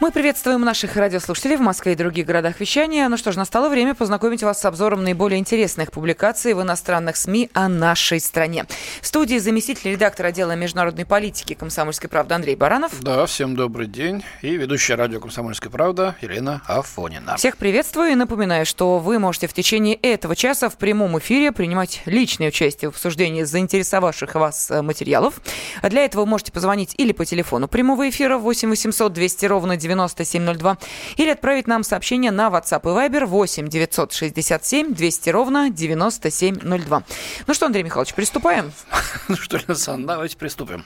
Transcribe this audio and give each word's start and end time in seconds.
Мы 0.00 0.12
приветствуем 0.12 0.62
наших 0.62 0.96
радиослушателей 0.96 1.56
в 1.56 1.60
Москве 1.60 1.92
и 1.92 1.94
других 1.94 2.24
городах 2.24 2.58
вещания. 2.58 3.06
Ну 3.10 3.18
что 3.18 3.32
ж, 3.32 3.36
настало 3.36 3.68
время 3.68 3.94
познакомить 3.94 4.42
вас 4.42 4.58
с 4.58 4.64
обзором 4.64 5.04
наиболее 5.04 5.38
интересных 5.38 5.92
публикаций 5.92 6.54
в 6.54 6.62
иностранных 6.62 7.18
СМИ 7.18 7.50
о 7.52 7.68
нашей 7.68 8.18
стране. 8.18 8.64
В 9.02 9.06
студии 9.06 9.36
заместитель 9.36 9.90
редактора 9.90 10.28
отдела 10.28 10.56
международной 10.56 11.04
политики 11.04 11.52
«Комсомольской 11.52 12.08
правды» 12.08 12.34
Андрей 12.34 12.56
Баранов. 12.56 12.98
Да, 13.02 13.26
всем 13.26 13.54
добрый 13.54 13.88
день. 13.88 14.24
И 14.40 14.56
ведущая 14.56 14.94
радио 14.94 15.20
«Комсомольская 15.20 15.70
правда» 15.70 16.16
Елена 16.22 16.62
Афонина. 16.66 17.36
Всех 17.36 17.58
приветствую 17.58 18.12
и 18.12 18.14
напоминаю, 18.14 18.64
что 18.64 19.00
вы 19.00 19.18
можете 19.18 19.48
в 19.48 19.52
течение 19.52 19.96
этого 19.96 20.34
часа 20.34 20.70
в 20.70 20.78
прямом 20.78 21.18
эфире 21.18 21.52
принимать 21.52 22.00
личное 22.06 22.48
участие 22.48 22.90
в 22.90 22.94
обсуждении 22.94 23.42
заинтересовавших 23.42 24.34
вас 24.34 24.70
э, 24.70 24.80
материалов. 24.80 25.42
Для 25.82 26.06
этого 26.06 26.22
вы 26.22 26.26
можете 26.26 26.52
позвонить 26.52 26.94
или 26.96 27.12
по 27.12 27.26
телефону 27.26 27.68
прямого 27.68 28.08
эфира 28.08 28.38
8 28.38 28.70
800 28.70 29.12
200 29.12 29.44
ровно 29.44 29.76
9702 29.98 30.78
или 31.16 31.30
отправить 31.30 31.66
нам 31.66 31.82
сообщение 31.82 32.30
на 32.30 32.48
WhatsApp 32.48 32.82
и 32.82 32.86
Viber 32.86 33.26
8 33.26 33.68
967 33.68 34.94
200 34.94 35.30
ровно 35.30 35.70
9702. 35.70 37.02
Ну 37.46 37.54
что, 37.54 37.66
Андрей 37.66 37.82
Михайлович, 37.82 38.14
приступаем? 38.14 38.72
Ну 39.28 39.36
что, 39.36 39.58
Александр, 39.58 40.06
давайте 40.06 40.36
приступим. 40.36 40.84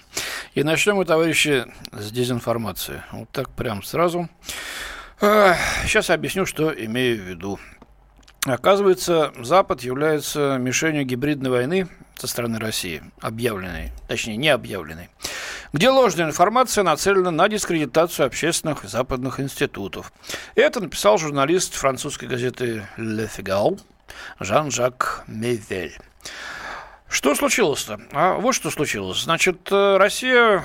И 0.54 0.62
начнем 0.62 0.96
мы, 0.96 1.04
товарищи, 1.04 1.66
с 1.92 2.10
дезинформации. 2.10 3.02
Вот 3.12 3.30
так 3.30 3.50
прям 3.50 3.82
сразу. 3.82 4.28
Сейчас 5.20 6.08
я 6.08 6.14
объясню, 6.14 6.44
что 6.46 6.70
имею 6.70 7.16
в 7.16 7.27
виду. 7.27 7.58
Оказывается, 8.46 9.32
Запад 9.38 9.82
является 9.82 10.58
мишенью 10.58 11.06
гибридной 11.06 11.50
войны 11.50 11.88
со 12.14 12.27
стороны 12.27 12.58
России, 12.58 13.02
объявленной, 13.20 13.92
точнее, 14.06 14.36
не 14.36 14.50
объявленной, 14.50 15.08
где 15.75 15.91
ложная 15.91 16.27
информация 16.27 16.84
нацелена 16.84 17.33
на 17.33 17.48
дискредитацию 17.48 18.27
общественных 18.27 18.84
западных 18.84 19.41
институтов. 19.41 20.12
И 20.55 20.61
это 20.61 20.80
написал 20.80 21.19
журналист 21.19 21.75
французской 21.75 22.28
газеты 22.28 22.86
«Le 22.97 23.28
Figaro» 23.28 23.80
Жан-Жак 24.39 25.25
Мевель. 25.27 25.98
Что 27.08 27.34
случилось-то? 27.34 28.00
А 28.12 28.34
вот 28.34 28.55
что 28.55 28.70
случилось. 28.70 29.25
Значит, 29.25 29.67
э, 29.72 29.97
Россия 29.97 30.64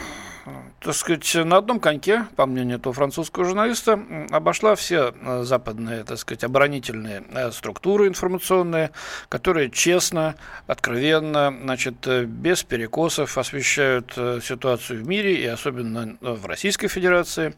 так 0.81 0.95
сказать, 0.95 1.35
на 1.35 1.57
одном 1.57 1.79
коньке, 1.79 2.25
по 2.35 2.45
мнению 2.45 2.77
этого 2.77 2.93
французского 2.93 3.45
журналиста, 3.45 3.99
обошла 4.31 4.75
все 4.75 5.13
э, 5.21 5.43
западные, 5.43 6.03
так 6.03 6.17
сказать, 6.17 6.43
оборонительные 6.43 7.23
э, 7.31 7.51
структуры 7.51 8.07
информационные, 8.07 8.91
которые 9.27 9.71
честно, 9.71 10.35
откровенно, 10.67 11.53
значит, 11.63 12.07
э, 12.07 12.23
без 12.23 12.63
перекосов 12.63 13.37
освещают 13.37 14.13
ситуацию 14.43 15.03
в 15.03 15.07
мире 15.07 15.35
и 15.35 15.45
особенно 15.45 16.17
в 16.21 16.45
Российской 16.45 16.87
Федерации, 16.87 17.55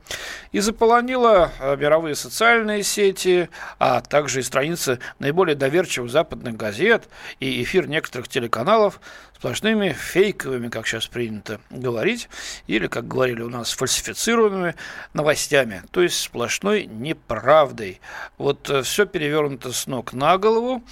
и 0.52 0.59
заполонила 0.59 1.52
мировые 1.78 2.16
социальные 2.16 2.83
сети, 2.83 3.50
а 3.78 4.02
также 4.02 4.39
и 4.39 4.44
страницы 4.44 5.00
наиболее 5.19 5.56
доверчивых 5.56 6.09
западных 6.09 6.58
газет 6.58 7.08
и 7.39 7.61
эфир 7.61 7.88
некоторых 7.88 8.28
телеканалов 8.28 9.00
сплошными 9.41 9.89
фейковыми, 9.89 10.69
как 10.69 10.85
сейчас 10.85 11.08
принято 11.08 11.59
говорить, 11.72 12.30
или, 12.67 12.85
как 12.85 13.08
говорили 13.11 13.41
у 13.41 13.49
нас, 13.49 13.71
фальсифицируемыми 13.71 14.75
новостями, 15.13 15.83
то 15.91 16.01
есть 16.01 16.19
сплошной 16.19 16.85
неправдой. 16.85 17.99
Вот 18.37 18.69
э, 18.69 18.81
все 18.83 19.05
перевернуто 19.05 19.71
с 19.71 19.87
ног 19.87 20.13
на 20.13 20.37
голову, 20.37 20.83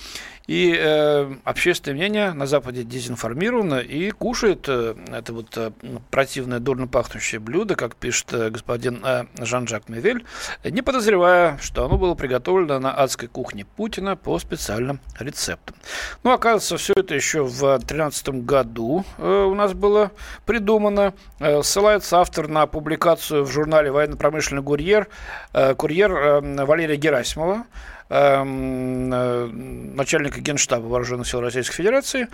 и 0.49 0.75
э, 0.75 1.31
общественное 1.43 1.95
мнение 1.95 2.33
на 2.33 2.47
Западе 2.47 2.83
дезинформировано 2.83 3.81
и 3.81 4.09
кушает 4.09 4.65
э, 4.67 4.95
это 5.13 5.31
вот 5.31 5.55
э, 5.55 5.69
противное, 6.09 6.57
дурно 6.57 6.87
пахнущее 6.87 7.39
блюдо, 7.39 7.75
как 7.75 7.95
пишет 7.95 8.33
э, 8.33 8.49
господин 8.49 8.99
э, 9.05 9.25
Жан-Жак 9.37 9.89
Мевель, 9.89 10.25
не 10.63 10.81
подозревая, 10.81 11.59
что 11.61 11.85
оно 11.85 11.99
было 11.99 12.15
приготовлено 12.15 12.79
на 12.79 12.91
адской 12.91 13.27
кухне 13.27 13.63
Путина 13.63 14.15
по 14.15 14.39
специальным 14.39 14.99
рецептам. 15.19 15.75
Ну, 16.23 16.31
оказывается, 16.31 16.77
все 16.77 16.93
это 16.95 17.13
еще 17.13 17.43
в 17.43 17.59
2013 17.59 18.29
году 18.43 19.05
э, 19.19 19.43
у 19.43 19.53
нас 19.53 19.73
было 19.73 20.09
придумано. 20.47 21.13
Э, 21.39 21.61
ссылается 21.61 22.21
автор 22.21 22.47
на 22.47 22.65
публикацию 22.65 23.43
в 23.43 23.51
журнале 23.51 23.91
«Военно-промышленный 23.91 24.63
курьер», 24.63 25.09
э, 25.53 25.75
курьер 25.75 26.11
э, 26.11 26.65
Валерия 26.65 26.95
Герасимова, 26.95 27.65
начальника 28.09 30.41
Генштаба 30.41 30.87
Вооруженных 30.87 31.27
сил 31.27 31.41
Российской 31.41 31.75
Федерации, 31.75 32.27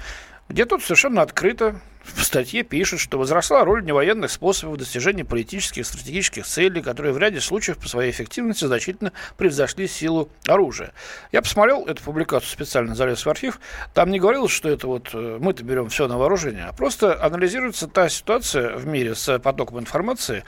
где 0.47 0.65
тот 0.65 0.83
совершенно 0.83 1.21
открыто 1.21 1.81
в 2.03 2.23
статье 2.23 2.63
пишет, 2.63 2.99
что 2.99 3.17
возросла 3.17 3.65
роль 3.65 3.83
невоенных 3.83 4.29
способов 4.29 4.77
достижения 4.77 5.25
политических 5.25 5.81
и 5.81 5.83
стратегических 5.83 6.45
целей, 6.45 6.83
которые 6.83 7.13
в 7.13 7.17
ряде 7.17 7.41
случаев 7.41 7.79
по 7.79 7.89
своей 7.89 8.11
эффективности 8.11 8.65
значительно 8.65 9.11
превзошли 9.37 9.87
силу 9.87 10.29
оружия. 10.47 10.93
Я 11.31 11.41
посмотрел 11.41 11.85
эту 11.85 12.03
публикацию 12.03 12.51
специально, 12.51 12.93
залез 12.93 13.25
в 13.25 13.29
архив. 13.29 13.59
Там 13.93 14.11
не 14.11 14.19
говорилось, 14.19 14.51
что 14.51 14.69
это 14.69 14.85
вот 14.85 15.09
э, 15.13 15.37
мы-то 15.41 15.63
берем 15.63 15.89
все 15.89 16.07
на 16.07 16.17
вооружение, 16.17 16.65
а 16.65 16.73
просто 16.73 17.21
анализируется 17.21 17.87
та 17.87 18.07
ситуация 18.07 18.77
в 18.77 18.85
мире 18.85 19.15
с 19.15 19.39
потоком 19.39 19.79
информации, 19.79 20.43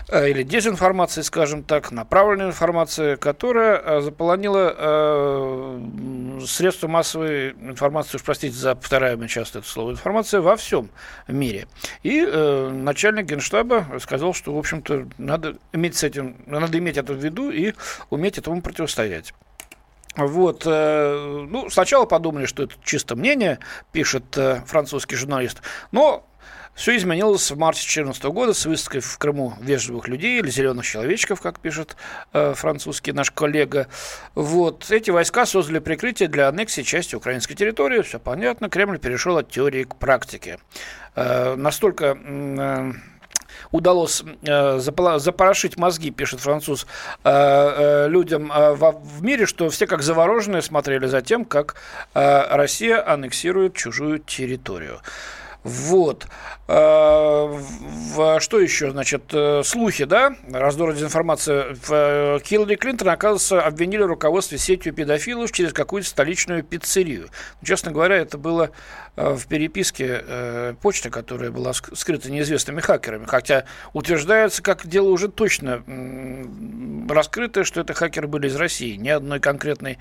или 0.11 0.43
дезинформации, 0.43 1.21
скажем 1.21 1.63
так, 1.63 1.91
направленной 1.91 2.47
информации, 2.47 3.15
которая 3.15 3.77
э, 3.77 4.01
заполонила 4.01 4.75
э, 4.77 6.41
средства 6.45 6.87
массовой 6.87 7.51
информации, 7.51 8.17
уж 8.17 8.23
простите 8.23 8.55
за 8.55 8.75
повторяемое 8.75 9.27
часто 9.27 9.59
это 9.59 9.67
слово, 9.67 9.91
информация 9.91 10.41
во 10.41 10.55
всем 10.57 10.89
мире. 11.27 11.67
И 12.03 12.25
э, 12.27 12.69
начальник 12.69 13.25
генштаба 13.25 13.85
сказал, 14.01 14.33
что, 14.33 14.53
в 14.53 14.57
общем-то, 14.57 15.07
надо 15.17 15.57
иметь 15.71 15.95
с 15.95 16.03
этим, 16.03 16.35
надо 16.45 16.77
иметь 16.77 16.97
это 16.97 17.13
в 17.13 17.23
виду 17.23 17.49
и 17.49 17.73
уметь 18.09 18.37
этому 18.37 18.61
противостоять. 18.61 19.33
Вот, 20.17 20.63
э, 20.65 21.45
ну, 21.49 21.69
сначала 21.69 22.05
подумали, 22.05 22.45
что 22.45 22.63
это 22.63 22.75
чисто 22.83 23.15
мнение, 23.15 23.59
пишет 23.93 24.37
э, 24.37 24.61
французский 24.65 25.15
журналист, 25.15 25.61
но 25.91 26.27
все 26.73 26.95
изменилось 26.95 27.51
в 27.51 27.57
марте 27.57 27.81
2014 27.81 28.23
года 28.25 28.53
с 28.53 28.65
выставкой 28.65 29.01
в 29.01 29.17
Крыму 29.17 29.53
вежливых 29.61 30.07
людей 30.07 30.39
или 30.39 30.49
зеленых 30.49 30.85
человечков, 30.85 31.41
как 31.41 31.59
пишет 31.59 31.95
э, 32.33 32.53
французский 32.55 33.11
наш 33.11 33.31
коллега. 33.31 33.87
Вот. 34.35 34.89
Эти 34.89 35.11
войска 35.11 35.45
создали 35.45 35.79
прикрытие 35.79 36.29
для 36.29 36.47
аннексии 36.47 36.81
части 36.81 37.15
украинской 37.15 37.55
территории. 37.55 38.01
Все 38.01 38.19
понятно. 38.19 38.69
Кремль 38.69 38.99
перешел 38.99 39.37
от 39.37 39.49
теории 39.49 39.83
к 39.83 39.95
практике. 39.95 40.59
Э, 41.15 41.55
настолько 41.55 42.17
э, 42.17 42.93
удалось 43.71 44.23
э, 44.43 44.79
запорошить 44.79 45.77
мозги, 45.77 46.11
пишет 46.11 46.39
француз, 46.39 46.87
э, 47.23 47.29
э, 47.29 48.07
людям 48.07 48.51
э, 48.51 48.73
в, 48.73 49.01
в 49.03 49.23
мире, 49.23 49.45
что 49.45 49.69
все 49.69 49.87
как 49.87 50.01
завороженные 50.01 50.61
смотрели 50.61 51.05
за 51.07 51.21
тем, 51.21 51.45
как 51.45 51.75
э, 52.13 52.55
Россия 52.55 53.05
аннексирует 53.05 53.75
чужую 53.75 54.19
территорию. 54.19 54.99
Вот. 55.63 56.25
А, 56.73 58.39
что 58.39 58.59
еще? 58.59 58.91
Значит, 58.91 59.23
э, 59.33 59.61
слухи, 59.63 60.05
да? 60.05 60.35
Раздор 60.49 60.93
дезинформация. 60.93 61.75
Э, 61.89 62.39
Хиллари 62.43 62.75
Клинтон, 62.75 63.09
оказывается, 63.09 63.61
обвинили 63.61 64.03
руководство 64.03 64.57
сетью 64.57 64.93
педофилов 64.93 65.51
через 65.51 65.73
какую-то 65.73 66.07
столичную 66.07 66.63
пиццерию. 66.63 67.27
Честно 67.63 67.91
говоря, 67.91 68.15
это 68.15 68.37
было 68.37 68.71
э, 69.15 69.33
в 69.33 69.47
переписке 69.47 70.23
почты, 70.81 71.09
которая 71.09 71.51
была 71.51 71.73
скрыта 71.73 72.31
неизвестными 72.31 72.79
хакерами. 72.79 73.25
Хотя 73.25 73.65
утверждается, 73.93 74.63
как 74.63 74.87
дело 74.87 75.09
уже 75.09 75.27
точно 75.27 75.83
раскрыто, 77.09 77.63
что 77.63 77.81
это 77.81 77.93
хакеры 77.93 78.27
были 78.27 78.47
из 78.47 78.55
России. 78.55 78.95
Ни 78.95 79.09
одной 79.09 79.39
конкретной 79.39 79.97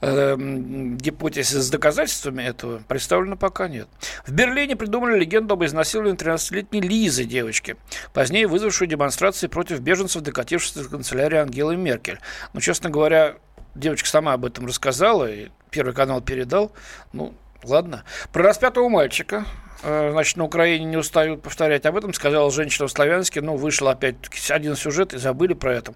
гипотезы 0.00 1.60
с 1.60 1.70
доказательствами 1.70 2.42
этого 2.42 2.82
представлено 2.86 3.36
пока 3.36 3.68
нет. 3.68 3.88
В 4.26 4.32
Берлине 4.32 4.76
придумали 4.76 5.18
легенду 5.18 5.54
об 5.54 5.64
изнасиловании 5.64 6.01
13-летней 6.10 6.80
Лизы, 6.80 7.24
девочки, 7.24 7.76
позднее 8.12 8.46
вызвавшую 8.46 8.88
демонстрации 8.88 9.46
против 9.46 9.80
беженцев, 9.80 10.22
докатившихся 10.22 10.82
в 10.82 10.90
канцелярии 10.90 11.38
Ангелы 11.38 11.76
Меркель. 11.76 12.18
Но, 12.52 12.60
честно 12.60 12.90
говоря, 12.90 13.36
девочка 13.74 14.08
сама 14.08 14.34
об 14.34 14.44
этом 14.44 14.66
рассказала, 14.66 15.30
и 15.30 15.48
Первый 15.72 15.94
канал 15.94 16.20
передал. 16.20 16.70
Ну, 17.14 17.34
ладно. 17.64 18.04
Про 18.30 18.42
распятого 18.44 18.90
мальчика, 18.90 19.46
э, 19.82 20.10
значит, 20.12 20.36
на 20.36 20.44
Украине 20.44 20.84
не 20.84 20.98
устают 20.98 21.42
повторять 21.42 21.86
об 21.86 21.96
этом, 21.96 22.12
сказала 22.12 22.50
женщина 22.52 22.86
в 22.86 22.92
Славянске, 22.92 23.40
ну, 23.40 23.56
вышел 23.56 23.88
опять 23.88 24.16
один 24.50 24.76
сюжет 24.76 25.14
и 25.14 25.18
забыли 25.18 25.54
про 25.54 25.74
это. 25.74 25.94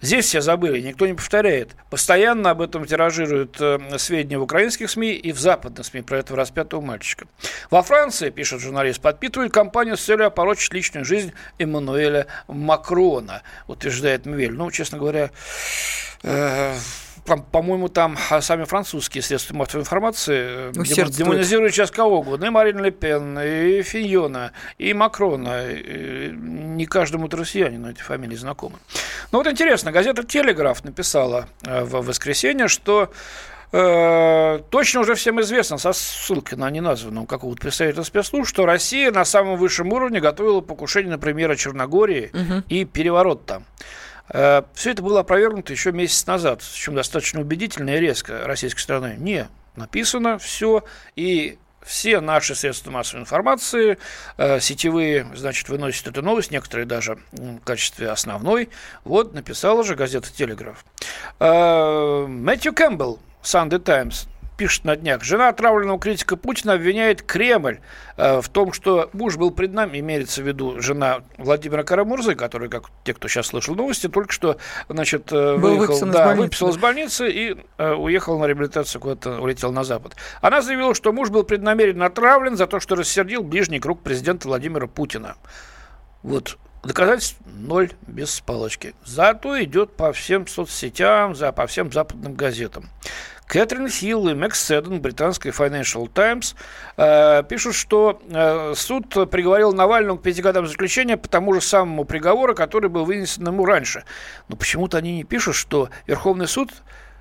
Здесь 0.00 0.26
все 0.26 0.40
забыли, 0.40 0.80
никто 0.80 1.06
не 1.06 1.14
повторяет. 1.14 1.74
Постоянно 1.90 2.50
об 2.50 2.60
этом 2.60 2.84
тиражируют 2.84 3.60
э, 3.60 3.78
сведения 3.98 4.38
в 4.38 4.42
украинских 4.42 4.90
СМИ 4.90 5.12
и 5.12 5.32
в 5.32 5.40
западных 5.40 5.86
СМИ 5.86 6.02
про 6.02 6.18
этого 6.18 6.36
распятого 6.36 6.80
мальчика. 6.80 7.26
Во 7.70 7.82
Франции, 7.82 8.30
пишет 8.30 8.60
журналист, 8.60 9.00
подпитывают 9.00 9.52
кампанию 9.52 9.96
с 9.96 10.04
целью 10.04 10.26
опорочить 10.26 10.72
личную 10.72 11.04
жизнь 11.04 11.32
Эммануэля 11.58 12.26
Макрона, 12.46 13.42
утверждает 13.66 14.24
Мвель. 14.24 14.52
Ну, 14.52 14.70
честно 14.70 14.98
говоря, 14.98 15.30
э, 16.22 16.74
по-моему, 17.36 17.88
там 17.88 18.16
а, 18.30 18.40
сами 18.40 18.64
французские 18.64 19.22
средства 19.22 19.54
массовой 19.54 19.82
информации 19.82 20.72
демонизируют 20.72 21.74
сейчас 21.74 21.90
кого 21.90 22.20
угодно. 22.20 22.46
И 22.46 22.50
Марин 22.50 22.82
Ле 22.82 22.90
Пен, 22.90 23.38
и 23.38 23.82
Финьона, 23.82 24.52
и 24.78 24.92
Макрона. 24.94 25.70
И 25.70 26.32
не 26.32 26.86
каждому 26.86 27.28
россиянину 27.28 27.90
эти 27.90 28.00
фамилии 28.00 28.36
знакомы. 28.36 28.78
Ну 29.32 29.38
вот 29.38 29.46
интересно, 29.46 29.92
газета 29.92 30.24
«Телеграф» 30.24 30.84
написала 30.84 31.48
в 31.62 32.02
воскресенье, 32.02 32.68
что 32.68 33.10
Э, 33.70 34.60
точно 34.70 35.00
уже 35.00 35.14
всем 35.14 35.40
известно, 35.42 35.76
со 35.76 35.92
ссылкой 35.92 36.56
на 36.56 36.70
неназванного 36.70 37.26
какого-то 37.26 37.60
представителя 37.60 38.02
спецслужб, 38.02 38.48
что 38.48 38.64
Россия 38.64 39.10
на 39.12 39.24
самом 39.24 39.56
высшем 39.58 39.92
уровне 39.92 40.20
готовила 40.20 40.60
покушение 40.62 41.10
на 41.10 41.18
премьера 41.18 41.54
Черногории 41.54 42.30
угу. 42.32 42.62
и 42.68 42.84
переворот 42.84 43.44
там. 43.44 43.64
Э, 44.30 44.62
Все 44.74 44.90
это 44.90 45.02
было 45.02 45.20
опровергнуто 45.20 45.72
еще 45.72 45.92
месяц 45.92 46.26
назад, 46.26 46.60
причем 46.60 46.94
достаточно 46.94 47.40
убедительно 47.40 47.90
и 47.90 48.00
резко 48.00 48.46
российской 48.46 48.80
стороны. 48.80 49.16
Не, 49.18 49.48
написано 49.76 50.38
все, 50.38 50.84
и 51.16 51.58
все 51.82 52.20
наши 52.20 52.54
средства 52.54 52.90
массовой 52.90 53.22
информации, 53.22 53.98
э, 54.36 54.60
сетевые, 54.60 55.26
значит, 55.34 55.68
выносят 55.68 56.06
эту 56.08 56.22
новость, 56.22 56.50
некоторые 56.50 56.86
даже 56.86 57.18
в 57.32 57.60
качестве 57.60 58.10
основной. 58.10 58.68
Вот 59.04 59.32
написала 59.32 59.84
же 59.84 59.94
газета 59.94 60.30
«Телеграф». 60.32 60.84
Э, 61.40 62.26
Мэтью 62.28 62.74
Кэмпбелл, 62.74 63.18
Sunday 63.42 63.78
Times 63.78 64.28
пишет 64.58 64.84
на 64.84 64.96
днях. 64.96 65.22
Жена 65.22 65.48
отравленного 65.48 65.98
критика 65.98 66.36
Путина 66.36 66.74
обвиняет 66.74 67.22
Кремль 67.22 67.78
э, 68.16 68.42
в 68.42 68.48
том, 68.50 68.72
что 68.72 69.08
муж 69.14 69.36
был 69.36 69.52
пред 69.52 69.72
нами, 69.72 70.00
имеется 70.00 70.42
в 70.42 70.46
виду 70.46 70.80
жена 70.82 71.22
Владимира 71.38 71.84
Карамурзы, 71.84 72.34
который, 72.34 72.68
как 72.68 72.90
те, 73.04 73.14
кто 73.14 73.28
сейчас 73.28 73.46
слышал 73.46 73.74
новости, 73.76 74.08
только 74.08 74.32
что, 74.32 74.58
значит, 74.88 75.32
э, 75.32 75.54
выехал, 75.54 75.98
да, 76.06 76.34
из 76.34 76.38
выписал 76.38 76.70
из 76.70 76.76
больницы 76.76 77.30
и 77.30 77.56
э, 77.78 77.92
уехал 77.92 78.38
на 78.38 78.46
реабилитацию 78.46 79.00
куда-то, 79.00 79.40
улетел 79.40 79.72
на 79.72 79.84
Запад. 79.84 80.16
Она 80.42 80.60
заявила, 80.60 80.94
что 80.94 81.12
муж 81.12 81.30
был 81.30 81.44
преднамеренно 81.44 82.06
отравлен 82.06 82.56
за 82.56 82.66
то, 82.66 82.80
что 82.80 82.96
рассердил 82.96 83.44
ближний 83.44 83.78
круг 83.78 84.02
президента 84.02 84.48
Владимира 84.48 84.88
Путина. 84.88 85.36
Вот 86.24 86.58
Доказательств 86.84 87.38
ноль 87.44 87.90
без 88.06 88.40
палочки. 88.40 88.94
Зато 89.04 89.62
идет 89.64 89.96
по 89.96 90.12
всем 90.12 90.46
соцсетям, 90.46 91.34
за, 91.34 91.50
по 91.50 91.66
всем 91.66 91.90
западным 91.90 92.34
газетам. 92.34 92.88
Кэтрин 93.48 93.88
Хилл 93.88 94.28
и 94.28 94.34
Мэкс 94.34 94.62
Седден, 94.62 95.00
британской 95.00 95.52
Financial 95.52 96.06
Times, 96.12 96.54
э, 96.98 97.42
пишут, 97.48 97.74
что 97.74 98.20
э, 98.28 98.74
суд 98.76 99.08
приговорил 99.30 99.72
Навального 99.72 100.18
к 100.18 100.22
пяти 100.22 100.42
годам 100.42 100.66
заключения 100.66 101.16
по 101.16 101.28
тому 101.28 101.54
же 101.54 101.62
самому 101.62 102.04
приговору, 102.04 102.54
который 102.54 102.90
был 102.90 103.06
вынесен 103.06 103.46
ему 103.46 103.64
раньше. 103.64 104.04
Но 104.48 104.56
почему-то 104.56 104.98
они 104.98 105.16
не 105.16 105.24
пишут, 105.24 105.54
что 105.54 105.88
Верховный 106.06 106.46
суд 106.46 106.70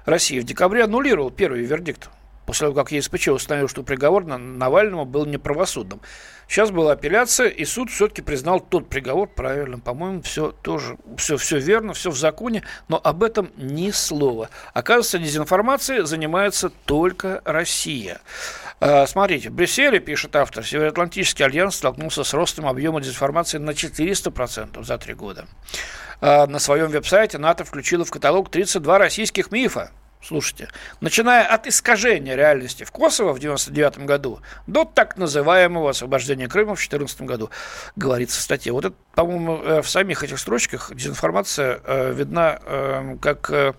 России 0.05 0.39
в 0.39 0.43
декабре 0.43 0.83
аннулировал 0.83 1.31
первый 1.31 1.63
вердикт 1.63 2.09
после 2.47 2.67
того, 2.67 2.75
как 2.75 2.93
ЕСПЧ 2.93 3.27
установил, 3.27 3.67
что 3.67 3.83
приговор 3.83 4.25
на 4.25 4.37
Навальному 4.37 5.05
был 5.05 5.25
неправосудным. 5.25 6.01
Сейчас 6.47 6.71
была 6.71 6.93
апелляция, 6.93 7.49
и 7.49 7.65
суд 7.65 7.91
все-таки 7.91 8.21
признал 8.21 8.61
тот 8.61 8.87
приговор 8.87 9.27
правильным. 9.27 9.81
По-моему, 9.81 10.21
все 10.21 10.51
тоже, 10.51 10.97
все, 11.17 11.35
все 11.35 11.59
верно, 11.59 11.93
все 11.93 12.09
в 12.09 12.17
законе, 12.17 12.63
но 12.87 13.01
об 13.03 13.21
этом 13.21 13.51
ни 13.57 13.91
слова. 13.91 14.49
Оказывается, 14.73 15.19
дезинформацией 15.19 16.05
занимается 16.05 16.69
только 16.85 17.41
Россия. 17.43 18.21
А, 18.79 19.05
смотрите, 19.07 19.49
в 19.49 19.53
Брюсселе, 19.53 19.99
пишет 19.99 20.37
автор, 20.37 20.65
Североатлантический 20.65 21.43
альянс 21.43 21.75
столкнулся 21.75 22.23
с 22.23 22.33
ростом 22.33 22.65
объема 22.65 23.01
дезинформации 23.01 23.57
на 23.57 23.71
400% 23.71 24.85
за 24.85 24.97
три 24.97 25.13
года. 25.15 25.47
А, 26.21 26.47
на 26.47 26.59
своем 26.59 26.87
веб-сайте 26.87 27.39
НАТО 27.39 27.65
включило 27.65 28.05
в 28.05 28.11
каталог 28.11 28.49
32 28.49 28.97
российских 28.97 29.51
мифа, 29.51 29.91
Слушайте, 30.19 30.67
начиная 30.99 31.45
от 31.45 31.67
искажения 31.67 32.35
реальности 32.35 32.83
в 32.83 32.91
Косово 32.91 33.33
в 33.33 33.37
1999 33.37 34.05
году 34.07 34.39
до 34.65 34.83
так 34.83 35.15
называемого 35.15 35.91
освобождения 35.91 36.47
Крыма 36.47 36.73
в 36.73 36.79
2014 36.79 37.21
году, 37.21 37.51
говорится 37.95 38.39
в 38.39 38.41
статье. 38.41 38.71
Вот 38.71 38.85
это, 38.85 38.95
по-моему, 39.13 39.61
э, 39.63 39.81
в 39.81 39.89
самих 39.89 40.23
этих 40.23 40.39
строчках 40.39 40.91
дезинформация 40.93 41.79
э, 41.83 42.13
видна 42.13 42.59
э, 42.65 43.17
как... 43.21 43.51
Э, 43.51 43.73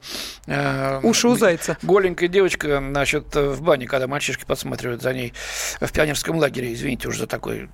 э, 0.47 1.01
Уши 1.03 1.27
у 1.29 1.35
зайца. 1.37 1.77
Голенькая 1.83 2.29
девочка, 2.29 2.79
значит, 2.79 3.35
в 3.35 3.61
бане, 3.61 3.87
когда 3.87 4.07
мальчишки 4.07 4.45
подсматривают 4.45 5.03
за 5.03 5.13
ней 5.13 5.35
в 5.81 5.93
пионерском 5.93 6.37
лагере. 6.37 6.73
Извините 6.73 7.09
уже 7.09 7.21
за 7.21 7.27
такой... 7.27 7.69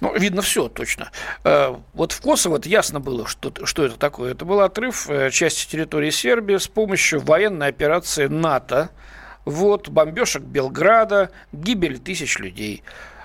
Ну, 0.00 0.14
видно 0.14 0.42
все 0.42 0.68
точно. 0.68 1.10
Э, 1.42 1.74
вот 1.94 2.12
в 2.12 2.20
Косово 2.20 2.60
ясно 2.64 3.00
было, 3.00 3.26
что, 3.26 3.52
что 3.64 3.86
это 3.86 3.98
такое. 3.98 4.32
Это 4.32 4.44
был 4.44 4.60
отрыв 4.60 5.08
э, 5.08 5.30
части 5.30 5.70
территории 5.70 6.10
Сербии 6.10 6.58
с 6.58 6.68
помощью 6.68 7.20
военной 7.20 7.68
операции 7.68 7.93
операции 7.94 8.26
НАТО, 8.26 8.90
вот, 9.44 9.88
бомбежек 9.88 10.42
Белграда, 10.42 11.30
гибель 11.52 11.98
тысяч 11.98 12.38
людей. 12.38 12.82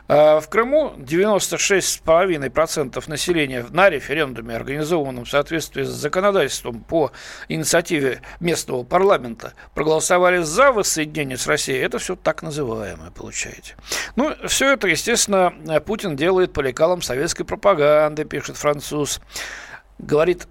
А 0.08 0.40
в 0.40 0.50
Крыму 0.50 0.94
96,5% 0.98 3.04
населения 3.08 3.66
на 3.70 3.90
референдуме, 3.90 4.56
организованном 4.56 5.26
в 5.26 5.30
соответствии 5.30 5.84
с 5.84 5.90
законодательством 5.90 6.82
по 6.82 7.12
инициативе 7.48 8.22
местного 8.40 8.84
парламента, 8.84 9.54
проголосовали 9.76 10.40
за 10.40 10.72
воссоединение 10.72 11.38
с 11.38 11.48
Россией. 11.48 11.80
Это 11.80 12.00
все 12.00 12.16
так 12.16 12.44
называемое, 12.44 13.12
получаете. 13.12 13.76
Ну, 14.16 14.34
все 14.48 14.74
это, 14.74 14.88
естественно, 14.88 15.54
Путин 15.86 16.16
делает 16.16 16.54
по 16.54 16.62
лекалам 16.62 17.02
советской 17.02 17.44
пропаганды, 17.44 18.26
пишет 18.26 18.58
француз. 18.58 19.22
Говорит 20.00 20.48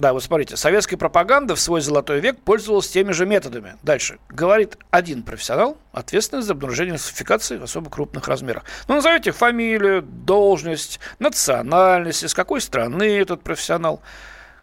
да, 0.00 0.14
вот 0.14 0.24
смотрите, 0.24 0.56
советская 0.56 0.98
пропаганда 0.98 1.54
в 1.54 1.60
свой 1.60 1.82
золотой 1.82 2.20
век 2.20 2.40
пользовалась 2.40 2.88
теми 2.88 3.12
же 3.12 3.26
методами. 3.26 3.76
Дальше. 3.82 4.18
Говорит 4.30 4.78
один 4.90 5.22
профессионал, 5.22 5.76
ответственный 5.92 6.42
за 6.42 6.54
обнаружение 6.54 6.96
фальсификации 6.96 7.58
в 7.58 7.64
особо 7.64 7.90
крупных 7.90 8.26
размерах. 8.26 8.64
Ну, 8.88 8.94
назовите 8.94 9.32
фамилию, 9.32 10.00
должность, 10.00 11.00
национальность, 11.18 12.22
из 12.22 12.32
какой 12.32 12.62
страны 12.62 13.18
этот 13.18 13.42
профессионал. 13.42 14.00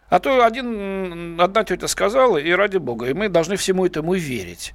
А 0.08 0.20
то 0.20 0.44
один, 0.44 1.38
одна 1.38 1.64
тетя 1.64 1.86
сказала, 1.86 2.38
и 2.38 2.50
ради 2.52 2.78
бога, 2.78 3.06
и 3.06 3.12
мы 3.12 3.28
должны 3.28 3.56
всему 3.56 3.84
этому 3.84 4.14
верить. 4.14 4.74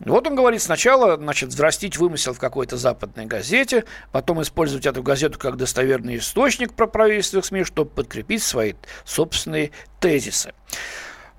Вот 0.00 0.26
он 0.26 0.34
говорит, 0.34 0.60
сначала, 0.60 1.16
значит, 1.16 1.48
взрастить 1.48 1.96
вымысел 1.96 2.34
в 2.34 2.38
какой-то 2.38 2.76
западной 2.76 3.24
газете, 3.24 3.84
потом 4.12 4.42
использовать 4.42 4.84
эту 4.84 5.02
газету 5.02 5.38
как 5.38 5.56
достоверный 5.56 6.18
источник 6.18 6.74
про 6.74 6.86
правительственных 6.86 7.46
СМИ, 7.46 7.64
чтобы 7.64 7.90
подкрепить 7.90 8.42
свои 8.42 8.74
собственные 9.04 9.70
тезисы. 9.98 10.52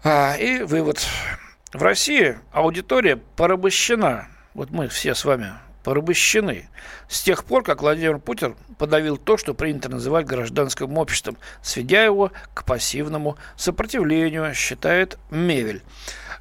А, 0.04 0.36
и 0.36 0.64
вывод. 0.64 1.06
В 1.74 1.84
России 1.84 2.40
аудитория 2.52 3.18
порабощена. 3.36 4.30
Вот 4.56 4.72
мы 4.72 4.88
все 4.88 5.14
с 5.14 5.26
вами 5.26 5.54
порабощены 5.88 6.68
с 7.08 7.24
тех 7.24 7.46
пор, 7.46 7.64
как 7.64 7.82
Владимир 7.82 8.20
Путин 8.20 8.58
подавил 8.78 9.16
то, 9.16 9.38
что 9.38 9.54
принято 9.54 9.88
называть 9.88 10.26
гражданским 10.26 10.98
обществом, 10.98 11.38
сведя 11.62 12.04
его 12.04 12.34
к 12.54 12.66
пассивному 12.66 13.38
сопротивлению, 13.56 14.54
считает 14.54 15.18
Мевель. 15.32 15.82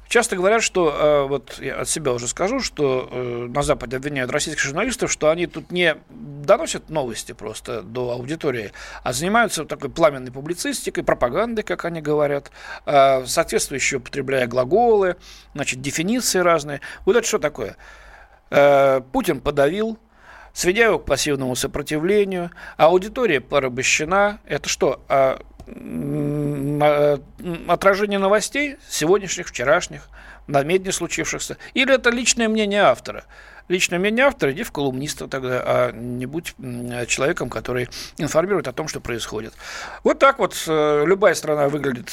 Часто 0.09 0.35
говорят, 0.35 0.63
что, 0.63 0.89
э, 0.89 1.27
вот 1.29 1.59
я 1.59 1.79
от 1.79 1.87
себя 1.87 2.11
уже 2.11 2.27
скажу, 2.27 2.59
что 2.59 3.07
э, 3.09 3.47
на 3.49 3.61
Западе 3.63 3.95
обвиняют 3.95 4.31
российских 4.31 4.61
журналистов, 4.61 5.09
что 5.09 5.29
они 5.29 5.47
тут 5.47 5.71
не 5.71 5.95
доносят 6.09 6.89
новости 6.89 7.31
просто 7.31 7.81
до 7.81 8.11
аудитории, 8.11 8.73
а 9.03 9.13
занимаются 9.13 9.63
такой 9.63 9.89
пламенной 9.89 10.33
публицистикой, 10.33 11.05
пропагандой, 11.05 11.63
как 11.63 11.85
они 11.85 12.01
говорят, 12.01 12.51
э, 12.85 13.25
соответствующие 13.25 13.99
употребляя 13.99 14.45
глаголы, 14.45 15.15
значит, 15.53 15.79
дефиниции 15.79 16.39
разные. 16.39 16.81
Вот 17.05 17.15
это 17.15 17.25
что 17.25 17.39
такое? 17.39 17.77
Э, 18.49 19.01
Путин 19.11 19.41
подавил, 19.41 19.97
сведя 20.53 20.85
его 20.85 20.99
к 20.99 21.05
пассивному 21.05 21.55
сопротивлению, 21.55 22.51
аудитория 22.77 23.41
порабощена. 23.41 24.39
Это 24.45 24.69
что? 24.69 25.01
А, 25.07 25.39
а, 25.67 27.19
отражение 27.67 28.19
новостей 28.19 28.77
сегодняшних, 28.89 29.47
вчерашних, 29.47 30.09
намедни 30.47 30.91
случившихся? 30.91 31.57
Или 31.73 31.93
это 31.93 32.09
личное 32.09 32.47
мнение 32.47 32.81
автора? 32.81 33.25
Личное 33.67 33.99
мнение 33.99 34.25
автора, 34.25 34.51
иди 34.51 34.63
в 34.63 34.71
колумниста 34.71 35.27
тогда, 35.27 35.61
а 35.65 35.91
не 35.91 36.25
будь 36.25 36.55
человеком, 37.07 37.49
который 37.49 37.89
информирует 38.17 38.67
о 38.67 38.73
том, 38.73 38.87
что 38.87 38.99
происходит. 38.99 39.53
Вот 40.03 40.19
так 40.19 40.39
вот 40.39 40.55
э, 40.67 41.03
любая 41.05 41.33
страна 41.33 41.69
выглядит, 41.69 42.11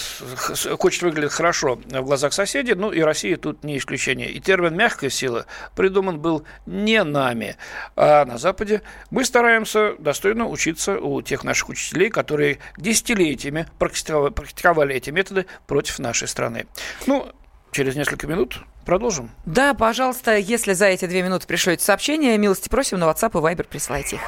хочет 0.78 1.02
выглядеть 1.02 1.32
хорошо 1.32 1.76
в 1.84 2.04
глазах 2.04 2.32
соседей, 2.32 2.75
ну 2.75 2.90
и 2.90 3.00
Россия 3.00 3.37
тут 3.37 3.64
не 3.64 3.78
исключение. 3.78 4.30
И 4.30 4.40
термин 4.40 4.76
«мягкая 4.76 5.11
сила» 5.11 5.46
придуман 5.76 6.18
был 6.18 6.44
не 6.66 7.02
нами, 7.02 7.56
а 7.96 8.25
на 8.25 8.38
Западе. 8.38 8.82
Мы 9.11 9.25
стараемся 9.25 9.94
достойно 9.99 10.49
учиться 10.49 10.99
у 10.99 11.23
тех 11.23 11.44
наших 11.44 11.68
учителей, 11.68 12.11
которые 12.11 12.58
десятилетиями 12.76 13.66
практиковали 13.78 14.94
эти 14.94 15.11
методы 15.11 15.46
против 15.66 15.99
нашей 15.99 16.28
страны. 16.28 16.66
Ну, 17.06 17.30
через 17.73 17.96
несколько 17.96 18.26
минут 18.26 18.61
Продолжим? 18.84 19.30
Да, 19.46 19.74
пожалуйста, 19.74 20.36
если 20.36 20.72
за 20.72 20.86
эти 20.86 21.06
две 21.06 21.22
минуты 21.22 21.46
пришлете 21.46 21.84
сообщение, 21.84 22.36
милости 22.38 22.68
просим 22.68 22.98
на 22.98 23.04
WhatsApp 23.04 23.30
и 23.30 23.54
Viber 23.54 23.64
присылайте 23.64 24.16
их. 24.16 24.22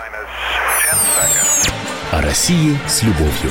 О 2.13 2.23
России 2.23 2.79
с 2.87 3.03
любовью. 3.03 3.51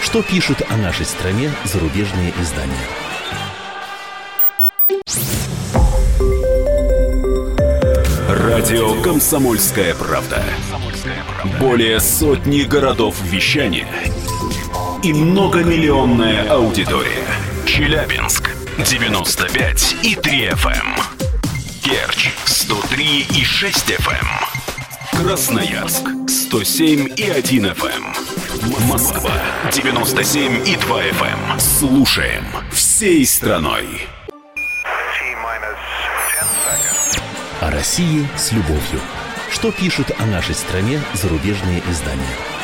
Что 0.00 0.22
пишут 0.22 0.62
о 0.70 0.76
нашей 0.76 1.04
стране 1.04 1.50
зарубежные 1.64 2.32
издания? 2.40 2.74
Радио 8.28 9.00
«Комсомольская 9.02 9.94
правда». 9.94 10.42
Более 11.60 12.00
сотни 12.00 12.62
городов 12.62 13.20
вещания– 13.22 13.86
и 15.06 15.12
многомиллионная 15.12 16.48
аудитория. 16.50 17.24
Челябинск 17.64 18.65
95 18.78 19.96
и 20.02 20.14
3 20.14 20.48
FM. 20.48 21.00
Керчь 21.82 22.30
103 22.44 23.26
и 23.34 23.42
6 23.42 23.90
FM. 23.90 24.26
Красноярск 25.12 26.06
107 26.28 27.14
и 27.16 27.30
1 27.30 27.66
FM. 27.68 28.86
Москва 28.86 29.32
97 29.72 30.68
и 30.68 30.76
2 30.76 31.02
FM. 31.04 31.58
Слушаем 31.58 32.44
всей 32.70 33.24
страной. 33.24 34.06
О 37.62 37.70
России 37.70 38.28
с 38.36 38.52
любовью. 38.52 39.00
Что 39.50 39.72
пишут 39.72 40.10
о 40.18 40.26
нашей 40.26 40.54
стране 40.54 41.00
зарубежные 41.14 41.82
издания? 41.88 42.55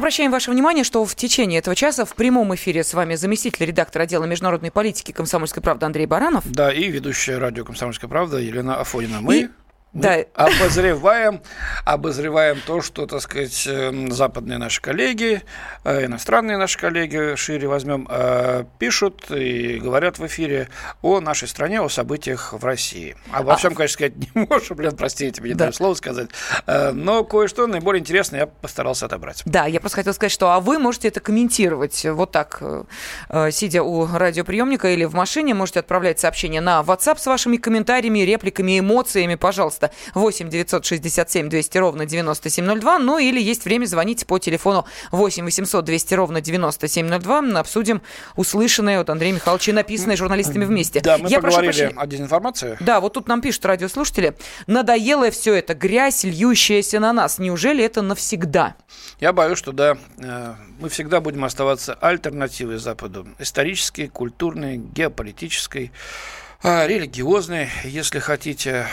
Обращаем 0.00 0.30
ваше 0.30 0.50
внимание, 0.50 0.82
что 0.82 1.04
в 1.04 1.14
течение 1.14 1.58
этого 1.58 1.76
часа 1.76 2.06
в 2.06 2.14
прямом 2.14 2.54
эфире 2.54 2.84
с 2.84 2.94
вами 2.94 3.16
заместитель 3.16 3.66
редактора 3.66 4.04
отдела 4.04 4.24
международной 4.24 4.70
политики 4.70 5.12
«Комсомольской 5.12 5.62
правды» 5.62 5.84
Андрей 5.84 6.06
Баранов. 6.06 6.50
Да, 6.50 6.72
и 6.72 6.88
ведущая 6.88 7.36
радио 7.36 7.66
«Комсомольская 7.66 8.08
правда» 8.08 8.38
Елена 8.38 8.80
Афонина. 8.80 9.20
Мы... 9.20 9.36
И 9.36 9.48
да. 9.92 10.24
обозреваем, 10.34 11.42
обозреваем 11.84 12.60
то, 12.64 12.80
что, 12.80 13.06
так 13.06 13.20
сказать, 13.20 13.66
эм, 13.66 14.12
западные 14.12 14.58
наши 14.58 14.80
коллеги, 14.80 15.42
э, 15.82 16.04
иностранные 16.04 16.56
наши 16.58 16.78
коллеги, 16.78 17.34
шире 17.34 17.66
возьмем, 17.66 18.06
э, 18.08 18.64
пишут 18.78 19.30
и 19.32 19.80
говорят 19.80 20.20
в 20.20 20.26
эфире 20.26 20.68
о 21.02 21.20
нашей 21.20 21.48
стране, 21.48 21.80
о 21.80 21.88
событиях 21.88 22.52
в 22.52 22.64
России. 22.64 23.16
Обо 23.32 23.54
а... 23.54 23.56
всем, 23.56 23.74
конечно, 23.74 23.94
сказать 23.94 24.16
не 24.16 24.46
можем, 24.48 24.76
блин, 24.76 24.96
простите, 24.96 25.42
мне 25.42 25.54
да. 25.54 25.72
слово 25.72 25.94
сказать, 25.94 26.30
э, 26.66 26.92
но 26.92 27.24
кое-что 27.24 27.66
наиболее 27.66 28.00
интересное 28.00 28.40
я 28.40 28.46
постарался 28.46 29.06
отобрать. 29.06 29.42
Да, 29.44 29.66
я 29.66 29.80
просто 29.80 29.96
хотел 29.96 30.14
сказать, 30.14 30.32
что 30.32 30.52
а 30.52 30.60
вы 30.60 30.78
можете 30.78 31.08
это 31.08 31.18
комментировать 31.18 32.04
вот 32.04 32.30
так, 32.30 32.62
сидя 33.50 33.82
у 33.82 34.06
радиоприемника 34.06 34.88
или 34.88 35.04
в 35.04 35.14
машине, 35.14 35.54
можете 35.54 35.80
отправлять 35.80 36.20
сообщение 36.20 36.60
на 36.60 36.80
WhatsApp 36.80 37.18
с 37.18 37.26
вашими 37.26 37.56
комментариями, 37.56 38.20
репликами, 38.20 38.78
эмоциями, 38.78 39.34
пожалуйста 39.34 39.79
пожалуйста, 39.80 39.90
8 40.14 40.48
967 40.50 41.48
200 41.48 41.78
ровно 41.78 42.06
9702. 42.06 42.98
Ну 42.98 43.18
или 43.18 43.40
есть 43.40 43.64
время, 43.64 43.86
звоните 43.86 44.26
по 44.26 44.38
телефону 44.38 44.84
8 45.10 45.44
800 45.44 45.84
200 45.84 46.14
ровно 46.14 46.40
9702. 46.40 47.60
Обсудим 47.60 48.02
услышанное 48.36 49.00
от 49.00 49.10
Андрея 49.10 49.32
Михайловича, 49.32 49.72
написанное 49.72 50.16
журналистами 50.16 50.64
вместе. 50.64 51.00
Да, 51.00 51.18
мы 51.18 51.28
Я 51.28 51.40
поговорили 51.40 51.92
о 51.96 52.06
дезинформации. 52.06 52.76
Да, 52.80 53.00
вот 53.00 53.14
тут 53.14 53.28
нам 53.28 53.40
пишут 53.40 53.64
радиослушатели. 53.64 54.36
Надоело 54.66 55.30
все 55.30 55.54
это, 55.54 55.74
грязь, 55.74 56.24
льющаяся 56.24 57.00
на 57.00 57.12
нас. 57.12 57.38
Неужели 57.38 57.84
это 57.84 58.02
навсегда? 58.02 58.74
Я 59.20 59.32
боюсь, 59.32 59.58
что 59.58 59.72
да, 59.72 59.96
э, 60.18 60.54
мы 60.78 60.88
всегда 60.88 61.20
будем 61.20 61.44
оставаться 61.44 61.94
альтернативой 61.94 62.78
Западу. 62.78 63.26
Исторической, 63.38 64.08
культурной, 64.08 64.78
геополитической, 64.78 65.92
а, 66.62 66.86
религиозной, 66.86 67.70
если 67.84 68.18
хотите. 68.18 68.86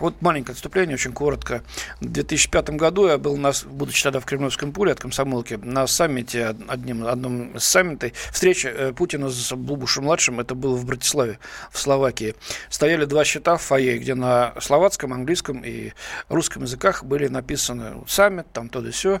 Вот 0.00 0.20
маленькое 0.22 0.54
отступление, 0.54 0.94
очень 0.94 1.12
коротко. 1.12 1.62
В 2.00 2.06
2005 2.06 2.70
году 2.70 3.06
я 3.06 3.18
был, 3.18 3.36
на, 3.36 3.52
будучи 3.66 4.02
тогда 4.02 4.20
в 4.20 4.24
Кремлевском 4.24 4.72
пуле 4.72 4.92
от 4.92 5.00
комсомолки, 5.00 5.54
на 5.54 5.86
саммите, 5.86 6.56
одним, 6.68 7.06
одном 7.06 7.56
из 7.56 7.64
саммитов, 7.64 8.12
встреча 8.32 8.68
э, 8.68 8.92
Путина 8.92 9.28
с 9.28 9.54
Блубушем-младшим, 9.54 10.40
это 10.40 10.54
было 10.54 10.74
в 10.74 10.86
Братиславе, 10.86 11.38
в 11.70 11.78
Словакии. 11.78 12.34
Стояли 12.70 13.04
два 13.04 13.24
счета 13.24 13.56
в 13.56 13.62
фойе, 13.62 13.98
где 13.98 14.14
на 14.14 14.54
словацком, 14.60 15.12
английском 15.12 15.62
и 15.64 15.92
русском 16.28 16.62
языках 16.62 17.04
были 17.04 17.28
написаны 17.28 18.02
саммит, 18.08 18.46
там 18.52 18.70
то 18.70 18.80
да 18.80 18.90
все. 18.90 19.20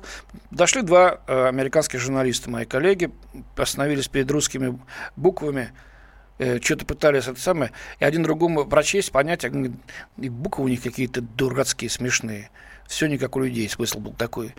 Дошли 0.50 0.80
два 0.80 1.20
э, 1.26 1.46
американских 1.46 2.00
журналиста, 2.00 2.48
мои 2.48 2.64
коллеги, 2.64 3.10
остановились 3.56 4.08
перед 4.08 4.30
русскими 4.30 4.78
буквами, 5.16 5.72
Э, 6.40 6.58
что-то 6.58 6.86
пытались 6.86 7.28
это 7.28 7.38
самое, 7.38 7.70
и 7.98 8.04
один 8.04 8.22
другому 8.22 8.64
прочесть, 8.64 9.12
понять, 9.12 9.44
а, 9.44 9.48
и 9.48 10.28
буквы 10.30 10.64
у 10.64 10.68
них 10.68 10.82
какие-то 10.82 11.20
дурацкие, 11.20 11.90
смешные. 11.90 12.50
Все 12.88 13.08
не 13.08 13.18
как 13.18 13.36
у 13.36 13.40
людей, 13.40 13.68
смысл 13.68 13.98
был 14.00 14.14
такой. 14.14 14.54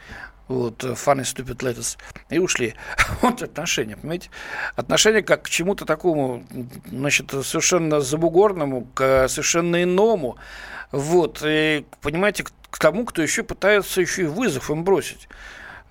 Вот, 0.47 0.83
э, 0.83 0.89
funny 0.89 1.23
stupid 1.23 1.57
letters. 1.57 1.97
И 2.29 2.37
ушли. 2.37 2.75
Вот 3.23 3.41
отношения, 3.41 3.97
понимаете? 3.97 4.29
Отношения 4.75 5.23
как 5.23 5.41
к 5.41 5.49
чему-то 5.49 5.85
такому, 5.85 6.45
значит, 6.85 7.31
совершенно 7.31 7.99
забугорному, 7.99 8.85
к 8.93 9.27
совершенно 9.27 9.81
иному. 9.81 10.37
Вот, 10.91 11.41
и, 11.43 11.83
понимаете, 12.01 12.45
к 12.69 12.77
тому, 12.77 13.05
кто 13.05 13.23
еще 13.23 13.41
пытается 13.41 14.01
еще 14.01 14.21
и 14.21 14.27
вызов 14.27 14.69
им 14.69 14.83
бросить. 14.83 15.27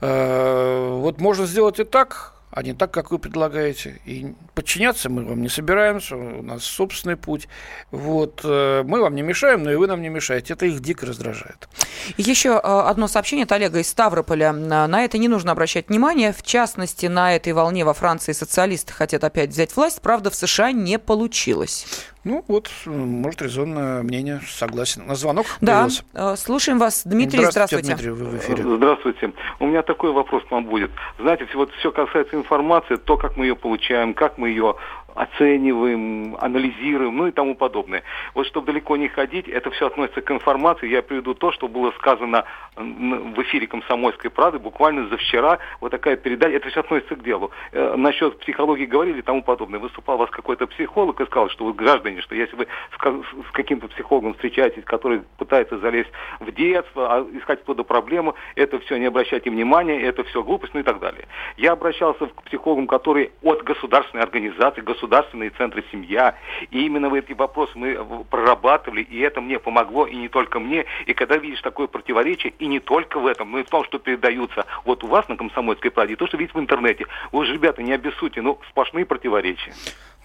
Э, 0.00 0.98
вот 1.00 1.20
можно 1.20 1.46
сделать 1.46 1.80
и 1.80 1.84
так, 1.84 2.39
а 2.50 2.62
не 2.62 2.74
так, 2.74 2.90
как 2.90 3.10
вы 3.10 3.18
предлагаете. 3.18 4.00
И 4.04 4.34
подчиняться 4.54 5.08
мы 5.08 5.24
вам 5.24 5.40
не 5.42 5.48
собираемся, 5.48 6.16
у 6.16 6.42
нас 6.42 6.64
собственный 6.64 7.16
путь. 7.16 7.48
Вот, 7.90 8.40
э, 8.44 8.82
мы 8.84 9.00
вам 9.00 9.14
не 9.14 9.22
мешаем, 9.22 9.62
но 9.62 9.72
и 9.72 9.76
вы 9.76 9.86
нам 9.86 10.02
не 10.02 10.08
мешаете. 10.08 10.54
Это 10.54 10.66
их 10.66 10.80
дико 10.80 11.06
раздражает. 11.06 11.68
Еще 12.16 12.50
э, 12.50 12.58
одно 12.58 13.06
сообщение 13.06 13.44
от 13.44 13.52
Олега 13.52 13.78
из 13.78 13.88
Ставрополя. 13.88 14.52
На 14.52 15.04
это 15.04 15.18
не 15.18 15.28
нужно 15.28 15.52
обращать 15.52 15.88
внимание. 15.88 16.32
В 16.32 16.42
частности, 16.42 17.06
на 17.06 17.36
этой 17.36 17.52
волне 17.52 17.84
во 17.84 17.94
Франции 17.94 18.32
социалисты 18.32 18.92
хотят 18.92 19.22
опять 19.22 19.50
взять 19.50 19.74
власть. 19.76 20.00
Правда, 20.00 20.30
в 20.30 20.34
США 20.34 20.72
не 20.72 20.98
получилось. 20.98 21.86
Ну, 22.22 22.44
вот, 22.48 22.70
может, 22.84 23.40
резонное 23.40 24.02
мнение, 24.02 24.40
согласен. 24.46 25.06
На 25.06 25.14
звонок 25.14 25.46
Да, 25.62 25.84
появился. 25.84 26.02
Э, 26.12 26.36
слушаем 26.36 26.78
вас. 26.78 27.02
Дмитрий, 27.06 27.44
здравствуйте. 27.46 27.94
Дмитрий, 27.94 28.10
вы 28.10 28.26
в 28.26 28.36
эфире. 28.36 28.62
Здравствуйте. 28.62 29.32
У 29.58 29.66
меня 29.66 29.82
такой 29.82 30.12
вопрос 30.12 30.42
к 30.44 30.50
вам 30.50 30.66
будет. 30.66 30.90
Знаете, 31.18 31.46
вот 31.54 31.72
все 31.78 31.90
касается 31.90 32.36
информации, 32.36 32.96
то, 32.96 33.16
как 33.16 33.38
мы 33.38 33.46
ее 33.46 33.56
получаем, 33.56 34.12
как 34.12 34.36
мы 34.36 34.50
ее 34.50 34.76
оцениваем, 35.14 36.36
анализируем, 36.40 37.16
ну 37.16 37.26
и 37.26 37.32
тому 37.32 37.54
подобное. 37.54 38.02
Вот 38.34 38.46
чтобы 38.46 38.66
далеко 38.66 38.96
не 38.96 39.08
ходить, 39.08 39.48
это 39.48 39.70
все 39.70 39.86
относится 39.86 40.20
к 40.20 40.30
информации. 40.30 40.88
Я 40.88 41.02
приведу 41.02 41.34
то, 41.34 41.52
что 41.52 41.68
было 41.68 41.90
сказано 41.92 42.44
в 42.76 43.42
эфире 43.42 43.66
«Комсомольской 43.66 44.30
правды» 44.30 44.58
буквально 44.58 45.08
за 45.08 45.16
вчера. 45.16 45.58
Вот 45.80 45.90
такая 45.90 46.16
передача, 46.16 46.56
это 46.56 46.68
все 46.68 46.80
относится 46.80 47.16
к 47.16 47.22
делу. 47.22 47.50
Э, 47.72 47.94
насчет 47.96 48.38
психологии 48.40 48.86
говорили 48.86 49.18
и 49.18 49.22
тому 49.22 49.42
подобное. 49.42 49.80
Выступал 49.80 50.16
у 50.16 50.18
вас 50.18 50.30
какой-то 50.30 50.66
психолог 50.66 51.20
и 51.20 51.26
сказал, 51.26 51.48
что 51.50 51.64
вы 51.64 51.72
граждане, 51.72 52.20
что 52.22 52.34
если 52.34 52.56
вы 52.56 52.66
с 52.92 53.52
каким-то 53.52 53.88
психологом 53.88 54.34
встречаетесь, 54.34 54.84
который 54.84 55.22
пытается 55.38 55.78
залезть 55.78 56.10
в 56.40 56.50
детство, 56.52 57.14
а 57.14 57.26
искать 57.36 57.60
оттуда 57.62 57.82
проблему, 57.82 58.34
это 58.54 58.78
все 58.80 58.96
не 58.96 59.06
обращайте 59.06 59.50
внимания, 59.50 60.00
это 60.00 60.24
все 60.24 60.42
глупость, 60.42 60.74
ну 60.74 60.80
и 60.80 60.82
так 60.82 61.00
далее. 61.00 61.26
Я 61.56 61.72
обращался 61.72 62.26
к 62.26 62.42
психологам, 62.44 62.86
которые 62.86 63.32
от 63.42 63.62
государственной 63.62 64.22
организации, 64.22 64.80
государственные 65.00 65.50
центры 65.50 65.82
семья. 65.90 66.34
И 66.70 66.84
именно 66.84 67.08
в 67.08 67.14
эти 67.14 67.32
вопросы 67.32 67.72
мы 67.74 68.24
прорабатывали, 68.24 69.02
и 69.02 69.18
это 69.20 69.40
мне 69.40 69.58
помогло, 69.58 70.06
и 70.06 70.14
не 70.14 70.28
только 70.28 70.60
мне. 70.60 70.84
И 71.06 71.14
когда 71.14 71.36
видишь 71.36 71.62
такое 71.62 71.86
противоречие, 71.86 72.52
и 72.58 72.66
не 72.66 72.80
только 72.80 73.18
в 73.18 73.26
этом, 73.26 73.50
но 73.50 73.60
и 73.60 73.64
в 73.64 73.70
том, 73.70 73.84
что 73.84 73.98
передаются 73.98 74.66
вот 74.84 75.02
у 75.02 75.06
вас 75.06 75.26
на 75.28 75.36
Комсомольской 75.36 75.90
правде, 75.90 76.16
то, 76.16 76.26
что 76.26 76.36
видите 76.36 76.58
в 76.58 76.60
интернете. 76.60 77.06
Вы 77.32 77.46
же, 77.46 77.54
ребята, 77.54 77.82
не 77.82 77.92
обессудьте, 77.92 78.42
ну, 78.42 78.58
сплошные 78.68 79.06
противоречия. 79.06 79.72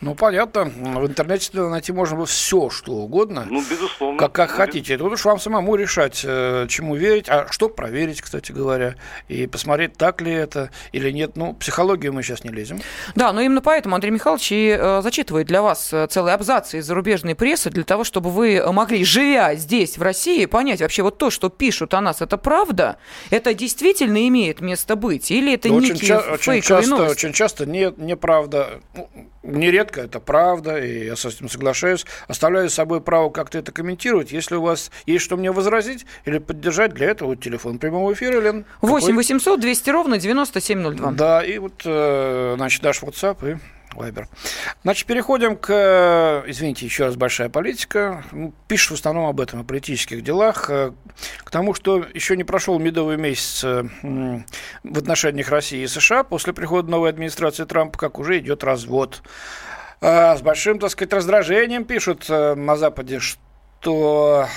Ну, 0.01 0.13
понятно. 0.13 0.65
В 0.65 1.07
интернете 1.07 1.49
найти 1.61 1.93
можно 1.93 2.17
было 2.17 2.25
все, 2.25 2.69
что 2.69 2.91
угодно. 2.91 3.47
Ну, 3.49 3.63
безусловно. 3.69 4.19
Как, 4.19 4.33
как 4.33 4.49
ну, 4.51 4.57
хотите. 4.57 4.97
Тут 4.97 5.13
уж 5.13 5.23
вам 5.23 5.39
самому 5.39 5.75
решать, 5.75 6.21
э, 6.25 6.67
чему 6.69 6.95
верить, 6.95 7.29
а 7.29 7.47
что 7.49 7.69
проверить, 7.69 8.21
кстати 8.21 8.51
говоря, 8.51 8.95
и 9.29 9.47
посмотреть, 9.47 9.93
так 9.93 10.21
ли 10.21 10.33
это 10.33 10.69
или 10.91 11.11
нет. 11.11 11.37
Ну, 11.37 11.53
психологию 11.53 12.11
мы 12.11 12.23
сейчас 12.23 12.43
не 12.43 12.49
лезем. 12.49 12.81
Да, 13.15 13.31
но 13.31 13.41
именно 13.41 13.61
поэтому 13.61 13.95
Андрей 13.95 14.11
Михайлович 14.11 14.51
и 14.51 14.77
э, 14.77 15.01
зачитывает 15.01 15.47
для 15.47 15.61
вас 15.61 15.93
э, 15.93 16.07
целый 16.07 16.33
абзац 16.33 16.73
из 16.73 16.85
зарубежной 16.85 17.35
прессы, 17.35 17.69
для 17.69 17.83
того, 17.83 18.03
чтобы 18.03 18.31
вы 18.31 18.61
могли, 18.73 19.05
живя 19.05 19.55
здесь, 19.55 19.97
в 19.97 20.01
России, 20.01 20.45
понять 20.45 20.81
вообще 20.81 21.03
вот 21.03 21.17
то, 21.17 21.29
что 21.29 21.49
пишут 21.49 21.93
о 21.93 22.01
нас, 22.01 22.21
это 22.21 22.37
правда? 22.37 22.97
Это 23.29 23.53
действительно 23.53 24.27
имеет 24.27 24.59
место 24.59 24.97
быть? 24.97 25.31
Или 25.31 25.53
это 25.53 25.69
но 25.69 25.79
некие 25.79 26.17
очень, 26.17 26.51
очень 26.51 26.61
часто, 26.61 27.03
очень 27.03 27.33
часто 27.33 27.65
не, 27.65 27.93
неправда. 27.95 28.81
Нередко 29.45 30.01
это 30.01 30.19
правда, 30.19 30.77
и 30.83 31.05
я 31.05 31.15
с 31.15 31.25
этим 31.25 31.49
соглашаюсь. 31.49 32.05
Оставляю 32.27 32.69
с 32.69 32.73
собой 32.73 33.01
право 33.01 33.29
как-то 33.29 33.57
это 33.57 33.71
комментировать. 33.71 34.31
Если 34.31 34.55
у 34.55 34.61
вас 34.61 34.91
есть 35.05 35.23
что 35.23 35.37
мне 35.37 35.51
возразить 35.51 36.05
или 36.25 36.39
поддержать, 36.39 36.93
для 36.93 37.07
этого 37.07 37.29
вот 37.29 37.41
телефон 37.41 37.77
прямого 37.77 38.13
эфира, 38.13 38.39
Лен. 38.39 38.65
8 38.81 39.15
800 39.15 39.59
200 39.59 39.89
ровно 39.91 40.17
9702. 40.17 41.11
Да, 41.11 41.43
и 41.43 41.57
вот, 41.59 41.81
э, 41.85 42.53
значит, 42.57 42.83
наш 42.83 43.01
WhatsApp 43.03 43.53
и 43.53 43.57
Вайбер. 43.95 44.27
Значит, 44.83 45.07
переходим 45.07 45.55
к, 45.55 45.69
э, 45.69 46.49
извините, 46.49 46.85
еще 46.85 47.05
раз 47.05 47.15
большая 47.15 47.49
политика. 47.49 48.23
Ну, 48.31 48.53
пишет 48.67 48.91
в 48.91 48.93
основном 48.95 49.27
об 49.27 49.39
этом, 49.39 49.61
о 49.61 49.63
политических 49.63 50.23
делах. 50.23 50.69
Э, 50.69 50.91
к 51.43 51.51
тому, 51.51 51.73
что 51.73 52.05
еще 52.13 52.35
не 52.35 52.43
прошел 52.43 52.77
медовый 52.79 53.17
месяц 53.17 53.63
э, 53.63 53.83
в 54.83 54.97
отношениях 54.97 55.49
России 55.49 55.83
и 55.83 55.87
США 55.87 56.23
после 56.23 56.53
прихода 56.53 56.89
новой 56.89 57.09
администрации 57.09 57.65
Трампа, 57.65 57.97
как 57.97 58.19
уже 58.19 58.39
идет 58.39 58.63
развод. 58.63 59.21
С 60.01 60.41
большим, 60.41 60.77
так 60.77 60.91
сказать, 60.91 61.13
раздражением 61.13 61.85
пишут 61.85 62.29
на 62.29 62.75
Западе, 62.75 63.19
что 63.19 63.39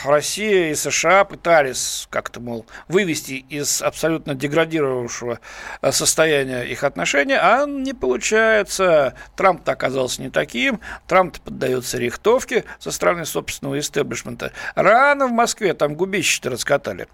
Россия 0.05 0.71
и 0.71 0.75
США 0.75 1.25
пытались 1.25 2.07
как-то, 2.11 2.41
мол, 2.41 2.67
вывести 2.89 3.45
из 3.49 3.83
абсолютно 3.83 4.35
деградировавшего 4.35 5.41
э, 5.83 5.93
состояния 5.93 6.63
их 6.63 6.83
отношения, 6.83 7.39
а 7.39 7.67
не 7.67 7.93
получается. 7.93 9.15
Трамп-то 9.37 9.73
оказался 9.73 10.23
не 10.23 10.31
таким, 10.31 10.81
Трамп 11.07 11.39
поддается 11.41 11.99
рихтовке 11.99 12.65
со 12.79 12.91
стороны 12.91 13.27
собственного 13.27 13.79
истеблишмента. 13.79 14.53
Рано 14.75 15.27
в 15.27 15.33
Москве 15.33 15.75
там 15.75 15.95
губище-то 15.95 16.51
раскатали. 16.51 17.09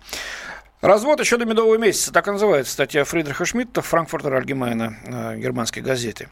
Развод 0.85 1.19
еще 1.19 1.39
до 1.39 1.47
медового 1.47 1.79
месяца, 1.79 2.13
так 2.13 2.29
и 2.29 2.31
называется 2.31 2.71
статья 2.71 3.05
Фридриха 3.05 3.47
Шмидта 3.47 3.81
в 3.81 3.87
Франкфуртер 3.87 4.35
Альгемайна, 4.35 4.95
э, 5.07 5.37
германской 5.39 5.83
газеты. 5.83 6.29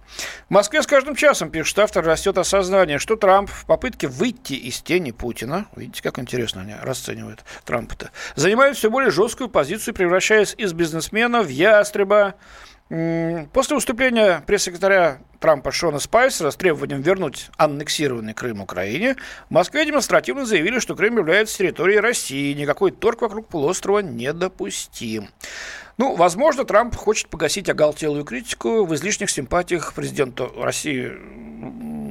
В 0.51 0.53
Москве 0.53 0.83
с 0.83 0.87
каждым 0.87 1.17
часом, 1.17 1.49
пишет 1.49 1.79
автор, 1.79 2.05
растет 2.05 2.37
осознание, 2.37 2.99
что 2.99 3.17
Трамп 3.17 3.49
в 3.49 3.65
попытке 3.65 4.09
выйти 4.09 4.53
из 4.53 4.83
тени 4.83 5.11
Путина, 5.11 5.69
видите, 5.75 6.03
как 6.03 6.19
интересно 6.19 6.61
они 6.61 6.75
расценивают 6.83 7.47
Трампа-то, 7.65 8.11
занимает 8.35 8.77
все 8.77 8.91
более 8.91 9.11
жесткую 9.11 9.49
позицию, 9.49 9.95
превращаясь 9.95 10.55
из 10.59 10.75
бизнесмена 10.75 11.41
в 11.41 11.49
ястреба, 11.49 12.35
После 13.55 13.75
выступления 13.75 14.43
пресс-секретаря 14.47 15.21
Трампа 15.41 15.73
Шона 15.73 15.99
Спайсера 15.99 16.51
с 16.51 16.57
требованием 16.57 17.01
вернуть 17.01 17.49
аннексированный 17.57 18.35
Крым 18.35 18.61
Украине, 18.61 19.17
в 19.49 19.51
Москве 19.55 19.87
демонстративно 19.87 20.45
заявили, 20.45 20.79
что 20.79 20.95
Крым 20.95 21.17
является 21.17 21.57
территорией 21.57 22.01
России, 22.01 22.53
никакой 22.53 22.91
торг 22.91 23.23
вокруг 23.23 23.49
полуострова 23.49 24.01
недопустим. 24.01 25.31
Ну, 25.97 26.17
возможно, 26.17 26.67
Трамп 26.67 26.95
хочет 26.95 27.29
погасить 27.29 27.71
оголтелую 27.71 28.25
критику 28.25 28.85
в 28.85 28.95
излишних 28.95 29.31
симпатиях 29.31 29.95
президенту 29.95 30.53
России 30.59 31.13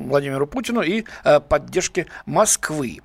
Владимиру 0.07 0.47
Путину 0.47 0.81
и 0.81 1.03
э, 1.23 1.39
поддержке 1.41 2.07
Москвы. 2.25 3.01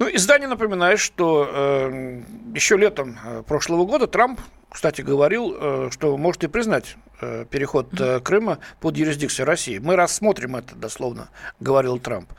Ну, 0.00 0.08
издание 0.12 0.48
напоминает, 0.48 0.98
что 0.98 1.48
э, 1.48 2.20
еще 2.52 2.76
летом 2.76 3.16
э, 3.24 3.44
прошлого 3.46 3.84
года 3.84 4.08
Трамп 4.08 4.40
кстати, 4.72 5.02
говорил, 5.02 5.54
э, 5.54 5.88
что 5.92 6.16
может 6.16 6.44
и 6.44 6.48
признать 6.48 6.96
Э, 7.22 7.44
переход 7.48 7.88
э, 8.00 8.18
Крыма 8.18 8.58
под 8.80 8.96
юрисдикцию 8.96 9.46
России. 9.46 9.78
Мы 9.78 9.94
рассмотрим 9.94 10.56
это, 10.56 10.74
дословно, 10.74 11.28
говорил 11.60 12.00
Трамп. 12.00 12.32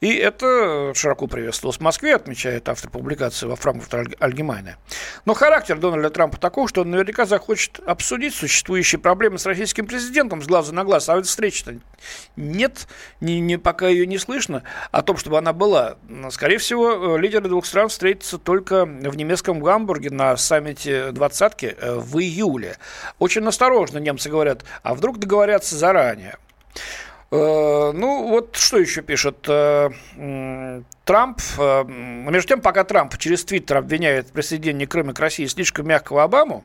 И 0.00 0.14
это 0.14 0.92
широко 0.94 1.26
приветствовалось 1.26 1.78
в 1.78 1.80
Москве, 1.80 2.14
отмечает 2.14 2.68
автор 2.68 2.88
публикации 2.88 3.46
во 3.46 3.56
Франкфурте 3.56 4.14
Альгемайне. 4.20 4.76
Но 5.24 5.34
характер 5.34 5.76
Дональда 5.78 6.10
Трампа 6.10 6.36
такой, 6.38 6.68
что 6.68 6.82
он 6.82 6.90
наверняка 6.92 7.26
захочет 7.26 7.80
обсудить 7.84 8.32
существующие 8.32 9.00
проблемы 9.00 9.38
с 9.38 9.46
российским 9.46 9.86
президентом 9.88 10.40
с 10.40 10.46
глаза 10.46 10.72
на 10.72 10.84
глаз. 10.84 11.08
А 11.08 11.16
вот 11.16 11.26
встречи-то 11.26 11.76
нет, 12.36 12.86
не, 13.20 13.40
не, 13.40 13.58
пока 13.58 13.88
ее 13.88 14.06
не 14.06 14.18
слышно. 14.18 14.62
О 14.92 15.02
том, 15.02 15.16
чтобы 15.16 15.38
она 15.38 15.52
была. 15.52 15.96
Скорее 16.30 16.58
всего, 16.58 17.16
лидеры 17.16 17.48
двух 17.48 17.66
стран 17.66 17.88
встретятся 17.88 18.38
только 18.38 18.84
в 18.84 19.16
немецком 19.16 19.58
Гамбурге 19.58 20.10
на 20.10 20.36
саммите 20.36 21.10
двадцатки 21.10 21.76
в 21.80 22.18
июле. 22.18 22.76
Очень 23.18 23.46
осторожно 23.46 23.98
немцы 23.98 24.30
говорят, 24.30 24.64
а 24.82 24.94
вдруг 24.94 25.18
договорятся 25.18 25.76
заранее. 25.76 26.36
Э, 27.30 27.92
ну, 27.94 28.28
вот 28.28 28.56
что 28.56 28.78
еще 28.78 29.02
пишет 29.02 29.46
э, 29.48 29.90
Трамп. 31.04 31.40
Э, 31.58 31.84
между 31.84 32.48
тем, 32.48 32.60
пока 32.60 32.84
Трамп 32.84 33.16
через 33.18 33.44
Твиттер 33.44 33.78
обвиняет 33.78 34.32
присоединение 34.32 34.86
Крыма 34.86 35.12
к 35.12 35.20
России 35.20 35.44
слишком 35.46 35.86
мягкого 35.86 36.22
Обаму, 36.22 36.64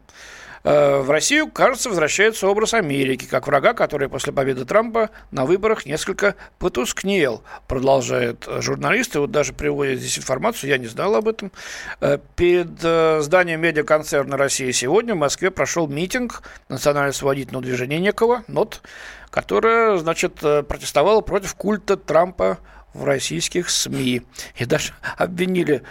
Э, 0.63 1.01
в 1.01 1.09
Россию, 1.11 1.49
кажется, 1.51 1.89
возвращается 1.89 2.47
образ 2.47 2.73
Америки, 2.73 3.25
как 3.25 3.47
врага, 3.47 3.73
который 3.73 4.07
после 4.07 4.31
победы 4.31 4.65
Трампа 4.65 5.09
на 5.31 5.45
выборах 5.45 5.85
несколько 5.85 6.35
потускнел, 6.57 7.43
продолжает 7.67 8.47
журналист. 8.59 9.15
И 9.15 9.19
вот 9.19 9.31
даже 9.31 9.53
приводит 9.53 9.99
здесь 9.99 10.17
информацию, 10.17 10.69
я 10.69 10.77
не 10.77 10.87
знал 10.87 11.15
об 11.15 11.27
этом. 11.27 11.51
Э, 11.99 12.17
перед 12.35 12.79
э, 12.81 13.19
зданием 13.21 13.61
медиаконцерна 13.61 14.37
России 14.37 14.71
сегодня 14.71 15.15
в 15.15 15.17
Москве 15.17 15.51
прошел 15.51 15.87
митинг 15.87 16.43
национально-освободительного 16.69 17.63
движения 17.63 17.99
некого, 17.99 18.43
НОТ, 18.47 18.81
которое, 19.29 19.97
значит, 19.97 20.35
протестовало 20.35 21.21
против 21.21 21.55
культа 21.55 21.97
Трампа 21.97 22.59
в 22.93 23.03
российских 23.03 23.69
СМИ. 23.69 24.21
И 24.55 24.65
даже 24.65 24.93
обвинили 25.17 25.83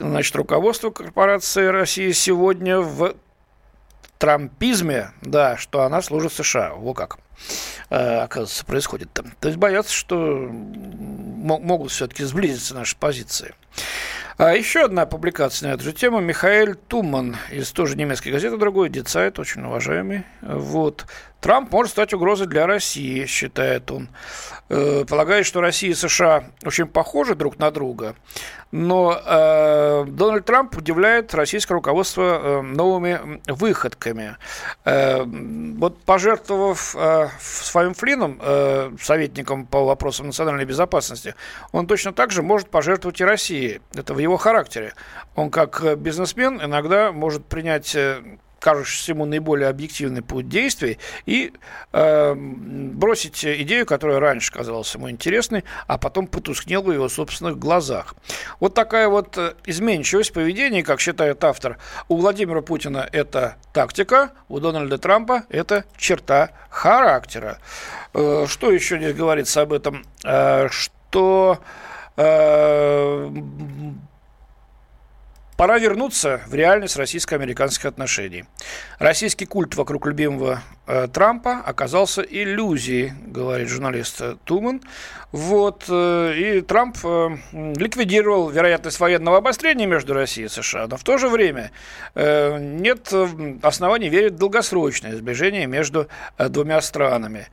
значит, 0.00 0.34
руководство 0.34 0.90
корпорации 0.90 1.66
России 1.66 2.12
сегодня 2.12 2.80
в 2.80 3.14
трампизме, 4.18 5.12
да, 5.22 5.56
что 5.56 5.82
она 5.82 6.02
служит 6.02 6.32
США. 6.32 6.74
Во 6.74 6.94
как, 6.94 7.18
э, 7.90 8.18
оказывается, 8.18 8.64
происходит 8.64 9.12
там. 9.12 9.32
То 9.40 9.48
есть 9.48 9.58
боятся, 9.58 9.92
что 9.92 10.48
могут 10.50 11.90
все-таки 11.90 12.24
сблизиться 12.24 12.74
наши 12.74 12.96
позиции. 12.96 13.54
А 14.38 14.54
еще 14.54 14.84
одна 14.84 15.06
публикация 15.06 15.70
на 15.70 15.74
эту 15.74 15.84
же 15.84 15.92
тему. 15.92 16.20
Михаил 16.20 16.74
Туман 16.74 17.36
из 17.50 17.72
тоже 17.72 17.96
немецкой 17.96 18.28
газеты, 18.28 18.58
другой, 18.58 18.90
Дицайт, 18.90 19.38
очень 19.38 19.62
уважаемый. 19.62 20.24
Вот. 20.42 21.06
Трамп 21.46 21.70
может 21.70 21.92
стать 21.92 22.12
угрозой 22.12 22.48
для 22.48 22.66
России, 22.66 23.24
считает 23.26 23.88
он. 23.92 24.08
Э, 24.68 25.04
полагает, 25.08 25.46
что 25.46 25.60
Россия 25.60 25.92
и 25.92 25.94
США 25.94 26.46
очень 26.64 26.88
похожи 26.88 27.36
друг 27.36 27.60
на 27.60 27.70
друга. 27.70 28.16
Но 28.72 29.16
э, 29.24 30.06
Дональд 30.08 30.44
Трамп 30.44 30.76
удивляет 30.76 31.32
российское 31.36 31.74
руководство 31.74 32.22
э, 32.22 32.62
новыми 32.62 33.40
выходками. 33.46 34.38
Э, 34.84 35.22
вот 35.22 36.02
пожертвовав 36.02 36.96
э, 36.98 37.28
своим 37.38 37.94
Флином, 37.94 38.40
э, 38.42 38.90
советником 39.00 39.66
по 39.66 39.84
вопросам 39.84 40.26
национальной 40.26 40.64
безопасности, 40.64 41.36
он 41.70 41.86
точно 41.86 42.12
так 42.12 42.32
же 42.32 42.42
может 42.42 42.70
пожертвовать 42.70 43.20
и 43.20 43.24
России. 43.24 43.80
Это 43.94 44.14
в 44.14 44.18
его 44.18 44.36
характере. 44.36 44.94
Он 45.36 45.52
как 45.52 45.96
бизнесмен 45.96 46.60
иногда 46.60 47.12
может 47.12 47.46
принять 47.46 47.94
э, 47.94 48.20
кажущийся 48.60 49.12
ему 49.12 49.24
наиболее 49.24 49.68
объективный 49.68 50.22
путь 50.22 50.48
действий, 50.48 50.98
и 51.24 51.52
э, 51.92 52.34
бросить 52.34 53.44
идею, 53.44 53.86
которая 53.86 54.18
раньше 54.20 54.52
казалась 54.52 54.94
ему 54.94 55.10
интересной, 55.10 55.64
а 55.86 55.98
потом 55.98 56.26
потускнела 56.26 56.82
в 56.82 56.92
его 56.92 57.08
собственных 57.08 57.58
глазах. 57.58 58.14
Вот 58.60 58.74
такая 58.74 59.08
вот 59.08 59.36
э, 59.38 59.54
изменчивость 59.66 60.32
поведения, 60.32 60.82
как 60.82 61.00
считает 61.00 61.44
автор, 61.44 61.78
у 62.08 62.16
Владимира 62.16 62.62
Путина 62.62 63.08
это 63.12 63.56
тактика, 63.72 64.32
у 64.48 64.58
Дональда 64.60 64.98
Трампа 64.98 65.44
это 65.48 65.84
черта 65.96 66.50
характера. 66.70 67.58
Э, 68.14 68.46
что 68.48 68.70
еще 68.70 68.98
здесь 68.98 69.14
говорится 69.14 69.62
об 69.62 69.72
этом? 69.72 70.04
Э, 70.24 70.68
что 70.70 71.58
э, 72.16 73.30
Пора 75.56 75.78
вернуться 75.78 76.42
в 76.48 76.54
реальность 76.54 76.96
российско-американских 76.96 77.86
отношений. 77.86 78.44
Российский 78.98 79.46
культ 79.46 79.74
вокруг 79.74 80.06
любимого 80.06 80.60
Трампа 81.12 81.62
оказался 81.64 82.22
иллюзией, 82.22 83.12
говорит 83.26 83.68
журналист 83.68 84.22
Туман. 84.44 84.80
Вот, 85.32 85.84
э, 85.88 86.34
и 86.36 86.60
Трамп 86.60 86.96
э, 87.04 87.36
ликвидировал 87.52 88.48
вероятность 88.48 89.00
военного 89.00 89.38
обострения 89.38 89.84
между 89.84 90.14
Россией 90.14 90.46
и 90.46 90.48
США, 90.48 90.86
но 90.86 90.96
в 90.96 91.02
то 91.02 91.18
же 91.18 91.28
время 91.28 91.72
э, 92.14 92.58
нет 92.58 93.08
э, 93.12 93.56
оснований 93.62 94.08
верить 94.08 94.34
в 94.34 94.38
долгосрочное 94.38 95.16
сближение 95.16 95.66
между 95.66 96.06
э, 96.38 96.48
двумя 96.48 96.80
странами. 96.80 97.48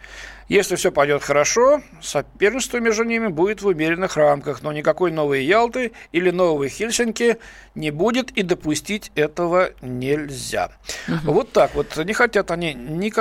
Если 0.49 0.75
все 0.75 0.91
пойдет 0.91 1.23
хорошо, 1.23 1.81
соперничество 2.01 2.77
между 2.77 3.03
ними 3.03 3.27
будет 3.27 3.61
в 3.61 3.67
умеренных 3.67 4.17
рамках, 4.17 4.61
но 4.61 4.71
никакой 4.71 5.11
новой 5.11 5.43
Ялты 5.43 5.93
или 6.11 6.29
новой 6.29 6.69
Хельсинки 6.69 7.37
не 7.75 7.91
будет, 7.91 8.31
и 8.31 8.43
допустить 8.43 9.11
этого 9.15 9.71
нельзя. 9.81 10.69
Угу. 11.07 11.31
Вот 11.31 11.51
так 11.53 11.73
вот. 11.75 11.97
Не 11.97 12.13
хотят 12.13 12.51
они 12.51 12.73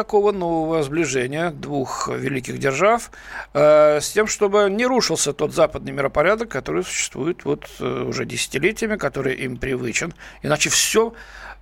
никакого 0.03 0.33
нового 0.33 0.83
сближения 0.83 1.51
двух 1.51 2.09
великих 2.09 2.59
держав 2.59 3.13
э, 3.55 4.01
с 4.01 4.11
тем, 4.11 4.27
чтобы 4.27 4.69
не 4.69 4.85
рушился 4.85 5.33
тот 5.33 5.55
западный 5.55 5.93
миропорядок, 5.93 6.49
который 6.49 6.83
существует 6.83 7.45
вот 7.45 7.71
э, 7.79 8.05
уже 8.09 8.25
десятилетиями, 8.25 8.97
который 8.97 9.37
им 9.37 9.57
привычен. 9.59 10.13
Иначе 10.43 10.71
все 10.71 11.13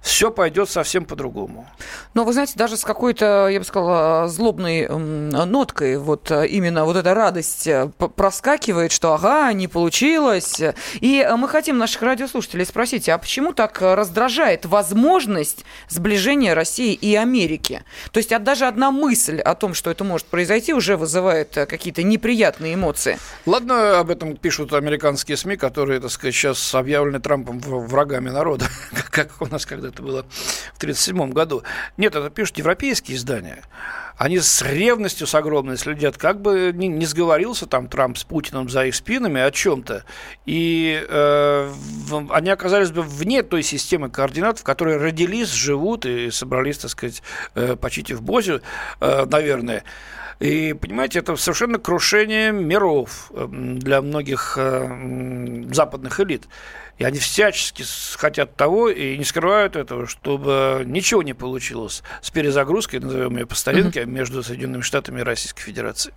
все 0.03 0.31
пойдет 0.31 0.71
совсем 0.71 1.05
по-другому. 1.05 1.69
Но 2.15 2.25
вы 2.25 2.33
знаете, 2.33 2.55
даже 2.57 2.77
с 2.77 2.85
какой-то, 2.85 3.49
я 3.49 3.59
бы 3.59 3.65
сказала, 3.65 4.29
злобной 4.29 4.89
ноткой 4.89 5.99
вот 5.99 6.31
э, 6.31 6.47
именно 6.47 6.85
вот 6.85 6.97
эта 6.97 7.15
радость 7.15 7.67
э, 7.67 7.91
проскакивает, 8.17 8.93
что 8.93 9.15
ага, 9.15 9.53
не 9.53 9.69
получилось. 9.69 10.61
И 11.01 11.29
мы 11.37 11.49
хотим 11.49 11.79
наших 11.79 12.03
радиослушателей 12.03 12.65
спросить, 12.65 13.09
а 13.09 13.19
почему 13.19 13.53
так 13.53 13.81
раздражает 13.81 14.65
возможность 14.65 15.65
сближения 15.89 16.55
России 16.55 16.95
и 16.95 17.15
Америки? 17.15 17.83
То 18.11 18.19
есть 18.19 18.31
даже 18.41 18.67
одна 18.67 18.91
мысль 18.91 19.39
о 19.41 19.55
том, 19.55 19.75
что 19.75 19.91
это 19.91 20.05
может 20.05 20.27
произойти, 20.27 20.73
уже 20.73 20.97
вызывает 20.97 21.57
э, 21.59 21.67
какие-то 21.67 22.03
неприятные 22.03 22.75
эмоции. 22.75 23.19
Ладно, 23.45 23.99
об 23.99 24.11
этом 24.11 24.37
пишут 24.37 24.73
американские 24.73 25.37
СМИ, 25.37 25.57
которые, 25.57 26.01
так 26.01 26.11
сказать, 26.11 26.35
сейчас 26.35 26.75
объявлены 26.75 27.21
Трампом 27.21 27.61
врагами 27.61 28.31
народа, 28.31 28.67
как 29.11 29.31
у 29.41 29.47
нас 29.47 29.67
когда 29.67 29.90
это 29.91 30.03
было 30.03 30.23
в 30.23 30.79
1937 30.79 31.31
году. 31.31 31.63
Нет, 31.97 32.15
это 32.15 32.31
пишут 32.31 32.59
европейские 32.59 33.17
издания. 33.17 33.63
они 34.17 34.39
с 34.39 34.63
ревностью 34.63 35.27
с 35.27 35.35
огромной 35.35 35.77
следят, 35.77 36.17
как 36.17 36.41
бы 36.41 36.73
не, 36.75 36.89
не 36.89 37.07
сговорился 37.07 37.67
там 37.67 37.89
Трамп 37.89 38.19
с 38.19 38.25
Путиным 38.25 38.69
за 38.69 38.87
их 38.87 38.95
спинами 38.95 39.41
о 39.41 39.51
чем-то, 39.51 40.05
и 40.45 41.03
э, 41.09 41.71
в, 41.73 42.33
они 42.33 42.51
оказались 42.51 42.91
бы 42.91 43.03
вне 43.03 43.43
той 43.43 43.63
системы 43.63 44.11
координат, 44.11 44.59
в 44.59 44.63
которой 44.63 44.99
родились, 44.99 45.51
живут 45.51 46.05
и 46.05 46.31
собрались, 46.31 46.79
так 46.79 46.91
сказать, 46.91 47.23
э, 47.55 47.77
почти 47.77 48.15
в 48.15 48.23
Бозе, 48.23 48.61
э, 49.01 49.25
наверное. 49.25 49.85
И, 50.41 50.73
понимаете, 50.73 51.19
это 51.19 51.37
совершенно 51.37 51.79
крушение 51.79 52.51
миров 52.51 53.31
э, 53.35 53.47
для 53.51 54.01
многих 54.01 54.55
э, 54.57 55.65
западных 55.71 56.19
элит. 56.21 56.49
И 57.01 57.05
они 57.05 57.19
всячески 57.19 57.83
хотят 58.19 58.57
того 58.57 58.91
и 58.91 59.17
не 59.17 59.25
скрывают 59.25 59.75
этого, 59.75 60.07
чтобы 60.07 60.83
ничего 60.85 61.23
не 61.23 61.33
получилось 61.33 62.03
с 62.21 62.31
перезагрузкой, 62.31 63.01
назовем 63.01 63.39
ее 63.39 63.47
по 63.47 63.55
старинке, 63.55 64.03
угу. 64.03 64.11
между 64.11 64.43
Соединенными 64.43 64.83
Штатами 64.83 65.21
и 65.21 65.23
Российской 65.23 65.63
Федерацией. 65.63 66.15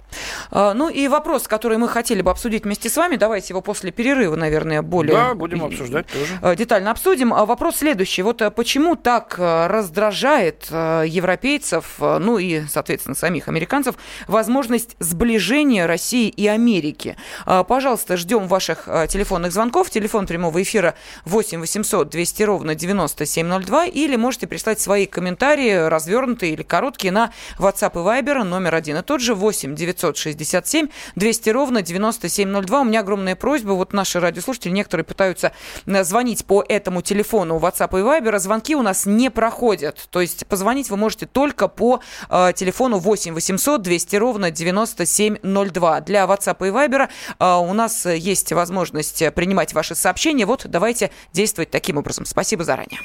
А, 0.52 0.74
ну 0.74 0.90
и 0.90 1.08
вопрос, 1.08 1.48
который 1.48 1.78
мы 1.78 1.88
хотели 1.88 2.22
бы 2.22 2.32
обсудить 2.32 2.66
вместе 2.66 2.90
с 2.90 2.98
вами, 2.98 3.16
давайте 3.16 3.54
его 3.54 3.62
после 3.62 3.94
перерыва, 3.94 4.36
наверное, 4.36 4.82
более... 4.82 5.14
Да, 5.14 5.36
будем 5.36 5.64
обсуждать 5.64 6.06
тоже. 6.08 6.38
А, 6.42 6.54
детально 6.54 6.92
обсудим. 6.92 7.34
А 7.34 7.46
вопрос 7.46 7.78
следующий. 7.78 8.22
Вот 8.22 8.42
а, 8.42 8.52
почему 8.52 8.98
так 8.98 9.36
раздражает 9.38 10.66
европейцев, 10.70 11.96
ну 12.00 12.40
и, 12.40 12.64
соответственно, 12.68 13.16
самих 13.16 13.48
американцев, 13.48 13.96
возможность 14.28 14.98
сближения 15.00 15.86
России 15.86 16.28
и 16.28 16.46
Америки? 16.46 17.16
Пожалуйста, 17.46 18.18
ждем 18.18 18.50
ваших 18.50 18.90
телефонных 19.08 19.54
звонков. 19.54 19.90
Телефон 19.90 20.28
прямого 20.28 20.62
эфира 20.62 20.73
эфира 20.74 20.96
8 21.26 21.60
800 21.60 22.10
200 22.10 22.44
ровно 22.44 22.76
9702 22.76 23.86
или 23.86 24.16
можете 24.16 24.48
прислать 24.48 24.80
свои 24.80 25.06
комментарии, 25.06 25.88
развернутые 25.88 26.54
или 26.54 26.64
короткие, 26.64 27.12
на 27.12 27.32
WhatsApp 27.60 27.92
и 27.94 28.24
Viber 28.24 28.44
номер 28.44 28.76
один 28.76 28.98
и 28.98 29.02
тот 29.04 29.22
же 29.22 29.36
8 29.36 29.76
967 29.76 30.88
200 31.16 31.50
ровно 31.50 31.82
9702. 31.82 32.82
У 32.82 32.84
меня 32.84 33.02
огромная 33.02 33.36
просьба, 33.36 33.72
вот 33.72 33.94
наши 33.94 34.20
радиослушатели, 34.20 34.72
некоторые 34.72 35.06
пытаются 35.06 35.52
э, 35.86 36.04
звонить 36.04 36.46
по 36.46 36.64
этому 36.68 37.02
телефону 37.02 37.60
WhatsApp 37.60 38.00
и 38.00 38.04
Viber, 38.04 38.40
звонки 38.40 38.76
у 38.76 38.82
нас 38.82 39.06
не 39.06 39.30
проходят. 39.30 40.08
То 40.10 40.22
есть 40.22 40.48
позвонить 40.48 40.90
вы 40.90 40.98
можете 40.98 41.26
только 41.26 41.68
по 41.68 42.02
э, 42.30 42.54
телефону 42.56 42.98
8 42.98 43.34
800 43.34 43.82
200 43.82 44.16
ровно 44.16 44.52
9702. 44.52 46.02
Для 46.02 46.24
WhatsApp 46.24 46.68
и 46.68 46.72
Viber 46.72 47.10
э, 47.40 47.56
у 47.56 47.74
нас 47.74 48.06
есть 48.06 48.52
возможность 48.52 49.24
принимать 49.36 49.74
ваши 49.74 49.96
сообщения. 49.96 50.46
Вот 50.46 50.63
давайте 50.68 51.12
действовать 51.32 51.72
таким 51.72 51.98
образом. 51.98 52.26
Спасибо 52.26 52.64
заранее. 52.64 53.00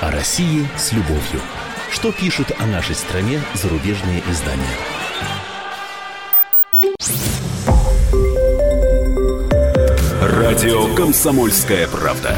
О 0.00 0.10
России 0.10 0.66
с 0.76 0.92
любовью. 0.92 1.40
Что 1.90 2.12
пишут 2.12 2.52
о 2.58 2.66
нашей 2.66 2.94
стране 2.94 3.40
зарубежные 3.54 4.22
издания? 4.30 4.64
Радио 10.22 10.94
«Комсомольская 10.94 11.86
правда». 11.88 12.36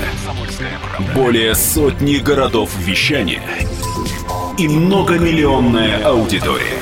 Более 1.14 1.54
сотни 1.54 2.16
городов 2.16 2.70
вещания 2.78 3.42
и 4.58 4.68
многомиллионная 4.68 6.04
аудитория. 6.04 6.80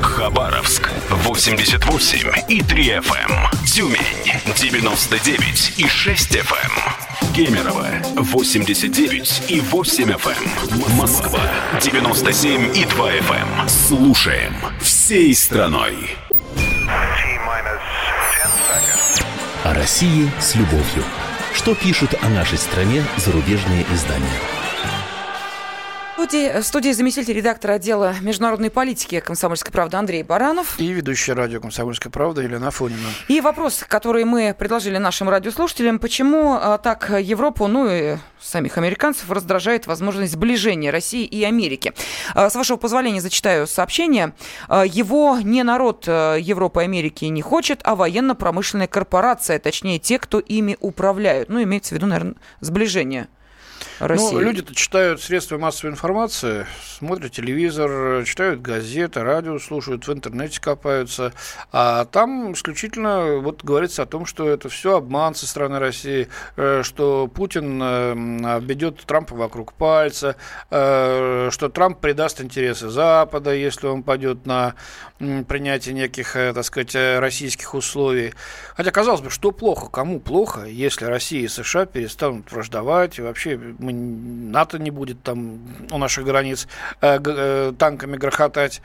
Хабаровск 0.00 0.90
88 1.26 2.44
и 2.48 2.62
3 2.62 2.88
FM. 2.98 3.66
Тюмень 3.66 3.98
99 4.56 5.72
и 5.76 5.88
6 5.88 6.36
FM. 6.36 7.34
Кемерово 7.34 7.88
89 8.14 9.42
и 9.48 9.60
8 9.60 10.10
FM. 10.12 10.96
Москва 10.96 11.40
97 11.82 12.76
и 12.76 12.84
2 12.84 13.12
FM. 13.14 13.68
Слушаем 13.68 14.54
всей 14.80 15.34
страной. 15.34 15.96
О 19.64 19.74
России 19.74 20.30
с 20.38 20.54
любовью. 20.54 21.02
Что 21.52 21.74
пишут 21.74 22.14
о 22.22 22.28
нашей 22.28 22.58
стране 22.58 23.04
зарубежные 23.16 23.84
издания? 23.92 24.55
Студии, 26.16 26.60
в 26.60 26.64
студии 26.64 26.92
заместитель 26.92 27.34
редактора 27.34 27.74
отдела 27.74 28.14
международной 28.22 28.70
политики 28.70 29.20
«Комсомольской 29.20 29.70
правды» 29.70 29.98
Андрей 29.98 30.22
Баранов. 30.22 30.80
И 30.80 30.90
ведущая 30.90 31.34
радио 31.34 31.60
«Комсомольская 31.60 32.10
правда» 32.10 32.40
Елена 32.40 32.70
Фонина. 32.70 33.08
И 33.28 33.42
вопрос, 33.42 33.84
который 33.86 34.24
мы 34.24 34.56
предложили 34.58 34.96
нашим 34.96 35.28
радиослушателям, 35.28 35.98
почему 35.98 36.54
а, 36.54 36.78
так 36.78 37.10
Европу, 37.20 37.66
ну 37.66 37.86
и 37.90 38.16
самих 38.40 38.78
американцев 38.78 39.30
раздражает 39.30 39.86
возможность 39.86 40.32
сближения 40.32 40.90
России 40.90 41.26
и 41.26 41.44
Америки. 41.44 41.92
А, 42.34 42.48
с 42.48 42.54
вашего 42.56 42.78
позволения 42.78 43.20
зачитаю 43.20 43.66
сообщение. 43.66 44.32
А, 44.68 44.86
его 44.86 45.38
не 45.42 45.62
народ 45.64 46.06
Европы 46.06 46.80
и 46.80 46.84
Америки 46.84 47.26
не 47.26 47.42
хочет, 47.42 47.80
а 47.84 47.94
военно-промышленная 47.94 48.86
корпорация, 48.86 49.58
точнее 49.58 49.98
те, 49.98 50.18
кто 50.18 50.38
ими 50.38 50.78
управляют. 50.80 51.50
Ну, 51.50 51.62
имеется 51.62 51.94
в 51.94 51.98
виду, 51.98 52.06
наверное, 52.06 52.36
сближение 52.60 53.28
России? 53.98 54.34
Ну, 54.34 54.40
люди-то 54.40 54.74
читают 54.74 55.22
средства 55.22 55.58
массовой 55.58 55.92
информации, 55.92 56.66
смотрят 56.98 57.32
телевизор, 57.32 58.24
читают 58.24 58.60
газеты, 58.60 59.22
радио 59.22 59.58
слушают, 59.58 60.06
в 60.06 60.12
интернете 60.12 60.60
копаются. 60.60 61.32
А 61.72 62.04
там 62.04 62.52
исключительно 62.52 63.36
вот 63.36 63.64
говорится 63.64 64.02
о 64.02 64.06
том, 64.06 64.26
что 64.26 64.48
это 64.48 64.68
все 64.68 64.96
обман 64.96 65.34
со 65.34 65.46
стороны 65.46 65.78
России, 65.78 66.28
э, 66.56 66.82
что 66.82 67.26
Путин 67.28 67.80
э, 67.82 68.56
обведет 68.56 69.00
Трампа 69.06 69.34
вокруг 69.34 69.72
пальца, 69.72 70.36
э, 70.70 71.48
что 71.50 71.68
Трамп 71.68 72.00
предаст 72.00 72.40
интересы 72.40 72.88
Запада, 72.88 73.54
если 73.54 73.86
он 73.86 74.02
пойдет 74.02 74.46
на 74.46 74.74
принятие 75.18 75.94
неких, 75.94 76.32
так 76.34 76.62
сказать, 76.64 76.94
российских 76.94 77.74
условий. 77.74 78.34
Хотя, 78.74 78.90
казалось 78.90 79.22
бы, 79.22 79.30
что 79.30 79.50
плохо? 79.50 79.88
Кому 79.88 80.20
плохо, 80.20 80.64
если 80.64 81.06
Россия 81.06 81.42
и 81.42 81.48
США 81.48 81.86
перестанут 81.86 82.52
враждовать, 82.52 83.18
и 83.18 83.22
вообще 83.22 83.58
мы, 83.86 83.92
НАТО 83.92 84.78
не 84.78 84.90
будет 84.90 85.22
там 85.22 85.60
у 85.90 85.98
наших 85.98 86.24
границ 86.24 86.68
э, 87.00 87.18
э, 87.24 87.72
танками 87.78 88.16
грохотать, 88.16 88.82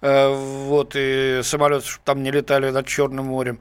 э, 0.00 0.28
вот, 0.68 0.92
и 0.96 1.40
самолеты 1.42 1.86
там 2.04 2.22
не 2.22 2.30
летали 2.30 2.70
над 2.70 2.86
Черным 2.86 3.26
морем. 3.26 3.58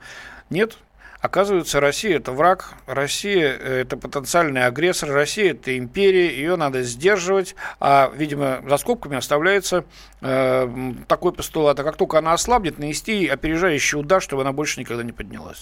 Нет, 0.49 0.77
Оказывается, 1.24 1.80
Россия– 1.80 2.18
это 2.18 2.34
враг, 2.34 2.74
Россия– 2.86 3.50
это 3.58 3.96
потенциальный 3.96 4.66
агрессор, 4.66 5.10
Россия– 5.10 5.52
это 5.54 5.78
империя, 5.78 6.28
ее 6.28 6.58
надо 6.58 6.84
сдерживать, 6.84 7.56
а, 7.80 8.12
видимо, 8.14 8.62
за 8.68 8.76
скобками 8.76 9.16
оставляется 9.16 9.86
э, 10.20 10.94
такой 11.08 11.32
постулат, 11.32 11.80
а 11.80 11.84
как 11.86 11.96
только 11.96 12.18
она 12.18 12.34
ослабнет, 12.34 12.78
нанести 12.78 13.26
опережающий 13.26 13.98
удар, 13.98 14.22
чтобы 14.22 14.42
она 14.42 14.52
больше 14.52 14.82
никогда 14.82 15.02
не 15.02 15.14
поднялась. 15.14 15.62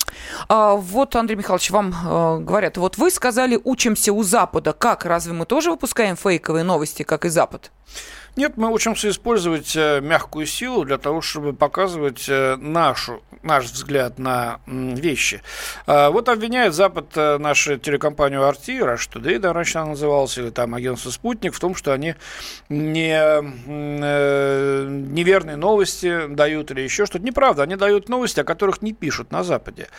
А, 0.50 0.74
вот, 0.74 1.16
Андрей 1.16 1.36
Михайлович, 1.38 1.70
вам 1.70 1.92
э, 1.92 2.40
говорят, 2.40 2.78
вот 2.78 2.98
вы 2.98 3.12
сказали, 3.12 3.60
учимся 3.64 4.14
у 4.14 4.24
Запада. 4.24 4.74
Как, 4.74 5.06
разве 5.06 5.34
мы 5.34 5.46
тоже 5.46 5.70
выпускаем 5.70 6.16
фейковые 6.16 6.64
новости, 6.64 7.04
как 7.04 7.24
и 7.24 7.30
Запад? 7.30 7.72
Нет, 8.38 8.54
мы 8.56 8.72
учимся 8.72 9.10
использовать 9.10 9.76
э, 9.76 10.00
мягкую 10.00 10.46
силу 10.46 10.86
для 10.86 10.98
того, 10.98 11.20
чтобы 11.20 11.52
показывать 11.52 12.30
э, 12.30 12.56
нашу, 12.56 13.22
наш 13.44 13.66
взгляд 13.66 14.20
на 14.20 14.62
вещи. 14.68 15.42
А, 15.86 16.12
вот 16.12 16.30
обвиняет 16.30 16.74
Запад 16.74 17.08
э, 17.16 17.38
нашу 17.40 17.78
телекомпанию 17.78 18.40
RT, 18.42 18.80
Rush 18.80 19.10
Today, 19.12 19.38
да, 19.38 19.52
раньше 19.52 19.80
она 19.80 19.90
называлась, 19.90 20.38
или 20.38 20.50
там 20.50 20.74
агентство 20.76 21.10
«Спутник», 21.10 21.54
в 21.54 21.60
том, 21.60 21.76
что 21.76 21.92
они 21.92 22.16
не, 22.70 23.20
неверные 24.88 25.58
новости 25.58 26.28
дают 26.28 26.72
или 26.72 26.80
еще 26.82 27.06
что-то. 27.06 27.26
Неправда, 27.26 27.64
они 27.64 27.76
дают 27.76 28.08
новости, 28.08 28.40
о 28.40 28.46
которых 28.46 28.82
не 28.82 28.94
пишут 28.94 29.32
на 29.32 29.44
Западе. 29.44 29.90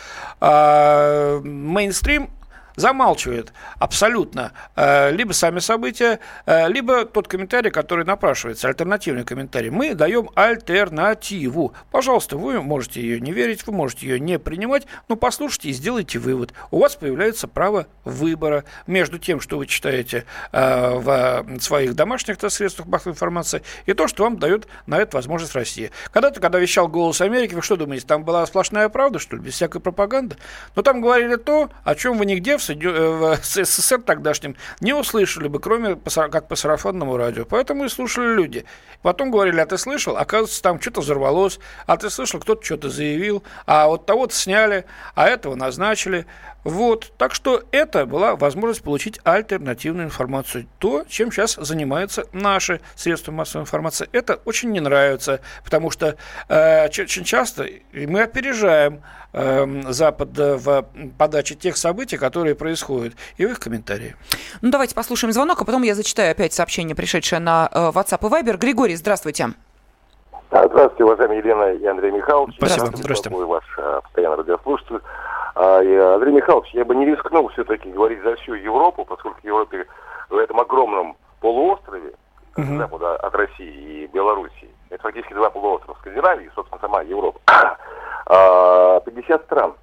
А 0.41 1.39
мейнстрим 1.43 2.31
замалчивает 2.75 3.53
абсолютно 3.79 4.53
э, 4.75 5.11
либо 5.11 5.33
сами 5.33 5.59
события, 5.59 6.19
э, 6.45 6.69
либо 6.69 7.05
тот 7.05 7.27
комментарий, 7.27 7.71
который 7.71 8.05
напрашивается, 8.05 8.67
альтернативный 8.67 9.23
комментарий. 9.23 9.69
Мы 9.69 9.93
даем 9.93 10.29
альтернативу. 10.35 11.73
Пожалуйста, 11.91 12.37
вы 12.37 12.61
можете 12.61 13.01
ее 13.01 13.19
не 13.19 13.31
верить, 13.31 13.65
вы 13.67 13.73
можете 13.73 14.07
ее 14.07 14.19
не 14.19 14.39
принимать, 14.39 14.85
но 15.07 15.15
послушайте 15.15 15.69
и 15.69 15.73
сделайте 15.73 16.19
вывод. 16.19 16.53
У 16.71 16.79
вас 16.79 16.95
появляется 16.95 17.47
право 17.47 17.87
выбора 18.03 18.63
между 18.87 19.19
тем, 19.19 19.39
что 19.39 19.57
вы 19.57 19.67
читаете 19.67 20.25
э, 20.51 20.97
в 20.97 21.45
своих 21.59 21.95
домашних 21.95 22.37
средствах 22.49 22.87
массовой 22.87 23.13
информации, 23.13 23.61
и 23.85 23.93
то, 23.93 24.07
что 24.07 24.23
вам 24.23 24.37
дает 24.37 24.67
на 24.87 24.97
это 24.99 25.17
возможность 25.17 25.55
Россия. 25.55 25.91
Когда-то, 26.11 26.39
когда 26.39 26.59
вещал 26.59 26.87
«Голос 26.87 27.21
Америки», 27.21 27.53
вы 27.53 27.61
что 27.61 27.75
думаете, 27.75 28.05
там 28.05 28.23
была 28.23 28.45
сплошная 28.45 28.89
правда, 28.89 29.19
что 29.19 29.35
ли, 29.35 29.41
без 29.41 29.53
всякой 29.53 29.81
пропаганды? 29.81 30.37
Но 30.75 30.81
там 30.81 31.01
говорили 31.01 31.35
то, 31.35 31.69
о 31.83 31.95
чем 31.95 32.17
вы 32.17 32.25
нигде 32.25 32.57
в, 32.57 32.62
в 32.69 33.39
СССР 33.43 34.01
тогдашнем 34.01 34.55
не 34.79 34.93
услышали 34.93 35.47
бы, 35.47 35.59
кроме 35.59 35.95
как 35.95 36.47
по 36.47 36.55
сарафанному 36.55 37.17
радио. 37.17 37.45
Поэтому 37.45 37.85
и 37.85 37.89
слушали 37.89 38.33
люди. 38.33 38.65
Потом 39.01 39.31
говорили, 39.31 39.59
а 39.59 39.65
ты 39.65 39.77
слышал? 39.77 40.17
Оказывается, 40.17 40.61
там 40.61 40.79
что-то 40.79 41.01
взорвалось, 41.01 41.59
а 41.85 41.97
ты 41.97 42.09
слышал, 42.09 42.39
кто-то 42.39 42.63
что-то 42.63 42.89
заявил, 42.89 43.43
а 43.65 43.87
вот 43.87 44.05
того-то 44.05 44.33
сняли, 44.33 44.85
а 45.15 45.27
этого 45.27 45.55
назначили. 45.55 46.25
Вот. 46.63 47.11
Так 47.17 47.33
что 47.33 47.63
это 47.71 48.05
была 48.05 48.35
возможность 48.35 48.83
получить 48.83 49.19
альтернативную 49.23 50.07
информацию. 50.07 50.67
То, 50.79 51.03
чем 51.07 51.31
сейчас 51.31 51.55
занимаются 51.55 52.25
наши 52.31 52.79
средства 52.95 53.31
массовой 53.31 53.63
информации. 53.63 54.07
Это 54.11 54.39
очень 54.45 54.71
не 54.71 54.79
нравится, 54.79 55.41
потому 55.63 55.91
что 55.91 56.15
э, 56.47 56.85
очень 56.85 57.23
часто 57.23 57.67
мы 57.91 58.21
опережаем 58.21 59.01
э, 59.33 59.65
Запад 59.89 60.29
в 60.37 60.85
подаче 61.17 61.55
тех 61.55 61.77
событий, 61.77 62.17
которые 62.17 62.55
происходят, 62.55 63.13
и 63.37 63.45
в 63.45 63.51
их 63.51 63.59
комментарии. 63.59 64.15
Ну, 64.61 64.71
давайте 64.71 64.95
послушаем 64.95 65.33
звонок, 65.33 65.61
а 65.61 65.65
потом 65.65 65.83
я 65.83 65.95
зачитаю 65.95 66.31
опять 66.31 66.53
сообщение, 66.53 66.95
пришедшее 66.95 67.39
на 67.39 67.69
э, 67.71 67.91
WhatsApp 67.93 68.19
и 68.21 68.31
Viber. 68.31 68.57
Григорий, 68.57 68.95
здравствуйте. 68.95 69.47
Здравствуйте, 70.49 71.03
уважаемые 71.03 71.39
Елена 71.39 71.73
и 71.73 71.85
Андрей 71.85 72.11
Михайлович. 72.11 72.55
Спасибо. 72.57 72.85
Здравствуйте. 72.85 73.29
Здравствуйте. 73.29 73.45
ваш 73.45 73.63
э, 73.77 74.01
постоянный 74.03 74.37
радиослушатель. 74.37 74.99
А, 75.55 75.77
Андрей 76.15 76.33
Михайлович, 76.33 76.69
я 76.73 76.85
бы 76.85 76.95
не 76.95 77.05
рискнул 77.05 77.47
все-таки 77.49 77.91
говорить 77.91 78.21
за 78.23 78.35
всю 78.37 78.53
Европу, 78.53 79.05
поскольку 79.05 79.39
в 79.41 79.45
Европе 79.45 79.85
в 80.29 80.37
этом 80.37 80.59
огромном 80.59 81.15
полуострове, 81.41 82.13
угу. 82.55 82.77
запада 82.77 83.15
от 83.17 83.35
России 83.35 84.03
и 84.03 84.07
Белоруссии, 84.07 84.69
это 84.89 85.03
фактически 85.03 85.33
два 85.33 85.49
полуострова 85.49 85.97
Скандинавии, 85.99 86.49
собственно, 86.55 86.79
сама 86.81 87.01
Европа, 87.01 87.39
50 88.25 89.41
а, 89.41 89.43
стран. 89.45 89.73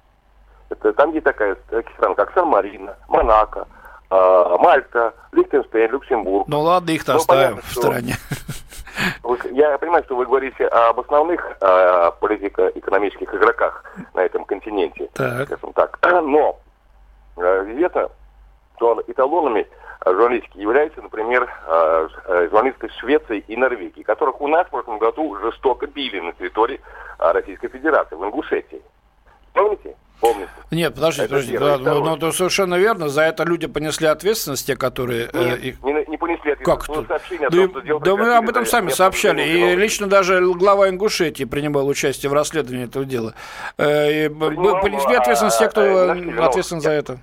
Это 0.69 0.93
там 0.93 1.11
есть 1.11 1.25
такая, 1.25 1.57
страны, 1.95 2.15
как 2.15 2.33
Сан-Марино, 2.33 2.95
Монако, 3.07 3.67
а, 4.09 4.57
Мальта, 4.57 5.13
Лихтенштейн, 5.31 5.91
Люксембург. 5.91 6.47
Ну 6.47 6.61
ладно, 6.61 6.91
их-то 6.91 7.13
ну, 7.13 7.17
оставим 7.19 7.49
понятно, 7.49 7.69
в 7.69 7.73
стороне. 7.73 8.15
Я 9.51 9.77
понимаю, 9.77 10.03
что 10.03 10.15
вы 10.15 10.25
говорите 10.25 10.65
об 10.67 10.99
основных 10.99 11.41
э, 11.61 12.11
политико-экономических 12.19 13.33
игроках 13.33 13.83
на 14.13 14.21
этом 14.21 14.45
континенте, 14.45 15.09
так. 15.13 15.47
скажем 15.47 15.73
так. 15.73 15.97
Но 16.03 16.59
э, 17.37 17.71
известно, 17.71 18.09
что 18.81 19.03
эталонами 19.07 19.67
журналистики 20.03 20.57
являются, 20.57 21.01
например, 21.01 21.47
э, 21.67 22.07
журналисты 22.49 22.89
Швеции 22.99 23.43
и 23.47 23.55
Норвегии, 23.55 24.01
которых 24.01 24.41
у 24.41 24.47
нас 24.47 24.65
в 24.65 24.71
прошлом 24.71 24.97
году 24.97 25.37
жестоко 25.37 25.85
били 25.85 26.19
на 26.19 26.33
территории 26.33 26.81
Российской 27.19 27.67
Федерации, 27.67 28.15
в 28.15 28.23
Ингушетии. 28.23 28.81
Помните? 29.53 29.95
помните. 30.21 30.51
Нет, 30.69 30.95
подождите, 30.95 31.25
это 31.25 31.33
подождите. 31.33 31.59
Да, 31.59 31.77
ну, 31.77 32.05
ну, 32.05 32.15
это 32.15 32.31
совершенно 32.31 32.75
верно. 32.75 33.09
За 33.09 33.23
это 33.23 33.43
люди 33.43 33.67
понесли 33.67 34.07
ответственность, 34.07 34.65
те, 34.65 34.77
которые... 34.77 35.29
Нет, 35.33 35.59
э, 35.59 35.67
их... 35.67 35.83
не, 35.83 35.93
не 36.07 36.17
понесли 36.17 36.53
ответственность. 36.53 36.87
Как 36.87 36.89
это? 36.89 37.07
Да, 37.49 37.49
том, 37.49 37.83
что 37.83 37.99
да 37.99 38.15
мы 38.15 38.35
об 38.35 38.49
этом 38.49 38.65
сами 38.65 38.89
сообщали. 38.89 39.41
И 39.41 39.75
лично 39.75 40.07
даже 40.07 40.41
глава 40.53 40.89
Ингушетии 40.89 41.43
принимал 41.43 41.87
участие 41.87 42.29
в 42.29 42.33
расследовании 42.33 42.85
этого 42.85 43.03
дела. 43.03 43.33
Э, 43.77 44.29
Принимал, 44.29 44.81
понесли 44.81 45.15
ответственность 45.15 45.59
те, 45.59 45.67
кто 45.67 45.81
а, 45.81 46.45
ответственен 46.45 46.81
за 46.81 46.91
это. 46.91 47.19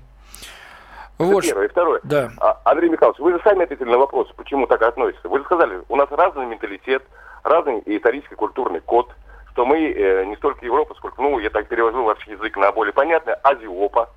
Вот. 1.19 1.45
Это 1.45 1.49
первое. 1.49 1.67
И 1.67 1.69
второе. 1.69 2.01
Да. 2.05 2.31
А, 2.41 2.61
Андрей 2.65 2.91
Михайлович, 2.91 3.19
вы 3.19 3.33
же 3.33 3.41
сами 3.43 3.65
ответили 3.65 3.89
на 3.89 3.99
вопрос, 3.99 4.29
почему 4.37 4.67
так 4.67 4.83
относятся. 4.83 5.29
Вы 5.29 5.39
же 5.39 5.45
сказали, 5.45 5.83
у 5.89 5.97
нас 5.97 6.09
разный 6.11 6.47
менталитет, 6.47 7.03
разный 7.43 7.83
исторический 7.87 8.37
культурный 8.37 8.81
код– 8.81 9.11
что 9.59 9.67
мы 9.67 9.91
э, 9.91 10.25
не 10.27 10.37
столько 10.37 10.65
Европа, 10.65 10.95
сколько, 10.95 11.21
ну, 11.21 11.41
я 11.41 11.51
так 11.51 11.67
перевожу 11.67 12.05
ваш 12.05 12.25
язык 12.29 12.57
на 12.57 12.71
более 12.71 12.93
понятный, 12.93 13.35
Азиопа, 13.43 14.09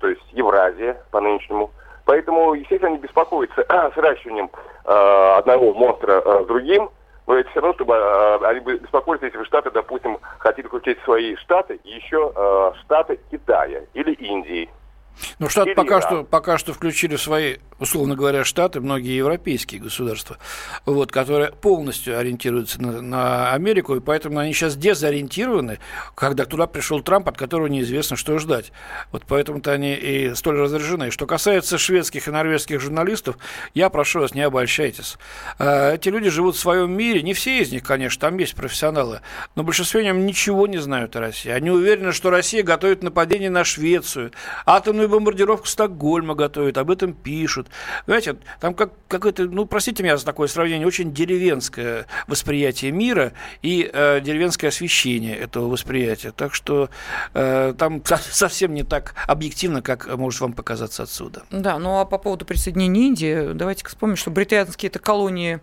то 0.00 0.08
есть 0.08 0.22
Евразия 0.32 1.00
по-нынешнему. 1.12 1.70
Поэтому, 2.04 2.54
естественно, 2.54 2.88
они 2.88 2.98
беспокоятся 2.98 3.60
э, 3.68 3.90
сращиванием 3.94 4.50
э, 4.84 5.34
одного 5.38 5.72
монстра 5.72 6.20
э, 6.24 6.42
с 6.42 6.46
другим, 6.48 6.90
но 7.28 7.36
это 7.36 7.48
все 7.50 7.60
равно, 7.60 7.74
чтобы 7.74 7.94
э, 7.94 8.38
они 8.42 8.58
беспокоились, 8.58 9.22
если 9.22 9.38
бы 9.38 9.44
Штаты, 9.44 9.70
допустим, 9.70 10.18
хотели 10.38 10.66
включить 10.66 10.98
свои 11.04 11.36
Штаты, 11.36 11.78
еще 11.84 12.32
э, 12.34 12.72
Штаты 12.80 13.20
Китая 13.30 13.82
или 13.94 14.14
Индии. 14.14 14.68
Ну, 15.38 15.48
Штаты 15.48 15.74
пока 15.74 16.00
что, 16.00 16.24
пока 16.24 16.58
что 16.58 16.72
включили 16.72 17.16
в 17.16 17.22
свои, 17.22 17.56
условно 17.82 18.14
говоря, 18.14 18.44
Штаты, 18.44 18.80
многие 18.80 19.16
европейские 19.16 19.80
государства, 19.80 20.38
вот, 20.86 21.10
которые 21.10 21.50
полностью 21.50 22.16
ориентируются 22.16 22.80
на, 22.80 23.02
на 23.02 23.52
Америку, 23.52 23.96
и 23.96 24.00
поэтому 24.00 24.38
они 24.38 24.52
сейчас 24.52 24.76
дезориентированы, 24.76 25.80
когда 26.14 26.44
туда 26.44 26.68
пришел 26.68 27.00
Трамп, 27.02 27.28
от 27.28 27.36
которого 27.36 27.66
неизвестно, 27.66 28.16
что 28.16 28.38
ждать. 28.38 28.72
Вот 29.10 29.24
поэтому-то 29.26 29.72
они 29.72 29.94
и 29.94 30.34
столь 30.34 30.58
раздражены. 30.58 31.10
Что 31.10 31.26
касается 31.26 31.76
шведских 31.76 32.28
и 32.28 32.30
норвежских 32.30 32.80
журналистов, 32.80 33.36
я 33.74 33.90
прошу 33.90 34.20
вас, 34.20 34.34
не 34.34 34.42
обольщайтесь. 34.42 35.18
А, 35.58 35.94
эти 35.94 36.08
люди 36.08 36.30
живут 36.30 36.54
в 36.54 36.60
своем 36.60 36.92
мире, 36.92 37.22
не 37.22 37.34
все 37.34 37.58
из 37.58 37.72
них, 37.72 37.82
конечно, 37.82 38.20
там 38.20 38.38
есть 38.38 38.54
профессионалы, 38.54 39.22
но 39.56 39.64
большинство 39.64 40.00
нем 40.00 40.24
ничего 40.24 40.68
не 40.68 40.78
знают 40.78 41.16
о 41.16 41.20
России. 41.20 41.50
Они 41.50 41.70
уверены, 41.70 42.12
что 42.12 42.30
Россия 42.30 42.62
готовит 42.62 43.02
нападение 43.02 43.50
на 43.50 43.64
Швецию, 43.64 44.30
атомную 44.66 45.08
бомбардировку 45.08 45.66
Стокгольма 45.66 46.36
готовят, 46.36 46.78
об 46.78 46.90
этом 46.90 47.12
пишут. 47.12 47.68
Знаете, 48.06 48.36
там 48.60 48.74
как, 48.74 48.92
какое-то, 49.08 49.44
ну, 49.44 49.66
простите 49.66 50.02
меня 50.02 50.16
за 50.16 50.24
такое 50.24 50.48
сравнение, 50.48 50.86
очень 50.86 51.12
деревенское 51.12 52.06
восприятие 52.26 52.92
мира 52.92 53.32
и 53.62 53.88
э, 53.92 54.20
деревенское 54.20 54.68
освещение 54.68 55.36
этого 55.36 55.68
восприятия. 55.68 56.32
Так 56.32 56.54
что 56.54 56.90
э, 57.34 57.74
там 57.76 58.02
совсем 58.30 58.74
не 58.74 58.82
так 58.82 59.14
объективно, 59.26 59.82
как 59.82 60.06
может 60.16 60.40
вам 60.40 60.52
показаться 60.52 61.04
отсюда. 61.04 61.44
Да, 61.50 61.78
ну 61.78 61.98
а 61.98 62.04
по 62.04 62.18
поводу 62.18 62.44
присоединения 62.44 63.08
Индии, 63.08 63.52
давайте 63.52 63.84
вспомним, 63.86 64.16
что 64.16 64.30
британские 64.30 64.88
это 64.88 64.98
колонии 64.98 65.60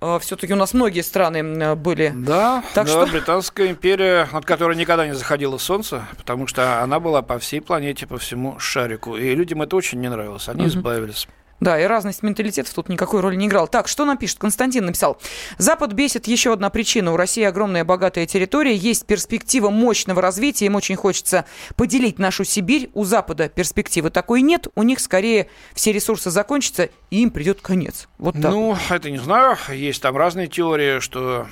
э, 0.00 0.18
все-таки 0.20 0.52
у 0.52 0.56
нас 0.56 0.74
многие 0.74 1.02
страны 1.02 1.74
были. 1.74 2.12
Да, 2.14 2.62
так 2.74 2.86
да, 2.86 2.92
что... 2.92 3.06
Британская 3.06 3.70
империя, 3.70 4.28
от 4.30 4.44
которой 4.44 4.76
никогда 4.76 5.06
не 5.06 5.14
заходило 5.14 5.58
солнце, 5.58 6.06
потому 6.16 6.46
что 6.46 6.82
она 6.82 7.00
была 7.00 7.22
по 7.22 7.38
всей 7.38 7.60
планете, 7.60 8.06
по 8.06 8.18
всему 8.18 8.58
шарику. 8.58 9.16
И 9.16 9.34
людям 9.34 9.62
это 9.62 9.76
очень 9.76 10.00
не 10.00 10.08
нравилось. 10.08 10.48
Они 10.48 10.62
угу. 10.62 10.68
избавились. 10.68 11.28
Да, 11.62 11.78
и 11.78 11.84
разность 11.84 12.24
менталитетов 12.24 12.74
тут 12.74 12.88
никакой 12.88 13.20
роли 13.20 13.36
не 13.36 13.46
играл. 13.46 13.68
Так, 13.68 13.86
что 13.86 14.04
нам 14.04 14.18
пишет? 14.18 14.40
Константин 14.40 14.84
написал. 14.84 15.18
Запад 15.58 15.92
бесит 15.92 16.26
еще 16.26 16.52
одна 16.52 16.70
причина. 16.70 17.12
У 17.12 17.16
России 17.16 17.44
огромная 17.44 17.84
богатая 17.84 18.26
территория, 18.26 18.74
есть 18.74 19.06
перспектива 19.06 19.70
мощного 19.70 20.20
развития, 20.20 20.66
им 20.66 20.74
очень 20.74 20.96
хочется 20.96 21.44
поделить 21.76 22.18
нашу 22.18 22.42
Сибирь. 22.42 22.90
У 22.94 23.04
Запада 23.04 23.48
перспективы 23.48 24.10
такой 24.10 24.42
нет, 24.42 24.66
у 24.74 24.82
них 24.82 24.98
скорее 24.98 25.46
все 25.72 25.92
ресурсы 25.92 26.32
закончатся, 26.32 26.90
и 27.12 27.24
им 27.24 27.30
придет 27.30 27.60
конец. 27.60 28.08
Вот 28.16 28.32
так. 28.40 28.50
Ну, 28.50 28.74
это 28.88 29.10
не 29.10 29.18
знаю. 29.18 29.58
Есть 29.68 30.00
там 30.00 30.16
разные 30.16 30.46
теории, 30.46 30.98
что 31.00 31.46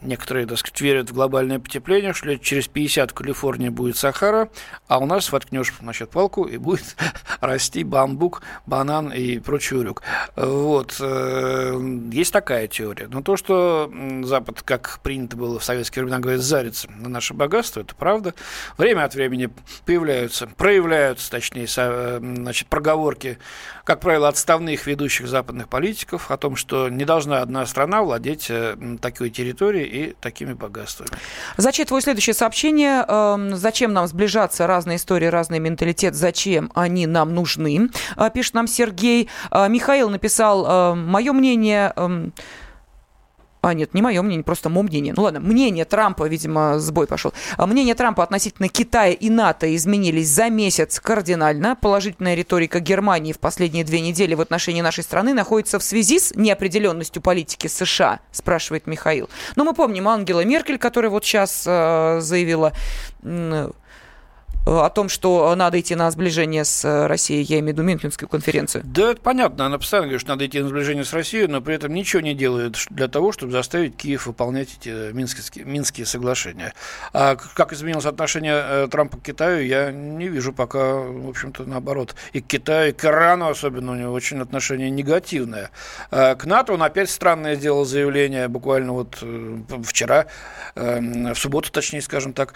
некоторые, 0.00 0.46
так 0.46 0.56
сказать, 0.56 0.80
верят 0.80 1.10
в 1.10 1.12
глобальное 1.12 1.58
потепление, 1.58 2.14
что 2.14 2.28
лет 2.28 2.40
через 2.40 2.68
50 2.68 3.10
в 3.10 3.14
Калифорнии 3.14 3.68
будет 3.68 3.98
Сахара, 3.98 4.48
а 4.88 4.98
у 4.98 5.04
нас 5.04 5.30
воткнешь, 5.30 5.74
значит, 5.78 6.08
палку, 6.08 6.44
и 6.44 6.56
будет 6.56 6.96
расти 7.40 7.84
бамбук, 7.84 8.40
банан 8.64 9.12
и 9.12 9.40
прочий 9.40 9.76
урюк. 9.76 10.02
Вот. 10.36 10.96
Э, 11.00 11.78
есть 12.10 12.32
такая 12.32 12.66
теория. 12.66 13.06
Но 13.06 13.20
то, 13.20 13.36
что 13.36 13.92
Запад, 14.22 14.62
как 14.62 15.00
принято 15.02 15.36
было 15.36 15.58
в 15.58 15.64
советские 15.64 16.04
времена 16.04 16.20
говорить, 16.20 16.40
зарится 16.40 16.90
на 16.90 17.10
наше 17.10 17.34
богатство, 17.34 17.80
это 17.80 17.94
правда. 17.94 18.32
Время 18.78 19.04
от 19.04 19.14
времени 19.14 19.50
появляются, 19.84 20.46
проявляются, 20.46 21.30
точнее, 21.30 21.66
э, 21.76 22.20
значит, 22.22 22.68
проговорки, 22.68 23.36
как 23.84 24.00
правило, 24.00 24.28
отставных 24.28 24.86
ведущих 24.86 25.28
западных 25.28 25.68
политиков 25.68 26.30
о 26.30 26.36
том, 26.36 26.56
что 26.56 26.88
не 26.88 27.04
должна 27.04 27.40
одна 27.40 27.66
страна 27.66 28.02
владеть 28.02 28.46
э, 28.48 28.76
такой 29.00 29.30
территорией 29.30 29.86
и 29.86 30.16
такими 30.20 30.54
богатствами. 30.54 31.10
Зачитываю 31.56 32.00
следующее 32.00 32.34
сообщение. 32.34 33.04
Эм, 33.06 33.56
зачем 33.56 33.92
нам 33.92 34.06
сближаться? 34.06 34.66
Разные 34.66 34.96
истории, 34.96 35.26
разный 35.26 35.58
менталитет. 35.58 36.14
Зачем 36.14 36.72
они 36.74 37.06
нам 37.06 37.34
нужны? 37.34 37.90
Пишет 38.32 38.54
нам 38.54 38.66
Сергей. 38.66 39.28
А, 39.50 39.68
Михаил 39.68 40.10
написал, 40.10 40.94
мое 40.96 41.32
мнение... 41.32 41.92
А, 43.64 43.72
нет, 43.72 43.94
не 43.94 44.02
мое 44.02 44.20
мнение, 44.20 44.44
просто 44.44 44.68
мое 44.68 44.82
мнение. 44.82 45.14
Ну 45.16 45.22
ладно, 45.22 45.40
мнение 45.40 45.86
Трампа, 45.86 46.28
видимо, 46.28 46.78
сбой 46.78 47.06
пошел. 47.06 47.32
А, 47.56 47.66
мнение 47.66 47.94
Трампа 47.94 48.22
относительно 48.22 48.68
Китая 48.68 49.12
и 49.12 49.30
НАТО 49.30 49.74
изменились 49.74 50.28
за 50.28 50.50
месяц 50.50 51.00
кардинально. 51.00 51.74
Положительная 51.74 52.34
риторика 52.34 52.80
Германии 52.80 53.32
в 53.32 53.38
последние 53.38 53.82
две 53.84 54.02
недели 54.02 54.34
в 54.34 54.42
отношении 54.42 54.82
нашей 54.82 55.02
страны 55.02 55.32
находится 55.32 55.78
в 55.78 55.82
связи 55.82 56.18
с 56.18 56.34
неопределенностью 56.34 57.22
политики 57.22 57.66
США, 57.66 58.20
спрашивает 58.32 58.86
Михаил. 58.86 59.30
Но 59.56 59.64
мы 59.64 59.72
помним 59.72 60.08
Ангела 60.08 60.44
Меркель, 60.44 60.76
которая 60.76 61.10
вот 61.10 61.24
сейчас 61.24 61.64
э, 61.66 62.18
заявила 62.20 62.74
о 64.66 64.88
том, 64.88 65.08
что 65.08 65.54
надо 65.54 65.78
идти 65.78 65.94
на 65.94 66.10
сближение 66.10 66.64
с 66.64 67.06
Россией, 67.06 67.42
я 67.42 67.58
имею 67.58 67.74
в 67.74 67.78
виду 67.78 67.82
Мюнхенскую 67.82 68.28
конференцию? 68.28 68.82
Да, 68.86 69.10
это 69.10 69.20
понятно. 69.20 69.66
Она 69.66 69.78
постоянно 69.78 70.06
говорит, 70.06 70.20
что 70.20 70.30
надо 70.30 70.46
идти 70.46 70.60
на 70.60 70.68
сближение 70.68 71.04
с 71.04 71.12
Россией, 71.12 71.46
но 71.46 71.60
при 71.60 71.74
этом 71.74 71.92
ничего 71.92 72.22
не 72.22 72.34
делает 72.34 72.78
для 72.90 73.08
того, 73.08 73.32
чтобы 73.32 73.52
заставить 73.52 73.96
Киев 73.96 74.26
выполнять 74.26 74.68
эти 74.80 75.12
минские, 75.12 75.64
минские 75.64 76.06
соглашения. 76.06 76.72
А 77.12 77.36
как 77.36 77.72
изменилось 77.72 78.06
отношение 78.06 78.88
Трампа 78.88 79.18
к 79.18 79.22
Китаю, 79.22 79.66
я 79.66 79.92
не 79.92 80.28
вижу 80.28 80.52
пока, 80.52 80.94
в 80.94 81.28
общем-то, 81.28 81.64
наоборот. 81.64 82.14
И 82.32 82.40
к 82.40 82.46
Китаю, 82.46 82.90
и 82.90 82.92
к 82.92 83.04
Ирану 83.04 83.48
особенно 83.48 83.92
у 83.92 83.96
него 83.96 84.12
очень 84.12 84.40
отношение 84.40 84.88
негативное. 84.90 85.70
А 86.10 86.34
к 86.36 86.46
НАТО 86.46 86.72
он 86.72 86.82
опять 86.82 87.10
странное 87.10 87.56
сделал 87.56 87.84
заявление, 87.84 88.48
буквально 88.48 88.92
вот 88.92 89.22
вчера, 89.84 90.26
в 90.74 91.34
субботу, 91.34 91.70
точнее, 91.70 92.00
скажем 92.00 92.32
так, 92.32 92.54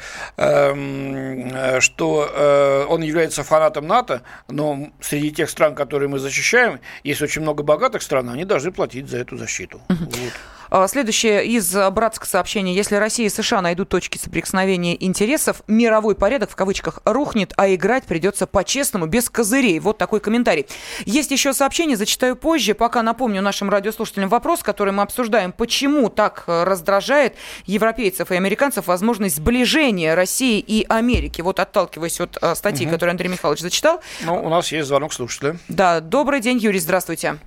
что 1.81 1.98
что 1.99 2.31
э, 2.33 2.87
он 2.89 3.03
является 3.03 3.43
фанатом 3.43 3.89
НАТО, 3.89 4.23
но 4.49 4.91
среди 5.01 5.33
тех 5.33 5.51
стран, 5.51 5.75
которые 5.75 6.09
мы 6.09 6.21
защищаем, 6.21 6.79
есть 7.03 7.23
очень 7.23 7.43
много 7.43 7.65
богатых 7.65 8.03
стран, 8.03 8.31
они 8.31 8.45
должны 8.45 8.71
платить 8.71 9.09
за 9.09 9.19
эту 9.19 9.37
защиту. 9.37 9.81
Uh-huh. 9.89 10.05
Вот. 10.05 10.33
А, 10.70 10.87
следующее 10.88 11.46
из 11.46 11.74
братского 11.90 12.28
сообщения. 12.28 12.74
Если 12.74 12.96
Россия 12.96 13.26
и 13.26 13.31
США 13.31 13.62
найдут 13.62 13.88
точки 13.88 14.18
соприкосновения 14.18 15.02
интересов, 15.02 15.62
мировой 15.66 16.14
порядок 16.14 16.50
в 16.50 16.57
кавычках 16.57 17.00
рухнет, 17.04 17.52
а 17.57 17.72
играть 17.74 18.04
придется 18.04 18.46
по-честному, 18.46 19.07
без 19.07 19.31
козырей. 19.31 19.78
Вот 19.78 19.98
такой 19.98 20.20
комментарий. 20.20 20.66
Есть 21.04 21.31
еще 21.31 21.52
сообщение, 21.52 21.96
зачитаю 21.96 22.37
позже. 22.37 22.74
Пока 22.74 23.02
напомню 23.02 23.42
нашим 23.42 23.70
радиослушателям 23.70 24.28
вопрос, 24.28 24.62
который 24.62 24.92
мы 24.92 25.02
обсуждаем. 25.02 25.52
Почему 25.52 26.09
так 26.09 26.44
э, 26.46 26.64
раздражает 26.64 27.35
европейцев 27.66 28.31
и 28.31 28.35
американцев 28.35 28.87
возможность 28.87 29.37
сближения 29.37 30.14
России 30.14 30.59
и 30.61 30.85
Америки? 30.88 31.40
Вот 31.40 31.61
отталкиваясь 31.61 32.20
от 32.20 32.38
э, 32.40 32.54
статьи, 32.54 32.87
угу. 32.87 32.94
которую 32.94 33.12
Андрей 33.12 33.28
Михайлович 33.28 33.61
зачитал. 33.61 34.00
Ну, 34.24 34.42
у 34.42 34.48
нас 34.48 34.70
есть 34.72 34.88
звонок 34.88 35.12
слушателя. 35.12 35.59
Да, 35.68 36.00
добрый 36.00 36.40
день, 36.40 36.59
Юрий, 36.59 36.81
здравствуйте. 36.81 37.38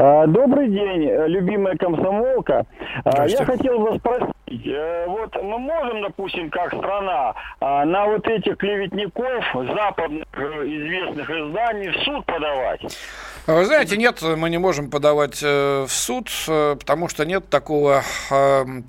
А, 0.00 0.28
добрый 0.28 0.68
день, 0.68 1.10
любимая 1.26 1.76
комсомолка. 1.76 2.66
А, 3.04 3.26
я 3.26 3.44
хотел 3.44 3.80
вас 3.80 3.98
спросить, 3.98 4.66
э, 4.66 5.06
вот 5.08 5.34
мы 5.42 5.58
можем, 5.58 6.02
допустим, 6.02 6.50
как 6.50 6.68
страна, 6.68 7.34
а, 7.60 7.84
на 7.84 8.06
вот 8.06 8.24
этих 8.28 8.58
клеветников 8.58 9.44
западных 9.74 10.24
э, 10.34 10.66
известных 10.66 11.28
изданий 11.28 11.88
в 11.88 11.96
суд 12.04 12.24
подавать? 12.26 12.80
Вы 13.48 13.64
знаете, 13.64 13.96
нет, 13.96 14.22
мы 14.22 14.50
не 14.50 14.58
можем 14.58 14.88
подавать 14.88 15.40
э, 15.42 15.86
в 15.88 15.90
суд, 15.90 16.30
потому 16.46 17.08
что 17.08 17.24
нет 17.24 17.48
такого 17.48 18.02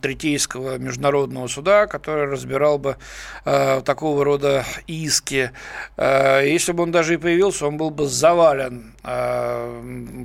третейского 0.01 0.77
международного 0.77 1.47
суда, 1.47 1.87
который 1.87 2.25
разбирал 2.25 2.77
бы 2.77 2.97
такого 3.45 4.25
рода 4.25 4.65
иски. 4.85 5.51
Если 5.97 6.73
бы 6.73 6.83
он 6.83 6.91
даже 6.91 7.13
и 7.13 7.17
появился, 7.17 7.67
он 7.67 7.77
был 7.77 7.89
бы 7.89 8.05
завален 8.05 8.91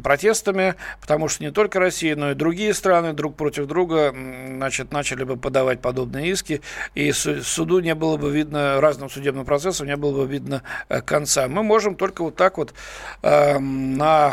протестами, 0.03 0.74
потому 1.01 1.29
что 1.29 1.45
не 1.45 1.51
только 1.51 1.79
Россия, 1.79 2.17
но 2.17 2.33
и 2.33 2.35
другие 2.35 2.75
страны 2.75 3.13
друг 3.13 3.37
против 3.37 3.67
друга 3.67 4.15
значит, 4.15 4.93
начали 4.93 5.25
бы 5.25 5.37
подавать 5.37 5.81
подобные 5.81 6.31
иски, 6.31 6.61
и 6.95 7.13
суду 7.13 7.81
не 7.81 7.95
было 7.95 8.17
бы 8.17 8.31
видно, 8.31 8.81
разным 8.81 9.11
судебным 9.11 9.45
процессам 9.45 9.87
не 9.87 9.97
было 9.97 10.25
бы 10.25 10.31
видно 10.31 10.63
э, 10.89 11.01
конца. 11.01 11.49
Мы 11.49 11.63
можем 11.63 11.97
только 11.97 12.23
вот 12.23 12.37
так 12.37 12.59
вот 12.59 12.75
э, 13.23 13.59
на 13.59 14.33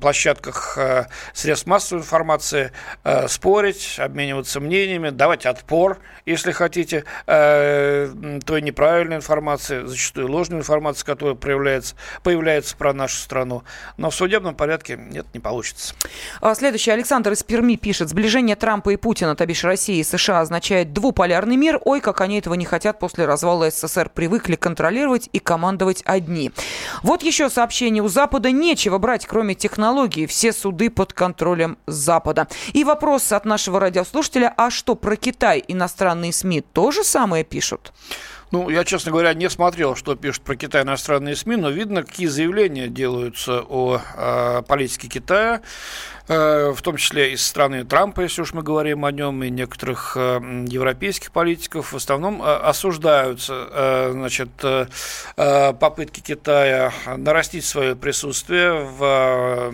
площадках 0.00 0.78
средств 1.32 1.66
массовой 1.66 2.00
информации 2.00 2.72
э, 3.04 3.28
спорить, 3.28 3.96
обмениваться 3.98 4.60
мнениями, 4.60 5.10
давать 5.10 5.46
отпор, 5.46 5.98
если 6.24 6.52
хотите, 6.52 7.04
э, 7.26 8.12
той 8.44 8.62
неправильной 8.62 9.16
информации, 9.16 9.84
зачастую 9.84 10.30
ложной 10.30 10.60
информации, 10.60 11.04
которая 11.04 11.34
проявляется, 11.34 11.94
появляется 12.22 12.76
про 12.76 12.92
нашу 12.92 13.16
страну. 13.16 13.62
Но 13.96 14.10
в 14.10 14.14
судебном 14.14 14.54
порядке 14.54 14.96
нет, 14.96 15.26
не 15.34 15.40
получится. 15.40 15.55
А, 16.40 16.54
следующий. 16.54 16.90
Александр 16.90 17.32
из 17.32 17.42
Перми 17.42 17.76
пишет. 17.76 18.08
Сближение 18.08 18.56
Трампа 18.56 18.90
и 18.90 18.96
Путина, 18.96 19.34
то 19.36 19.46
бишь 19.46 19.64
России 19.64 19.98
и 19.98 20.04
США, 20.04 20.40
означает 20.40 20.92
двуполярный 20.92 21.56
мир. 21.56 21.80
Ой, 21.84 22.00
как 22.00 22.20
они 22.20 22.38
этого 22.38 22.54
не 22.54 22.64
хотят 22.64 22.98
после 22.98 23.26
развала 23.26 23.70
СССР. 23.70 24.10
Привыкли 24.14 24.56
контролировать 24.56 25.28
и 25.32 25.38
командовать 25.38 26.02
одни. 26.04 26.52
Вот 27.02 27.22
еще 27.22 27.50
сообщение. 27.50 28.02
У 28.02 28.08
Запада 28.08 28.50
нечего 28.50 28.98
брать, 28.98 29.26
кроме 29.26 29.54
технологий. 29.54 30.26
Все 30.26 30.52
суды 30.52 30.90
под 30.90 31.12
контролем 31.12 31.78
Запада. 31.86 32.48
И 32.72 32.84
вопрос 32.84 33.32
от 33.32 33.44
нашего 33.44 33.80
радиослушателя. 33.80 34.52
А 34.56 34.70
что 34.70 34.94
про 34.94 35.16
Китай 35.16 35.62
иностранные 35.66 36.32
СМИ 36.32 36.60
то 36.60 36.90
же 36.90 37.04
самое 37.04 37.44
пишут? 37.44 37.92
Ну, 38.52 38.70
я, 38.70 38.84
честно 38.84 39.10
говоря, 39.10 39.34
не 39.34 39.50
смотрел, 39.50 39.96
что 39.96 40.14
пишут 40.14 40.42
про 40.42 40.56
Китай 40.56 40.82
иностранные 40.82 41.34
СМИ, 41.34 41.56
но 41.56 41.70
видно, 41.70 42.04
какие 42.04 42.28
заявления 42.28 42.86
делаются 42.86 43.62
о 43.68 44.00
э, 44.16 44.62
политике 44.68 45.08
Китая. 45.08 45.62
Э, 46.28 46.72
в 46.74 46.82
том 46.82 46.96
числе 46.96 47.32
из 47.32 47.46
страны 47.46 47.84
Трампа, 47.84 48.22
если 48.22 48.42
уж 48.42 48.52
мы 48.52 48.62
говорим 48.62 49.04
о 49.04 49.12
нем, 49.12 49.44
и 49.44 49.50
некоторых 49.50 50.16
э, 50.16 50.64
европейских 50.66 51.30
политиков, 51.30 51.92
в 51.92 51.96
основном 51.96 52.42
э, 52.42 52.46
осуждаются 52.46 54.10
значит, 54.12 54.48
попытки 55.36 56.20
Китая 56.20 56.92
нарастить 57.16 57.64
свое 57.64 57.94
присутствие 57.94 58.72
в 58.72 59.72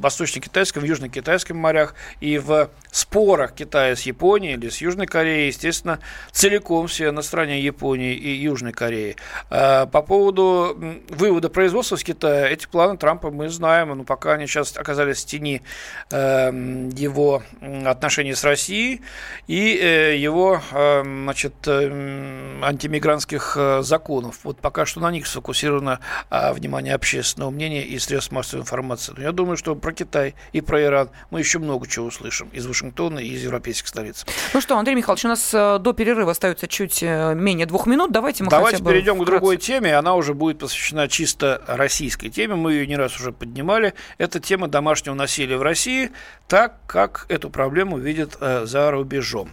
восточно-китайском, 0.00 0.82
в 0.82 0.86
южно-китайском 0.86 1.56
морях 1.56 1.94
и 2.20 2.38
в 2.38 2.70
спорах 2.90 3.54
Китая 3.54 3.94
с 3.94 4.02
Японией 4.02 4.54
или 4.54 4.68
с 4.68 4.80
Южной 4.80 5.06
Кореей, 5.06 5.48
естественно, 5.48 6.00
целиком 6.32 6.86
все 6.86 7.10
на 7.10 7.22
стороне 7.22 7.60
Японии 7.60 8.14
и 8.14 8.30
Южной 8.30 8.72
Кореи. 8.72 9.16
По 9.48 9.86
поводу 9.86 10.76
вывода 11.08 11.48
производства 11.48 11.96
с 11.96 12.04
Китая, 12.04 12.48
эти 12.48 12.66
планы 12.66 12.96
Трампа 12.96 13.30
мы 13.30 13.48
знаем, 13.48 13.96
но 13.96 14.04
пока 14.04 14.32
они 14.32 14.46
сейчас 14.46 14.76
оказались 14.76 15.22
в 15.22 15.26
тени 15.26 15.51
плане 15.52 15.62
эм, 16.10 16.88
его 16.90 17.42
отношений 17.84 18.34
с 18.34 18.44
Россией 18.44 19.02
и 19.46 19.76
э, 19.76 20.16
его 20.16 20.60
эм, 20.72 21.24
значит, 21.24 21.54
эм, 21.66 22.62
антимигрантских 22.62 23.56
э, 23.58 23.82
законов. 23.82 24.40
Вот 24.44 24.58
пока 24.58 24.86
что 24.86 25.00
на 25.00 25.10
них 25.10 25.26
сфокусировано 25.26 26.00
а, 26.30 26.52
внимание 26.52 26.94
общественного 26.94 27.50
мнения 27.50 27.82
и 27.82 27.98
средств 27.98 28.32
массовой 28.32 28.62
информации. 28.62 29.14
Но 29.16 29.22
я 29.22 29.32
думаю, 29.32 29.56
что 29.56 29.74
про 29.74 29.92
Китай 29.92 30.34
и 30.52 30.60
про 30.60 30.82
Иран 30.82 31.10
мы 31.30 31.40
еще 31.40 31.58
много 31.58 31.86
чего 31.86 32.06
услышим 32.06 32.48
из 32.52 32.66
Вашингтона 32.66 33.18
и 33.18 33.28
из 33.28 33.42
европейских 33.42 33.88
столиц. 33.88 34.26
Ну 34.52 34.60
что, 34.60 34.76
Андрей 34.76 34.94
Михайлович, 34.94 35.24
у 35.24 35.28
нас 35.28 35.54
э, 35.54 35.78
до 35.78 35.92
перерыва 35.92 36.32
остается 36.32 36.68
чуть 36.68 37.02
менее 37.02 37.66
двух 37.66 37.86
минут. 37.86 38.12
Давайте 38.12 38.44
мы 38.44 38.50
Давайте 38.50 38.76
хотя 38.76 38.84
бы 38.84 38.90
перейдем 38.90 39.14
вкратце. 39.14 39.24
к 39.24 39.30
другой 39.30 39.56
теме. 39.56 39.96
Она 39.96 40.14
уже 40.14 40.34
будет 40.34 40.58
посвящена 40.58 41.08
чисто 41.08 41.62
российской 41.66 42.28
теме. 42.28 42.54
Мы 42.54 42.74
ее 42.74 42.86
не 42.86 42.96
раз 42.96 43.18
уже 43.18 43.32
поднимали. 43.32 43.94
Это 44.18 44.40
тема 44.40 44.68
домашнего 44.68 45.14
насилия 45.14 45.41
насилия 45.42 45.56
в 45.56 45.62
России, 45.62 46.10
так 46.46 46.74
как 46.86 47.26
эту 47.28 47.50
проблему 47.50 47.98
видят 47.98 48.36
э, 48.40 48.64
за 48.64 48.90
рубежом. 48.92 49.50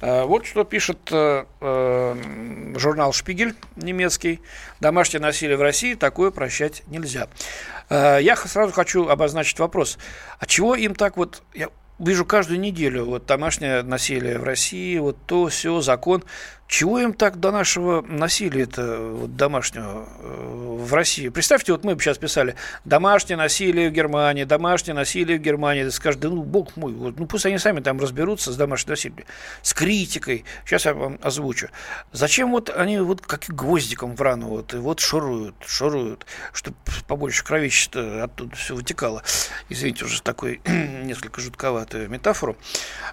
Э, 0.00 0.22
вот 0.22 0.46
что 0.46 0.62
пишет 0.62 0.98
э, 1.10 1.44
э, 1.60 2.74
журнал 2.76 3.12
«Шпигель» 3.12 3.54
немецкий. 3.74 4.40
«Домашнее 4.80 5.20
насилие 5.20 5.56
в 5.56 5.62
России, 5.62 5.94
такое 5.94 6.30
прощать 6.30 6.84
нельзя». 6.86 7.26
Э, 7.90 8.18
я 8.20 8.36
сразу 8.36 8.72
хочу 8.72 9.08
обозначить 9.08 9.58
вопрос. 9.58 9.98
А 10.38 10.46
чего 10.46 10.76
им 10.76 10.94
так 10.94 11.16
вот... 11.16 11.42
Я 11.54 11.68
вижу 11.98 12.24
каждую 12.24 12.60
неделю 12.60 13.04
вот 13.04 13.26
домашнее 13.26 13.82
насилие 13.82 14.38
в 14.38 14.44
России, 14.44 14.98
вот 14.98 15.16
то, 15.26 15.48
все, 15.48 15.80
закон. 15.80 16.22
Чего 16.72 17.00
им 17.00 17.12
так 17.12 17.38
до 17.38 17.50
нашего 17.50 18.00
насилия-то 18.00 18.96
вот, 18.96 19.36
домашнего 19.36 20.08
э, 20.20 20.76
в 20.80 20.94
России? 20.94 21.28
Представьте, 21.28 21.72
вот 21.72 21.84
мы 21.84 21.98
сейчас 21.98 22.16
писали 22.16 22.54
«домашнее 22.86 23.36
насилие 23.36 23.90
в 23.90 23.92
Германии», 23.92 24.44
«домашнее 24.44 24.94
насилие 24.94 25.38
в 25.38 25.42
Германии». 25.42 25.86
Скажут, 25.90 26.22
да 26.22 26.30
ну, 26.30 26.42
бог 26.42 26.74
мой, 26.78 26.94
вот, 26.94 27.18
ну 27.18 27.26
пусть 27.26 27.44
они 27.44 27.58
сами 27.58 27.80
там 27.80 28.00
разберутся 28.00 28.52
с 28.52 28.56
домашним 28.56 28.92
насилием, 28.92 29.26
с 29.60 29.74
критикой. 29.74 30.46
Сейчас 30.64 30.86
я 30.86 30.94
вам 30.94 31.18
озвучу. 31.22 31.68
Зачем 32.10 32.52
вот 32.52 32.70
они 32.70 33.00
вот 33.00 33.20
как 33.20 33.42
гвоздиком 33.48 34.16
в 34.16 34.22
рану 34.22 34.48
вот, 34.48 34.72
и 34.72 34.78
вот 34.78 35.00
шуруют, 35.00 35.56
шуруют, 35.66 36.24
чтобы 36.54 36.78
побольше 37.06 37.44
кровища 37.44 38.24
оттуда 38.24 38.56
все 38.56 38.74
вытекало. 38.74 39.22
Извините, 39.68 40.06
уже 40.06 40.22
такой 40.22 40.62
несколько 40.66 41.42
жутковатую 41.42 42.08
метафору. 42.08 42.56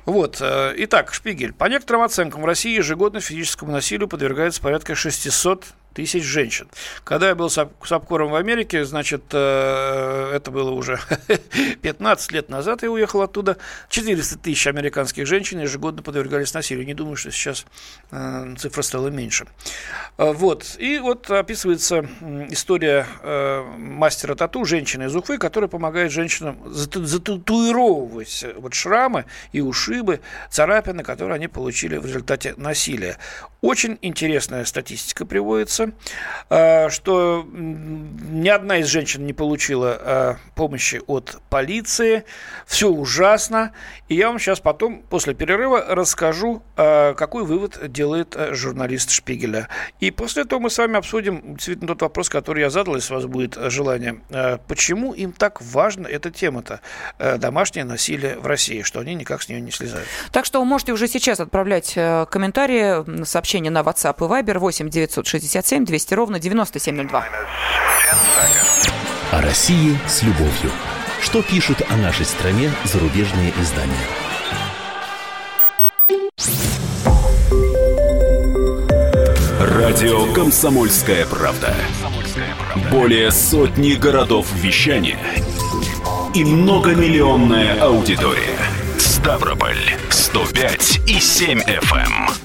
Вот. 0.06 0.38
Э, 0.40 0.74
итак, 0.78 1.14
Шпигель. 1.14 1.52
По 1.52 1.66
некоторым 1.66 2.04
оценкам 2.04 2.44
в 2.44 2.46
России 2.46 2.74
ежегодно 2.78 3.20
физически 3.20 3.49
физическому 3.50 3.72
насилию 3.72 4.08
подвергается 4.08 4.62
порядка 4.62 4.94
600 4.94 5.66
тысяч 6.00 6.24
женщин. 6.24 6.70
Когда 7.04 7.28
я 7.28 7.36
был 7.36 7.50
с 7.50 7.58
обкором 7.58 8.32
в 8.32 8.36
Америке, 8.36 8.86
значит, 8.86 9.24
э, 9.34 10.32
это 10.34 10.50
было 10.50 10.72
уже 10.72 10.98
15 11.82 12.32
лет 12.32 12.48
назад, 12.48 12.84
я 12.84 12.90
уехал 12.90 13.22
оттуда, 13.22 13.58
400 13.90 14.38
тысяч 14.40 14.66
американских 14.68 15.28
женщин 15.28 15.60
ежегодно 15.60 16.02
подвергались 16.02 16.54
насилию. 16.54 16.86
Не 16.86 16.94
думаю, 16.94 17.18
что 17.18 17.32
сейчас 17.32 17.66
э, 18.12 18.56
цифра 18.58 18.82
стала 18.82 19.10
меньше. 19.10 19.46
Э, 20.18 20.32
вот. 20.32 20.78
И 20.80 21.00
вот 21.00 21.30
описывается 21.30 22.08
история 22.50 23.06
мастера 23.78 24.36
тату, 24.36 24.64
женщины 24.64 25.04
из 25.04 25.16
Уфы, 25.16 25.38
которая 25.38 25.68
помогает 25.68 26.14
женщинам 26.14 26.58
зататуировывать 26.66 28.46
вот 28.56 28.74
шрамы 28.74 29.26
и 29.52 29.60
ушибы, 29.60 30.22
царапины, 30.50 31.04
которые 31.04 31.36
они 31.36 31.50
получили 31.50 31.98
в 31.98 32.06
результате 32.06 32.54
насилия. 32.56 33.18
Очень 33.62 34.00
интересная 34.02 34.64
статистика 34.64 35.26
приводится, 35.26 35.89
э, 36.50 36.90
что 36.90 37.46
ни 37.52 38.50
одна 38.50 38.78
из 38.78 38.88
женщин 38.88 39.26
не 39.26 39.34
получила 39.34 39.98
э, 40.00 40.36
помощи 40.56 41.02
от 41.08 41.38
полиции. 41.50 42.24
Все 42.66 42.90
ужасно. 42.90 43.72
И 44.08 44.16
я 44.16 44.28
вам 44.30 44.40
сейчас 44.40 44.60
потом, 44.60 45.02
после 45.10 45.34
перерыва, 45.34 45.86
расскажу, 45.88 46.64
э, 46.78 47.14
какой 47.14 47.46
вывод 47.46 47.92
делает 47.92 48.38
журналист 48.52 49.12
Шпигеля. 49.12 49.68
И 50.00 50.12
после 50.12 50.44
этого 50.44 50.60
мы 50.60 50.70
с 50.70 50.78
вами 50.78 50.98
обсудим 50.98 51.56
действительно 51.56 51.88
тот 51.90 52.02
вопрос, 52.02 52.30
который 52.30 52.62
я 52.62 52.70
задал, 52.70 52.96
если 52.96 53.14
у 53.14 53.18
вас 53.18 53.26
будет 53.26 53.58
желание. 53.72 54.22
Почему 54.68 55.14
им 55.14 55.32
так 55.32 55.62
важна 55.62 56.08
эта 56.10 56.32
тема-то? 56.32 56.82
Домашнее 57.38 57.86
насилие 57.86 58.38
в 58.38 58.46
России, 58.46 58.82
что 58.82 59.00
они 59.00 59.16
никак 59.16 59.42
с 59.42 59.50
нее 59.50 59.62
не 59.62 59.72
слезают. 59.72 60.08
Так 60.32 60.46
что 60.46 60.60
вы 60.60 60.66
можете 60.66 60.94
уже 60.94 61.08
сейчас 61.08 61.40
отправлять 61.40 61.94
комментарии, 61.94 63.24
сообщения 63.26 63.70
на 63.70 63.82
WhatsApp 63.82 64.16
и 64.18 64.22
Viber 64.22 64.60
8 64.60 64.90
967 64.90 65.69
200 65.70 66.14
ровно 66.16 66.40
9702. 66.40 67.26
О 69.32 69.42
России 69.42 69.98
с 70.08 70.24
любовью. 70.24 70.72
Что 71.22 71.44
пишут 71.44 71.82
о 71.90 71.98
нашей 71.98 72.26
стране 72.26 72.72
зарубежные 72.86 73.54
издания? 73.60 73.94
Радио 79.60 80.34
«Комсомольская 80.34 81.26
правда». 81.26 81.76
Более 82.92 83.32
сотни 83.32 83.94
городов 83.94 84.48
вещания 84.54 85.20
и 86.34 86.44
многомиллионная 86.44 87.80
аудитория. 87.82 88.58
Ставрополь 88.98 89.78
105 90.10 91.02
и 91.08 91.20
7 91.20 91.60
FM. 91.60 92.39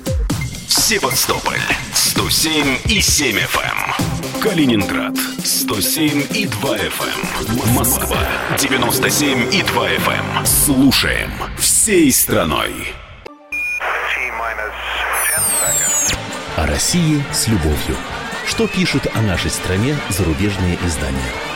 Севастополь 0.86 1.62
107 1.94 2.76
и 2.90 3.00
7 3.00 3.38
FM. 3.38 3.58
Эм. 3.64 4.42
Калининград 4.42 5.16
107 5.42 6.26
и 6.34 6.44
2 6.44 6.76
FM. 6.76 7.68
Эм. 7.68 7.74
Москва 7.74 8.18
97 8.58 9.54
и 9.54 9.62
2 9.62 9.88
FM. 9.92 10.38
Эм. 10.40 10.44
Слушаем 10.44 11.30
всей 11.56 12.12
страной. 12.12 12.92
О 16.58 16.66
России 16.66 17.24
с 17.32 17.48
любовью. 17.48 17.96
Что 18.46 18.68
пишут 18.68 19.06
о 19.14 19.22
нашей 19.22 19.50
стране 19.50 19.96
зарубежные 20.10 20.78
издания? 20.84 21.53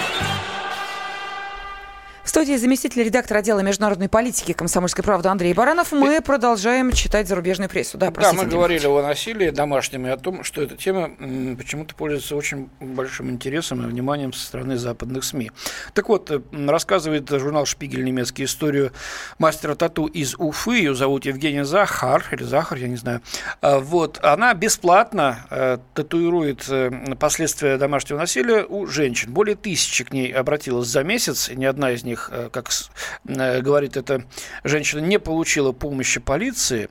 Студии 2.39 2.55
заместитель 2.55 3.03
редактора 3.03 3.41
отдела 3.41 3.59
международной 3.59 4.09
политики 4.09 4.53
комсомольской 4.53 5.03
правды 5.03 5.29
Андрей 5.29 5.55
Баранов. 5.55 5.91
Мы 5.91 6.21
продолжаем 6.21 6.93
читать 6.93 7.27
зарубежную 7.27 7.69
прессу. 7.69 7.99
Да, 7.99 8.13
да 8.13 8.33
мы 8.33 8.47
говорили 8.47 8.87
о 8.87 9.03
насилии 9.03 9.51
домашнем 9.51 10.07
и 10.07 10.11
о 10.11 10.17
том, 10.17 10.45
что 10.45 10.63
эта 10.63 10.77
тема 10.77 11.11
почему-то 11.57 11.97
пользуется 11.97 12.37
очень 12.37 12.71
большим 12.79 13.29
интересом 13.31 13.83
и 13.83 13.91
вниманием 13.91 14.33
со 14.33 14.47
стороны 14.47 14.77
западных 14.77 15.25
СМИ. 15.25 15.51
Так 15.95 16.09
вот, 16.09 16.31
э, 16.31 16.41
рассказывает 16.53 17.29
журнал 17.29 17.67
«Шпигель» 17.67 18.05
немецкий 18.05 18.45
историю 18.45 18.93
мастера 19.39 19.75
тату 19.75 20.07
из 20.07 20.37
Уфы. 20.37 20.77
Ее 20.77 20.95
зовут 20.95 21.25
Евгения 21.25 21.65
Захар, 21.65 22.25
или 22.31 22.45
Захар, 22.45 22.79
я 22.79 22.87
не 22.87 22.95
знаю. 22.95 23.21
А, 23.61 23.81
вот, 23.81 24.21
она 24.23 24.55
бесплатно 24.55 25.45
э, 25.51 25.79
татуирует 25.93 26.67
э, 26.69 27.17
последствия 27.19 27.79
домашнего 27.79 28.19
насилия 28.19 28.65
у 28.65 28.87
женщин. 28.87 29.33
Более 29.33 29.57
тысячи 29.57 30.05
к 30.05 30.13
ней 30.13 30.31
обратилась 30.31 30.87
за 30.87 31.03
месяц, 31.03 31.49
и 31.49 31.57
ни 31.57 31.65
одна 31.65 31.91
из 31.91 32.05
них 32.05 32.28
э, 32.31 32.49
как 32.53 32.71
э, 33.27 33.61
говорит 33.61 33.97
эта 33.97 34.25
женщина, 34.65 35.01
не 35.01 35.19
получила 35.19 35.73
помощи 35.73 36.21
полиции. 36.21 36.89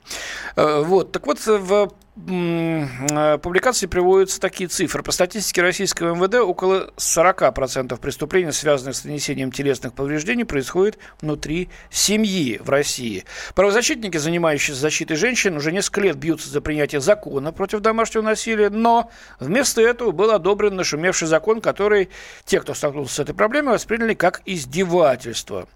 Э, 0.55 0.83
вот. 0.83 1.11
Так 1.11 1.25
вот, 1.27 1.39
в 1.45 1.91
публикации 2.25 3.85
приводятся 3.85 4.39
такие 4.39 4.67
цифры. 4.67 5.03
По 5.03 5.11
статистике 5.11 5.61
российского 5.61 6.15
МВД, 6.15 6.35
около 6.35 6.91
40% 6.97 7.99
преступлений, 7.99 8.51
связанных 8.51 8.95
с 8.95 9.05
нанесением 9.05 9.51
телесных 9.51 9.93
повреждений, 9.93 10.43
происходит 10.43 10.97
внутри 11.21 11.69
семьи 11.91 12.59
в 12.61 12.69
России. 12.69 13.23
Правозащитники, 13.53 14.17
занимающиеся 14.17 14.79
защитой 14.79 15.15
женщин, 15.15 15.55
уже 15.55 15.71
несколько 15.71 16.01
лет 16.01 16.17
бьются 16.17 16.49
за 16.49 16.59
принятие 16.59 17.01
закона 17.01 17.51
против 17.51 17.81
домашнего 17.81 18.23
насилия, 18.23 18.69
но 18.69 19.11
вместо 19.39 19.81
этого 19.81 20.11
был 20.11 20.31
одобрен 20.31 20.75
нашумевший 20.75 21.27
закон, 21.27 21.61
который 21.61 22.09
те, 22.45 22.59
кто 22.59 22.73
столкнулся 22.73 23.15
с 23.15 23.19
этой 23.19 23.35
проблемой, 23.35 23.73
восприняли 23.73 24.15
как 24.15 24.41
издевательство. 24.45 25.67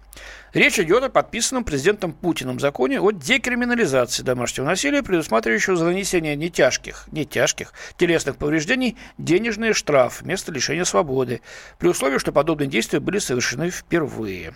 Речь 0.52 0.78
идет 0.78 1.02
о 1.02 1.08
подписанном 1.08 1.64
президентом 1.64 2.12
Путиным 2.12 2.60
законе 2.60 3.00
о 3.00 3.10
декриминализации 3.10 4.22
домашнего 4.22 4.66
насилия, 4.66 5.02
предусматривающего 5.02 5.76
за 5.76 5.86
нанесение 5.86 6.36
не 6.36 6.50
тяжких, 6.50 7.04
не 7.10 7.24
тяжких 7.24 7.72
телесных 7.96 8.36
повреждений 8.36 8.98
денежный 9.16 9.72
штраф 9.72 10.20
вместо 10.20 10.52
лишения 10.52 10.84
свободы, 10.84 11.40
при 11.78 11.88
условии, 11.88 12.18
что 12.18 12.32
подобные 12.32 12.68
действия 12.68 13.00
были 13.00 13.18
совершены 13.18 13.70
впервые. 13.70 14.54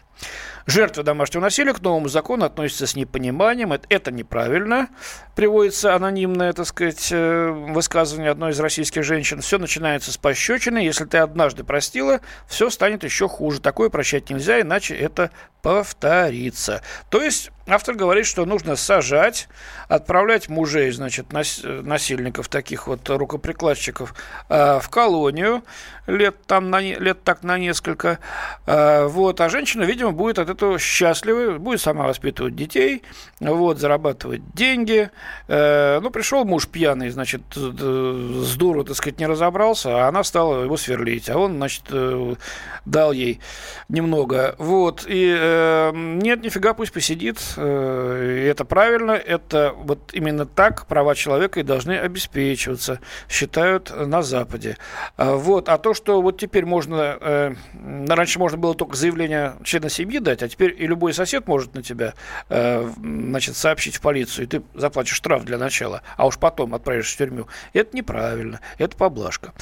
Жертвы 0.66 1.04
домашнего 1.04 1.42
насилия 1.42 1.72
к 1.72 1.80
новому 1.80 2.08
закону 2.08 2.44
относятся 2.44 2.88
с 2.88 2.96
непониманием. 2.96 3.72
Это, 3.72 3.86
это 3.88 4.10
неправильно. 4.10 4.88
Приводится 5.36 5.94
анонимное, 5.94 6.52
так 6.52 6.66
сказать, 6.66 7.08
э, 7.12 7.50
высказывание 7.50 8.32
одной 8.32 8.50
из 8.50 8.58
российских 8.58 9.04
женщин. 9.04 9.40
Все 9.40 9.58
начинается 9.58 10.10
с 10.10 10.16
пощечины. 10.16 10.78
Если 10.78 11.04
ты 11.04 11.18
однажды 11.18 11.62
простила, 11.62 12.20
все 12.48 12.68
станет 12.68 13.04
еще 13.04 13.28
хуже. 13.28 13.60
Такое 13.60 13.90
прощать 13.90 14.28
нельзя, 14.28 14.60
иначе 14.60 14.96
это 14.96 15.30
повторится. 15.62 16.82
То 17.10 17.22
есть 17.22 17.50
автор 17.66 17.94
говорит, 17.94 18.26
что 18.26 18.44
нужно 18.44 18.76
сажать, 18.76 19.48
отправлять 19.88 20.48
мужей, 20.48 20.90
значит, 20.92 21.32
насильников, 21.32 22.48
таких 22.48 22.86
вот 22.86 23.08
рукоприкладчиков, 23.08 24.14
э, 24.48 24.78
в 24.80 24.88
колонию 24.88 25.62
лет, 26.06 26.36
там 26.46 26.70
на, 26.70 26.80
лет 26.80 27.22
так 27.24 27.42
на 27.42 27.58
несколько. 27.58 28.18
Э, 28.66 29.06
вот, 29.06 29.40
а 29.40 29.48
женщина, 29.48 29.82
видимо, 29.82 30.12
будет 30.12 30.38
от 30.38 30.48
этого 30.48 30.78
счастлива, 30.78 31.58
будет 31.58 31.80
сама 31.80 32.06
воспитывать 32.06 32.54
детей, 32.54 33.02
вот, 33.40 33.78
зарабатывать 33.78 34.42
деньги. 34.54 35.10
Э, 35.48 35.98
ну, 36.00 36.10
пришел 36.10 36.44
муж 36.44 36.68
пьяный, 36.68 37.10
значит, 37.10 37.42
с 37.54 38.56
дуру, 38.56 38.84
так 38.84 38.96
сказать, 38.96 39.18
не 39.18 39.26
разобрался, 39.26 40.04
а 40.04 40.08
она 40.08 40.22
стала 40.22 40.62
его 40.62 40.76
сверлить, 40.76 41.28
а 41.28 41.38
он, 41.38 41.56
значит, 41.56 41.84
дал 42.84 43.12
ей 43.12 43.40
немного. 43.88 44.54
Вот, 44.58 45.04
и 45.08 45.90
нет, 45.92 46.42
нифига, 46.42 46.74
пусть 46.74 46.92
посидит, 46.92 47.38
это 47.56 48.64
правильно, 48.64 49.12
это 49.12 49.74
вот 49.76 50.10
именно 50.12 50.46
так 50.46 50.86
права 50.86 51.14
человека 51.14 51.60
и 51.60 51.62
должны 51.62 51.92
обеспечиваться, 51.98 53.00
считают 53.28 53.90
на 53.94 54.22
Западе. 54.22 54.76
А 55.16 55.34
вот. 55.34 55.68
А 55.68 55.78
то, 55.78 55.94
что 55.94 56.22
вот 56.22 56.38
теперь 56.38 56.64
можно, 56.64 57.18
э, 57.20 57.54
раньше 58.08 58.38
можно 58.38 58.58
было 58.58 58.74
только 58.74 58.96
заявление 58.96 59.54
члена 59.64 59.88
семьи 59.88 60.18
дать, 60.18 60.42
а 60.42 60.48
теперь 60.48 60.74
и 60.76 60.86
любой 60.86 61.12
сосед 61.12 61.46
может 61.46 61.74
на 61.74 61.82
тебя 61.82 62.14
э, 62.48 62.88
значит, 62.98 63.56
сообщить 63.56 63.96
в 63.96 64.00
полицию, 64.00 64.44
и 64.44 64.48
ты 64.48 64.62
заплатишь 64.74 65.16
штраф 65.16 65.44
для 65.44 65.58
начала, 65.58 66.02
а 66.16 66.26
уж 66.26 66.38
потом 66.38 66.74
отправишь 66.74 67.12
в 67.12 67.16
тюрьму. 67.16 67.46
Это 67.72 67.96
неправильно, 67.96 68.60
это 68.78 68.96
поблажка. 68.96 69.52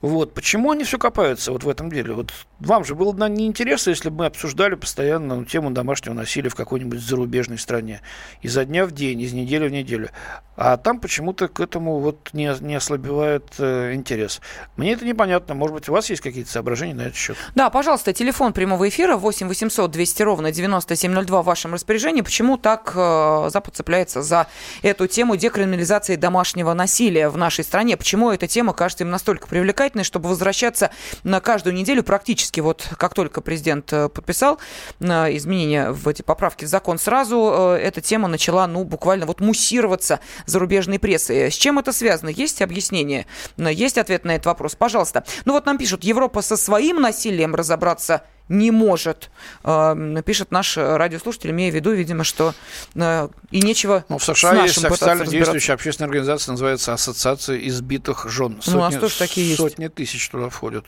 Вот. 0.00 0.34
Почему 0.34 0.70
они 0.70 0.84
все 0.84 0.98
копаются 0.98 1.52
вот 1.52 1.64
в 1.64 1.68
этом 1.68 1.90
деле? 1.90 2.14
Вот 2.14 2.32
вам 2.60 2.84
же 2.84 2.94
было 2.94 3.12
неинтересно, 3.28 3.90
если 3.90 4.10
бы 4.10 4.18
мы 4.18 4.26
обсуждали 4.26 4.74
постоянно 4.74 5.36
ну, 5.36 5.44
тему 5.44 5.70
домашнего 5.70 6.14
насилия 6.14 6.50
в 6.50 6.54
какой-нибудь 6.54 7.00
зарубежной 7.00 7.58
стране. 7.58 8.00
Изо 8.42 8.64
дня 8.64 8.86
в 8.86 8.92
день, 8.92 9.20
из 9.20 9.32
недели 9.32 9.68
в 9.68 9.72
неделю. 9.72 10.10
А 10.56 10.76
там 10.76 11.00
почему-то 11.00 11.48
к 11.48 11.60
этому 11.60 11.98
вот 12.00 12.30
не, 12.32 12.52
не 12.60 12.74
ослабевает 12.74 13.44
э, 13.58 13.94
интерес. 13.94 14.40
Мне 14.76 14.92
это 14.92 15.04
непонятно. 15.04 15.54
Может 15.54 15.74
быть, 15.74 15.88
у 15.88 15.92
вас 15.92 16.10
есть 16.10 16.22
какие-то 16.22 16.50
соображения 16.50 16.94
на 16.94 17.02
этот 17.02 17.16
счет? 17.16 17.36
Да, 17.54 17.70
пожалуйста, 17.70 18.12
телефон 18.12 18.52
прямого 18.52 18.88
эфира 18.88 19.16
8 19.16 19.46
800 19.48 19.90
200 19.90 20.22
ровно 20.22 20.52
9702 20.52 21.42
в 21.42 21.44
вашем 21.44 21.74
распоряжении. 21.74 22.22
Почему 22.22 22.56
так 22.56 22.92
э, 22.94 23.50
Запад 23.50 23.76
цепляется 23.76 24.22
за 24.22 24.46
эту 24.82 25.06
тему 25.06 25.36
декриминализации 25.36 26.16
домашнего 26.16 26.72
насилия 26.74 27.28
в 27.28 27.36
нашей 27.36 27.64
стране? 27.64 27.96
Почему 27.96 28.30
эта 28.30 28.46
тема 28.46 28.72
кажется 28.72 29.04
им 29.04 29.10
настолько 29.10 29.46
привлекательной? 29.46 29.87
Обязательной, 29.88 30.04
чтобы 30.04 30.28
возвращаться 30.28 30.90
на 31.24 31.40
каждую 31.40 31.74
неделю 31.74 32.02
практически. 32.02 32.60
Вот 32.60 32.88
как 32.96 33.14
только 33.14 33.40
президент 33.40 33.92
э, 33.92 34.08
подписал 34.08 34.58
изменения 35.00 35.90
в 35.90 36.06
эти 36.08 36.22
поправки 36.22 36.64
в 36.64 36.68
закон, 36.68 36.98
сразу 36.98 37.76
эта 37.80 38.00
тема 38.00 38.28
начала, 38.28 38.66
ну, 38.66 38.84
буквально 38.84 39.26
вот 39.26 39.40
муссироваться 39.40 40.20
зарубежной 40.46 40.98
прессой. 40.98 41.50
С 41.50 41.54
чем 41.54 41.78
это 41.78 41.92
связано? 41.92 42.28
Есть 42.28 42.62
объяснение? 42.62 43.26
Есть 43.56 43.98
ответ 43.98 44.24
на 44.24 44.32
этот 44.32 44.46
вопрос? 44.46 44.74
Пожалуйста. 44.74 45.24
Ну 45.44 45.52
вот 45.52 45.66
нам 45.66 45.78
пишут, 45.78 46.04
Европа 46.04 46.42
со 46.42 46.56
своим 46.56 47.00
насилием 47.00 47.54
разобраться 47.54 48.22
не 48.48 48.70
может, 48.70 49.30
э, 49.64 50.22
пишет 50.24 50.50
наш 50.50 50.76
радиослушатель, 50.76 51.50
имея 51.50 51.70
в 51.70 51.74
виду, 51.74 51.92
видимо, 51.92 52.24
что 52.24 52.54
э, 52.94 53.28
и 53.50 53.62
нечего 53.62 54.04
Ну, 54.08 54.18
в 54.18 54.24
США 54.24 54.62
есть 54.62 54.84
официально 54.84 55.26
действующая 55.26 55.74
общественная 55.74 56.08
организация, 56.08 56.52
называется 56.52 56.92
Ассоциация 56.92 57.58
избитых 57.58 58.28
жен. 58.28 58.58
Сотни, 58.60 58.72
ну, 58.72 58.78
у 58.78 58.82
нас 58.82 58.94
тоже 58.96 59.18
такие 59.18 59.56
сотни 59.56 59.84
есть. 59.84 59.94
тысяч 59.94 60.28
туда 60.28 60.48
входят. 60.48 60.86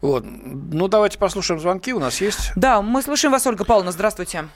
Вот. 0.00 0.24
Ну, 0.24 0.88
давайте 0.88 1.18
послушаем 1.18 1.60
звонки. 1.60 1.92
У 1.92 1.98
нас 1.98 2.20
есть? 2.20 2.52
Да, 2.54 2.82
мы 2.82 3.02
слушаем 3.02 3.32
вас, 3.32 3.46
Ольга 3.46 3.64
Павловна. 3.64 3.90
Здравствуйте. 3.92 4.48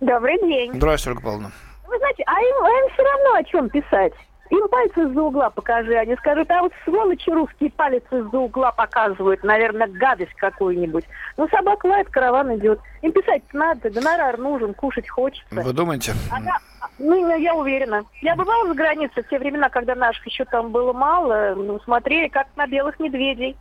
Добрый 0.00 0.38
день. 0.40 0.72
Здравствуйте, 0.74 1.10
Ольга 1.10 1.22
Павловна. 1.22 1.52
Вы 1.86 1.98
знаете, 1.98 2.22
а 2.26 2.40
им, 2.40 2.64
а 2.64 2.68
им 2.68 2.92
все 2.92 3.02
равно 3.02 3.34
о 3.34 3.44
чем 3.44 3.68
писать. 3.70 4.12
Им 4.52 4.68
пальцы 4.68 5.04
из-за 5.04 5.22
угла 5.22 5.48
покажи. 5.48 5.94
Они 5.94 6.14
скажут, 6.16 6.50
а 6.50 6.60
вот 6.60 6.72
сволочи 6.84 7.30
русские 7.30 7.70
палец 7.70 8.02
из-за 8.10 8.38
угла 8.38 8.70
показывают. 8.70 9.42
Наверное, 9.42 9.86
гадость 9.86 10.34
какую-нибудь. 10.34 11.06
Ну, 11.38 11.48
собака 11.48 11.86
лает, 11.86 12.10
караван 12.10 12.54
идет. 12.58 12.78
Им 13.00 13.12
писать 13.12 13.42
надо, 13.54 13.88
гонорар 13.88 14.36
нужен, 14.36 14.74
кушать 14.74 15.08
хочется. 15.08 15.46
Вы 15.50 15.72
думаете? 15.72 16.12
Она, 16.30 16.58
ну, 16.98 17.34
я 17.38 17.54
уверена. 17.54 18.02
Я 18.20 18.36
бывала 18.36 18.68
за 18.68 18.74
границей 18.74 19.22
в 19.22 19.28
те 19.30 19.38
времена, 19.38 19.70
когда 19.70 19.94
наших 19.94 20.26
еще 20.26 20.44
там 20.44 20.70
было 20.70 20.92
мало. 20.92 21.54
Ну, 21.56 21.80
смотрели, 21.80 22.28
как 22.28 22.48
на 22.56 22.66
белых 22.66 23.00
медведей. 23.00 23.56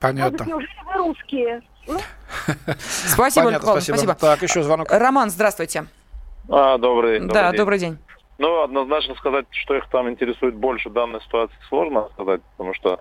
Понятно. 0.00 0.44
неужели 0.44 0.70
вы 0.86 0.94
русские? 1.08 1.60
Ну? 1.86 1.98
Спасибо, 2.78 3.44
Понятно, 3.46 3.68
спасибо. 3.72 3.96
спасибо. 3.96 4.14
Так, 4.14 4.40
еще 4.40 4.62
звонок. 4.62 4.88
Роман, 4.90 5.28
здравствуйте. 5.28 5.84
А, 6.48 6.78
добрый, 6.78 7.20
добрый 7.20 7.34
Да, 7.34 7.50
день. 7.50 7.58
добрый 7.58 7.78
день. 7.78 7.98
Ну, 8.42 8.60
однозначно 8.60 9.14
сказать, 9.14 9.46
что 9.52 9.76
их 9.76 9.88
там 9.88 10.10
интересует 10.10 10.56
больше 10.56 10.90
данной 10.90 11.20
ситуации, 11.20 11.54
сложно 11.68 12.08
сказать, 12.14 12.40
потому 12.56 12.74
что, 12.74 12.98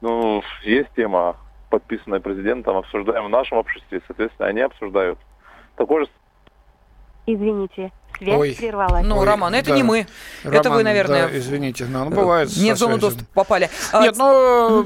ну, 0.00 0.44
есть 0.62 0.88
тема, 0.94 1.36
подписанная 1.68 2.20
президентом, 2.20 2.76
обсуждаем 2.76 3.24
в 3.24 3.28
нашем 3.28 3.58
обществе, 3.58 4.00
соответственно, 4.06 4.48
они 4.48 4.60
обсуждают. 4.60 5.18
Такой 5.76 6.04
же... 6.04 6.10
Извините, 7.26 7.90
связь 8.18 8.38
Ой. 8.38 8.54
прервалась. 8.56 9.04
Ну, 9.04 9.18
Ой, 9.18 9.26
Роман, 9.26 9.52
это 9.52 9.70
да. 9.70 9.76
не 9.76 9.82
мы. 9.82 10.06
Роман, 10.44 10.60
это 10.60 10.70
вы, 10.70 10.84
наверное... 10.84 11.26
Да, 11.26 11.36
извините, 11.36 11.86
но 11.86 12.04
ну, 12.04 12.10
бывает. 12.14 12.56
Не 12.56 12.72
в 12.74 12.76
зону 12.76 12.98
доступа 12.98 13.26
попали. 13.34 13.68
Нет, 13.94 14.14
ну, 14.16 14.84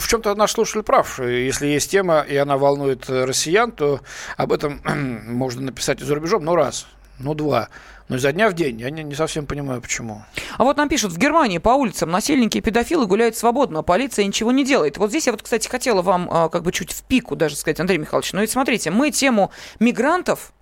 в 0.00 0.08
чем-то 0.08 0.34
наш 0.34 0.52
слушатель 0.52 0.82
прав. 0.82 1.20
Если 1.20 1.66
есть 1.66 1.90
тема, 1.90 2.20
и 2.26 2.36
она 2.36 2.56
волнует 2.56 3.10
россиян, 3.10 3.70
то 3.70 4.00
об 4.38 4.50
этом 4.50 4.80
можно 5.26 5.60
написать 5.60 6.00
и 6.00 6.04
за 6.04 6.14
рубежом, 6.14 6.42
ну, 6.42 6.54
раз, 6.54 6.86
ну, 7.18 7.34
два. 7.34 7.68
Но 8.08 8.16
изо 8.16 8.32
дня 8.32 8.48
в 8.48 8.54
день. 8.54 8.80
Я 8.80 8.90
не, 8.90 9.02
не 9.02 9.14
совсем 9.14 9.46
понимаю, 9.46 9.80
почему. 9.80 10.22
А 10.56 10.64
вот 10.64 10.76
нам 10.76 10.88
пишут, 10.88 11.12
в 11.12 11.18
Германии 11.18 11.58
по 11.58 11.70
улицам 11.70 12.10
насильники 12.10 12.58
и 12.58 12.60
педофилы 12.60 13.06
гуляют 13.06 13.36
свободно, 13.36 13.80
а 13.80 13.82
полиция 13.82 14.24
ничего 14.24 14.50
не 14.50 14.64
делает. 14.64 14.96
Вот 14.96 15.10
здесь 15.10 15.26
я 15.26 15.32
вот, 15.32 15.42
кстати, 15.42 15.68
хотела 15.68 16.02
вам 16.02 16.28
а, 16.30 16.48
как 16.48 16.62
бы 16.62 16.72
чуть 16.72 16.92
в 16.92 17.02
пику 17.04 17.36
даже 17.36 17.56
сказать, 17.56 17.80
Андрей 17.80 17.98
Михайлович. 17.98 18.32
Но 18.32 18.40
ведь 18.40 18.50
смотрите, 18.50 18.90
мы 18.90 19.10
тему 19.10 19.50
мигрантов 19.78 20.52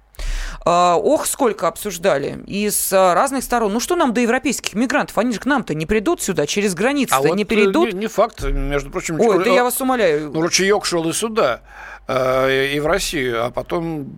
Uh, 0.64 0.94
ох, 0.94 1.26
сколько 1.26 1.68
обсуждали. 1.68 2.42
Из 2.46 2.92
uh, 2.92 3.14
разных 3.14 3.44
сторон. 3.44 3.72
Ну 3.72 3.80
что 3.80 3.94
нам 3.96 4.12
до 4.12 4.20
европейских 4.20 4.74
мигрантов? 4.74 5.16
Они 5.18 5.32
же 5.32 5.38
к 5.38 5.46
нам-то 5.46 5.74
не 5.74 5.86
придут 5.86 6.22
сюда, 6.22 6.46
через 6.46 6.74
границу 6.74 7.14
а 7.14 7.20
вот 7.20 7.36
не 7.36 7.44
перейдут. 7.44 7.92
Не, 7.92 8.00
не 8.00 8.06
факт, 8.06 8.42
между 8.42 8.90
прочим. 8.90 9.20
Ой, 9.20 9.44
да 9.44 9.50
я 9.50 9.62
вас 9.62 9.80
умоляю. 9.80 10.32
Ну, 10.32 10.40
ручеек 10.40 10.84
шел 10.84 11.08
и 11.08 11.12
сюда, 11.12 11.60
э, 12.08 12.72
и 12.74 12.80
в 12.80 12.86
Россию, 12.86 13.44
а 13.44 13.50
потом 13.50 14.10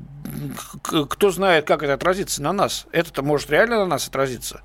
кто 0.83 1.31
знает, 1.31 1.66
как 1.66 1.83
это 1.83 1.95
отразится 1.95 2.43
на 2.43 2.53
нас. 2.53 2.87
Это-то 2.93 3.22
может 3.22 3.51
реально 3.51 3.79
на 3.79 3.87
нас 3.87 4.09
отразиться. 4.09 4.62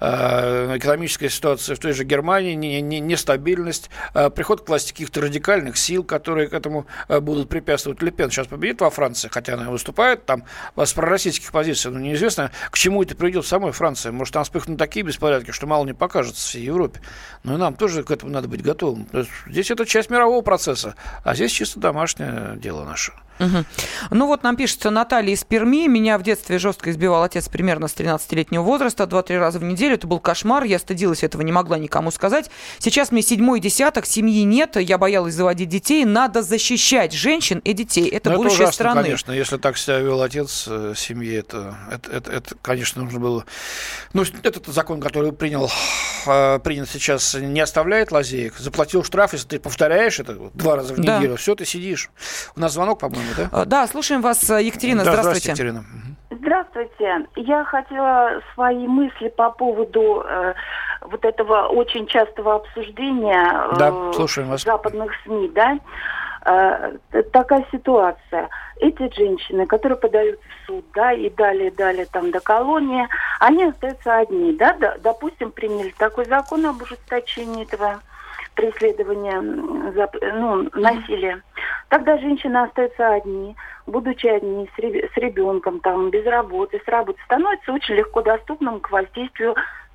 Э, 0.00 0.76
экономическая 0.76 1.30
ситуация 1.30 1.76
в 1.76 1.78
той 1.78 1.92
же 1.92 2.04
Германии, 2.04 2.54
нестабильность, 2.54 3.90
не, 4.14 4.22
не 4.22 4.30
приход 4.30 4.62
к 4.62 4.68
власти 4.68 4.90
каких-то 4.90 5.20
радикальных 5.20 5.76
сил, 5.76 6.02
которые 6.02 6.48
к 6.48 6.52
этому 6.52 6.86
э, 7.08 7.20
будут 7.20 7.48
препятствовать. 7.48 8.02
Лепен 8.02 8.30
сейчас 8.30 8.48
победит 8.48 8.80
во 8.80 8.90
Франции, 8.90 9.28
хотя 9.28 9.54
она 9.54 9.70
выступает 9.70 10.26
там 10.26 10.44
с 10.76 10.92
пророссийских 10.92 11.52
позиций, 11.52 11.90
но 11.90 12.00
неизвестно, 12.00 12.50
к 12.70 12.76
чему 12.76 13.02
это 13.02 13.14
приведет 13.14 13.44
в 13.44 13.48
самой 13.48 13.72
Франции. 13.72 14.10
Может, 14.10 14.34
там 14.34 14.44
вспыхнут 14.44 14.78
такие 14.78 15.06
беспорядки, 15.06 15.52
что 15.52 15.66
мало 15.66 15.86
не 15.86 15.94
покажется 15.94 16.46
всей 16.46 16.64
Европе. 16.64 17.00
Но 17.44 17.54
и 17.54 17.56
нам 17.56 17.74
тоже 17.74 18.02
к 18.02 18.10
этому 18.10 18.32
надо 18.32 18.48
быть 18.48 18.62
готовым. 18.62 19.08
Здесь 19.46 19.70
это 19.70 19.86
часть 19.86 20.10
мирового 20.10 20.42
процесса, 20.42 20.96
а 21.22 21.34
здесь 21.34 21.52
чисто 21.52 21.78
домашнее 21.78 22.56
дело 22.56 22.84
наше. 22.84 23.12
Угу. 23.38 23.64
Ну 24.10 24.26
вот 24.26 24.42
нам 24.42 24.56
пишет 24.56 24.84
Наталья 24.84 25.32
из 25.32 25.44
Перми. 25.44 25.88
Меня 25.88 26.18
в 26.18 26.22
детстве 26.22 26.58
жестко 26.58 26.90
избивал 26.90 27.22
отец 27.22 27.48
примерно 27.48 27.88
с 27.88 27.94
13-летнего 27.94 28.62
возраста, 28.62 29.06
два-три 29.06 29.38
раза 29.38 29.58
в 29.58 29.64
неделю. 29.64 29.94
Это 29.94 30.06
был 30.06 30.20
кошмар. 30.20 30.64
Я 30.64 30.78
стыдилась 30.78 31.22
этого, 31.22 31.42
не 31.42 31.52
могла 31.52 31.78
никому 31.78 32.10
сказать. 32.10 32.50
Сейчас 32.78 33.10
мне 33.10 33.22
седьмой 33.22 33.60
десяток, 33.60 34.06
семьи 34.06 34.42
нет, 34.44 34.76
я 34.76 34.98
боялась 34.98 35.34
заводить 35.34 35.68
детей. 35.68 36.04
Надо 36.04 36.42
защищать 36.42 37.12
женщин 37.12 37.58
и 37.60 37.72
детей. 37.72 38.08
Это 38.08 38.30
Но 38.30 38.36
ну, 38.36 38.42
будущее 38.42 38.56
это 38.56 38.68
ужасно, 38.68 38.84
страны. 38.84 39.02
конечно. 39.02 39.32
Если 39.32 39.56
так 39.56 39.76
себя 39.76 39.98
вел 39.98 40.22
отец 40.22 40.66
э, 40.68 40.94
семьи, 40.96 41.34
это, 41.34 41.76
это, 41.90 42.10
это, 42.10 42.30
это, 42.30 42.54
конечно, 42.62 43.02
нужно 43.02 43.20
было... 43.20 43.44
Ну, 44.12 44.24
этот 44.42 44.66
закон, 44.66 45.00
который 45.00 45.32
принял, 45.32 45.70
э, 46.26 46.58
принят 46.60 46.88
сейчас, 46.88 47.34
не 47.34 47.60
оставляет 47.60 48.12
лазеек. 48.12 48.56
Заплатил 48.58 49.02
штраф, 49.02 49.32
если 49.32 49.48
ты 49.48 49.58
повторяешь 49.58 50.20
это 50.20 50.50
два 50.54 50.76
раза 50.76 50.94
в 50.94 51.00
неделю, 51.00 51.30
да. 51.30 51.36
все, 51.36 51.54
ты 51.54 51.64
сидишь. 51.64 52.10
У 52.56 52.60
нас 52.60 52.72
звонок, 52.72 53.00
по-моему, 53.00 53.23
да? 53.36 53.48
А, 53.52 53.64
да, 53.64 53.86
слушаем 53.86 54.22
вас, 54.22 54.48
э, 54.50 54.62
Екатерина. 54.62 55.04
Да, 55.04 55.12
здравствуйте. 55.12 55.54
здравствуйте, 55.54 55.80
Екатерина. 55.80 56.04
Здравствуйте. 56.30 57.26
Я 57.36 57.64
хотела 57.64 58.40
свои 58.54 58.86
мысли 58.86 59.28
по 59.28 59.50
поводу 59.50 60.24
э, 60.26 60.54
вот 61.00 61.24
этого 61.24 61.68
очень 61.68 62.06
частого 62.06 62.56
обсуждения 62.56 63.76
да, 63.78 64.12
слушаем 64.12 64.48
вас. 64.48 64.62
западных 64.62 65.12
СМИ, 65.24 65.50
да. 65.54 65.78
Э, 66.44 66.92
такая 67.32 67.64
ситуация. 67.72 68.48
Эти 68.76 69.14
женщины, 69.14 69.66
которые 69.66 69.96
подают 69.96 70.38
в 70.40 70.66
суд, 70.66 70.84
да, 70.94 71.12
и 71.12 71.30
далее, 71.30 71.70
далее 71.70 72.06
там 72.10 72.30
до 72.30 72.40
колонии, 72.40 73.08
они 73.40 73.64
остаются 73.64 74.18
одни, 74.18 74.52
да, 74.54 74.76
допустим, 75.02 75.50
приняли 75.52 75.94
такой 75.96 76.26
закон 76.26 76.66
об 76.66 76.82
ужесточении 76.82 77.64
этого 77.64 78.00
преследования, 78.54 79.40
ну, 79.40 80.68
насилия. 80.74 81.42
Тогда 81.88 82.18
женщины 82.18 82.56
остаются 82.56 83.14
одни, 83.14 83.56
будучи 83.86 84.26
одни, 84.26 84.68
с 84.76 85.16
ребенком, 85.16 85.80
там, 85.80 86.10
без 86.10 86.24
работы, 86.26 86.80
с 86.84 86.88
работы, 86.88 87.20
становится 87.24 87.72
очень 87.72 87.94
легко 87.94 88.22
доступным 88.22 88.80
к 88.80 88.90
воздействию 88.90 89.54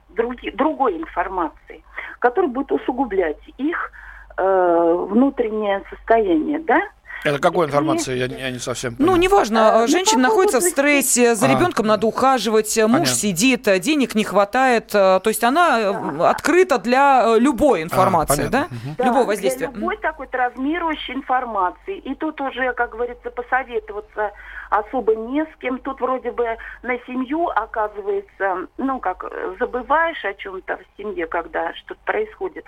други, 0.10 0.52
другой 0.52 0.98
информации, 0.98 1.84
которая 2.20 2.52
будет 2.52 2.72
усугублять 2.72 3.40
их 3.58 3.92
э, 4.38 5.06
внутреннее 5.10 5.84
состояние, 5.90 6.60
да? 6.60 6.82
Это 7.24 7.40
какой 7.40 7.68
информации? 7.68 8.16
Я, 8.16 8.26
я 8.26 8.52
не 8.52 8.60
совсем 8.60 8.96
понимаю. 8.96 9.18
Ну, 9.18 9.22
неважно. 9.22 9.84
А, 9.84 9.88
Женщина 9.88 10.22
ну, 10.22 10.30
находится 10.30 10.60
в 10.60 10.64
стрессе, 10.64 11.36
за 11.36 11.48
а. 11.48 11.50
ребенком 11.50 11.88
надо 11.88 12.08
ухаживать, 12.08 12.76
муж 12.78 12.92
Понятно. 12.92 13.06
сидит, 13.14 13.82
денег 13.82 14.16
не 14.16 14.24
хватает. 14.24 14.88
То 14.88 15.22
есть 15.26 15.44
она 15.44 16.30
открыта 16.30 16.78
для 16.78 17.38
любой 17.38 17.84
информации, 17.84 18.48
а, 18.48 18.50
да? 18.50 18.62
Угу. 18.64 18.96
да? 18.98 19.06
Любого 19.06 19.26
воздействия. 19.26 19.68
Для 19.68 19.80
любой 19.80 19.98
такой 19.98 20.28
травмирующей 20.28 21.14
информации. 21.14 21.98
И 21.98 22.16
тут 22.16 22.40
уже, 22.42 22.74
как 22.74 22.92
говорится, 22.92 23.30
посоветоваться 23.30 24.32
особо 24.70 25.16
не 25.16 25.44
с 25.46 25.56
кем. 25.60 25.80
Тут 25.80 26.00
вроде 26.02 26.32
бы 26.32 26.58
на 26.84 26.98
семью, 27.00 27.48
оказывается, 27.48 28.68
ну, 28.78 29.00
как 29.00 29.26
забываешь 29.60 30.24
о 30.26 30.34
чем-то 30.34 30.78
в 30.78 30.98
семье, 30.98 31.28
когда 31.28 31.74
что-то 31.74 32.00
происходит. 32.06 32.66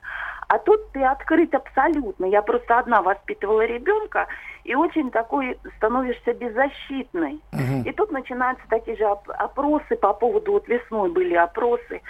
А 0.47 0.59
тут 0.59 0.91
ты 0.91 1.03
открыт 1.03 1.53
абсолютно. 1.55 2.25
Я 2.25 2.41
просто 2.41 2.79
одна 2.79 3.01
воспитывала 3.01 3.65
ребенка, 3.65 4.27
и 4.63 4.75
очень 4.75 5.09
такой 5.11 5.57
становишься 5.77 6.33
беззащитной. 6.33 7.39
Угу. 7.53 7.89
И 7.89 7.91
тут 7.93 8.11
начинаются 8.11 8.63
такие 8.69 8.97
же 8.97 9.05
опросы 9.05 9.95
по 9.95 10.13
поводу, 10.13 10.53
вот 10.53 10.67
весной 10.67 11.09
были 11.09 11.35
опросы, 11.35 12.01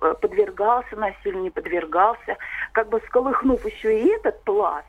э, 0.00 0.14
подвергался 0.20 0.96
насилию, 0.96 1.42
не 1.42 1.50
подвергался, 1.50 2.36
как 2.72 2.88
бы 2.88 3.00
сколыхнув 3.06 3.64
еще 3.64 4.00
и 4.00 4.08
этот 4.14 4.42
пласт, 4.44 4.86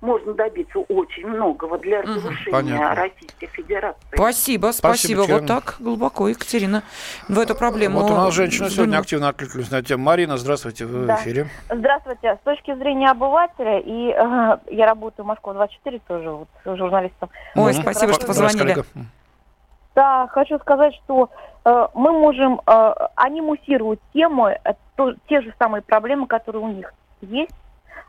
можно 0.00 0.32
добиться 0.34 0.78
очень 0.78 1.26
многого 1.26 1.78
для 1.78 2.02
разрушения 2.02 2.74
угу, 2.74 2.94
Российской 2.94 3.46
Федерации. 3.46 4.00
Спасибо, 4.14 4.72
спасибо. 4.72 5.22
спасибо 5.22 5.40
вот 5.40 5.46
так 5.46 5.76
глубоко, 5.78 6.28
Екатерина, 6.28 6.82
в 7.28 7.38
эту 7.38 7.54
проблему. 7.54 8.00
Вот 8.00 8.10
у 8.10 8.14
нас 8.14 8.34
женщина 8.34 8.70
сегодня 8.70 8.98
активно 8.98 9.28
откликнулись 9.28 9.70
на 9.70 9.82
тему. 9.82 10.04
Марина, 10.04 10.36
здравствуйте, 10.36 10.86
вы 10.86 11.06
да. 11.06 11.16
в 11.16 11.20
эфире. 11.20 11.48
Здравствуйте. 11.68 12.38
С 12.40 12.44
точки 12.44 12.74
зрения 12.74 13.10
обывателя, 13.10 13.78
и 13.78 14.10
э, 14.10 14.74
я 14.74 14.86
работаю 14.86 15.24
в 15.24 15.28
Москва-24 15.28 16.00
тоже, 16.08 16.30
вот, 16.30 16.48
журналистом. 16.64 17.28
Ой, 17.54 17.72
угу. 17.72 17.82
спасибо, 17.82 18.12
что 18.14 18.26
позвонили. 18.26 18.84
Да, 19.94 20.28
хочу 20.28 20.58
сказать, 20.60 20.94
что 21.04 21.30
э, 21.64 21.88
мы 21.94 22.12
можем, 22.12 22.60
э, 22.66 22.94
они 23.16 23.40
муссируют 23.40 24.00
темы, 24.14 24.58
э, 24.64 24.72
то, 24.96 25.12
те 25.28 25.40
же 25.40 25.52
самые 25.58 25.82
проблемы, 25.82 26.26
которые 26.26 26.62
у 26.62 26.68
них 26.68 26.94
есть, 27.20 27.54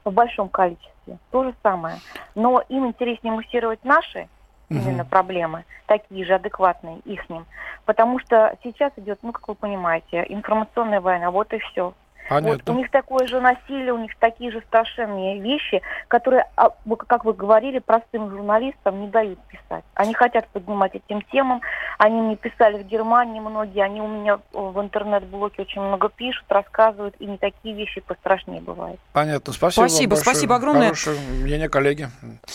в 0.05 0.11
большом 0.11 0.49
количестве. 0.49 0.90
То 1.31 1.43
же 1.43 1.55
самое. 1.63 1.97
Но 2.35 2.63
им 2.69 2.87
интереснее 2.87 3.33
муссировать 3.33 3.83
наши 3.83 4.27
именно 4.69 5.03
проблемы, 5.05 5.65
такие 5.85 6.25
же 6.25 6.33
адекватные 6.35 6.99
их 6.99 7.29
ним. 7.29 7.45
Потому 7.85 8.19
что 8.19 8.55
сейчас 8.63 8.93
идет, 8.95 9.19
ну, 9.21 9.31
как 9.33 9.47
вы 9.47 9.55
понимаете, 9.55 10.25
информационная 10.29 11.01
война, 11.01 11.29
вот 11.31 11.51
и 11.53 11.59
все. 11.59 11.93
Вот 12.29 12.69
у 12.69 12.73
них 12.73 12.89
такое 12.91 13.27
же 13.27 13.41
насилие, 13.41 13.93
у 13.93 13.97
них 13.97 14.15
такие 14.19 14.51
же 14.51 14.61
страшенные 14.67 15.39
вещи, 15.39 15.81
которые, 16.07 16.45
а, 16.55 16.69
как 17.07 17.25
вы 17.25 17.33
говорили, 17.33 17.79
простым 17.79 18.29
журналистам 18.29 19.01
не 19.01 19.07
дают 19.07 19.39
писать. 19.47 19.83
Они 19.95 20.13
хотят 20.13 20.47
поднимать 20.49 20.95
этим 20.95 21.21
темам. 21.23 21.61
Они 21.97 22.21
мне 22.21 22.35
писали 22.35 22.81
в 22.81 22.87
Германии 22.87 23.39
многие, 23.39 23.83
они 23.83 24.01
у 24.01 24.07
меня 24.07 24.39
в 24.53 24.79
интернет-блоке 24.79 25.63
очень 25.63 25.81
много 25.81 26.09
пишут, 26.09 26.45
рассказывают, 26.49 27.15
и 27.19 27.25
не 27.25 27.37
такие 27.37 27.75
вещи 27.75 28.01
пострашнее 28.01 28.61
бывают. 28.61 28.99
Понятно, 29.13 29.53
спасибо. 29.53 29.87
Спасибо, 29.87 30.15
спасибо 30.15 30.55
огромное. 30.55 30.87
Хорошее 30.87 31.19
мнение, 31.19 31.69
коллеги. 31.69 32.09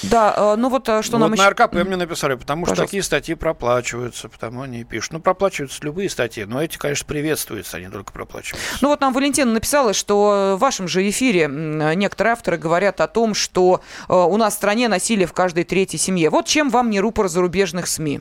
Да, 0.05 0.35
э, 0.37 0.57
ну 0.57 0.69
вот 0.69 0.89
э, 0.89 1.03
что 1.03 1.13
вот 1.13 1.21
нам 1.21 1.31
на 1.31 1.35
еще... 1.35 1.49
РКП 1.49 1.75
мне 1.75 1.97
написали, 1.97 2.35
потому 2.35 2.63
Пожалуйста. 2.63 2.75
что 2.75 2.87
такие 2.87 3.03
статьи 3.03 3.35
проплачиваются, 3.35 4.29
потому 4.29 4.63
они 4.63 4.85
пишут. 4.85 5.13
Ну, 5.13 5.21
проплачиваются 5.21 5.83
любые 5.83 6.09
статьи, 6.09 6.45
но 6.45 6.63
эти, 6.63 6.79
конечно, 6.79 7.07
приветствуются, 7.07 7.77
они 7.77 7.89
только 7.89 8.13
проплачиваются. 8.13 8.79
Ну 8.81 8.89
вот 8.89 9.01
нам 9.01 9.13
Валентина 9.13 9.53
написала, 9.53 9.66
что 9.93 10.55
в 10.57 10.61
вашем 10.61 10.89
же 10.89 11.09
эфире 11.11 11.49
некоторые 11.49 12.33
авторы 12.33 12.57
говорят 12.57 13.01
о 13.01 13.09
том, 13.09 13.35
что 13.35 13.81
э, 14.09 14.15
у 14.15 14.37
нас 14.37 14.55
в 14.55 14.57
стране 14.57 14.89
насилие 14.89 15.27
в 15.27 15.33
каждой 15.33 15.65
третьей 15.65 15.99
семье. 15.99 16.31
Вот 16.31 16.47
чем 16.47 16.71
вам 16.71 16.91
не 16.91 17.01
рупор 17.01 17.29
зарубежных 17.29 17.87
СМИ? 17.87 18.21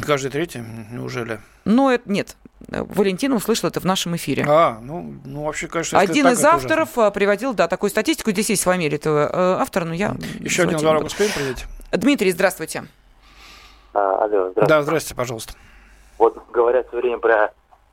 Каждый 0.00 0.30
третий? 0.30 0.62
Неужели? 0.90 1.40
Ну, 1.64 1.90
это 1.90 2.10
нет. 2.10 2.36
Валентина 2.68 3.36
услышала 3.36 3.70
это 3.70 3.80
в 3.80 3.84
нашем 3.84 4.14
эфире. 4.16 4.44
А, 4.48 4.78
ну, 4.80 5.14
ну 5.24 5.44
вообще, 5.44 5.66
конечно, 5.66 5.98
Один 5.98 6.28
из 6.28 6.44
авторов 6.44 6.92
ужасно. 6.92 7.10
приводил, 7.10 7.54
да, 7.54 7.68
такую 7.68 7.90
статистику. 7.90 8.30
Здесь 8.30 8.50
есть 8.50 8.62
фамилия 8.62 8.96
этого 8.96 9.28
э, 9.32 9.60
автора, 9.60 9.84
но 9.84 9.94
я... 9.94 10.14
Еще 10.38 10.62
один 10.62 10.78
звонок 10.78 11.04
успеем 11.04 11.32
принять? 11.32 11.66
Дмитрий, 11.90 12.30
здравствуйте. 12.30 12.84
А, 13.94 14.24
алло, 14.24 14.50
здравствуйте. 14.50 14.68
Да, 14.68 14.82
здравствуйте, 14.82 15.14
пожалуйста. 15.16 15.54
Вот 16.18 16.38
говорят 16.52 16.86
все 16.88 16.98
время 16.98 17.18
про 17.18 17.52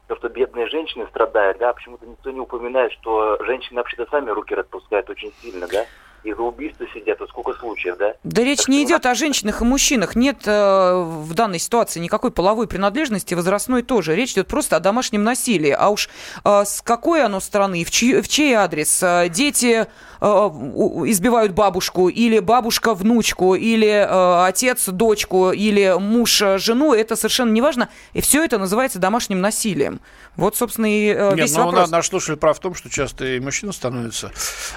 то, 0.10 0.16
что 0.16 0.28
бедные 0.28 0.68
женщины 0.68 1.06
страдают, 1.08 1.60
да, 1.60 1.72
почему-то 1.72 2.08
никто 2.08 2.32
не 2.32 2.40
упоминает, 2.40 2.92
что 2.94 3.38
женщины 3.46 3.78
вообще-то 3.78 4.08
сами 4.10 4.32
руки 4.32 4.56
распускают 4.56 5.08
очень 5.08 5.32
сильно, 5.40 5.68
да, 5.68 5.86
и 6.24 6.34
за 6.34 6.42
убийство 6.42 6.86
сидят, 6.94 7.20
вот 7.20 7.30
сколько 7.30 7.54
случаев, 7.54 7.98
да? 7.98 8.14
Да 8.24 8.44
речь 8.44 8.60
так 8.60 8.68
не 8.70 8.84
идет 8.84 9.06
о 9.06 9.16
женщинах 9.16 9.62
и 9.62 9.66
мужчинах. 9.66 10.16
Нет 10.16 10.40
э, 10.46 11.04
в 11.04 11.34
данной 11.34 11.60
ситуации 11.60 12.00
никакой 12.00 12.32
половой 12.32 12.68
принадлежности, 12.68 13.34
возрастной 13.34 13.84
тоже. 13.84 14.16
Речь 14.16 14.34
идет 14.34 14.48
просто 14.48 14.76
о 14.76 14.80
домашнем 14.80 15.24
насилии. 15.24 15.72
А 15.72 15.90
уж 15.90 16.10
э, 16.44 16.64
с 16.66 16.82
какой 16.82 17.24
оно 17.24 17.40
страны, 17.40 17.84
в 17.84 17.92
чей, 17.92 18.22
в 18.22 18.28
чей 18.28 18.54
адрес? 18.54 19.02
Э, 19.02 19.30
дети 19.30 19.88
э, 20.22 20.26
избивают 20.26 21.54
бабушку, 21.54 22.10
или 22.10 22.40
бабушка 22.40 22.94
внучку, 22.94 23.56
или 23.56 23.88
э, 23.88 24.46
отец 24.46 24.88
дочку, 24.88 25.52
или 25.52 25.96
муж 26.00 26.44
жену, 26.58 26.94
это 26.94 27.16
совершенно 27.16 27.52
не 27.52 27.62
важно. 27.62 27.90
И 28.14 28.22
все 28.22 28.44
это 28.44 28.58
называется 28.58 29.00
домашним 29.00 29.42
насилием. 29.42 30.00
Вот, 30.36 30.56
собственно, 30.56 30.86
и 30.86 31.08
э, 31.08 31.30
Нет, 31.32 31.40
весь 31.40 31.56
ну, 31.56 31.66
вопрос. 31.66 31.90
Наш 31.90 32.08
слушатель 32.08 32.38
прав 32.38 32.58
в 32.58 32.62
том, 32.62 32.74
что 32.74 32.90
часто 32.90 33.26
и 33.26 33.40
мужчины 33.40 33.74
становятся 33.74 34.32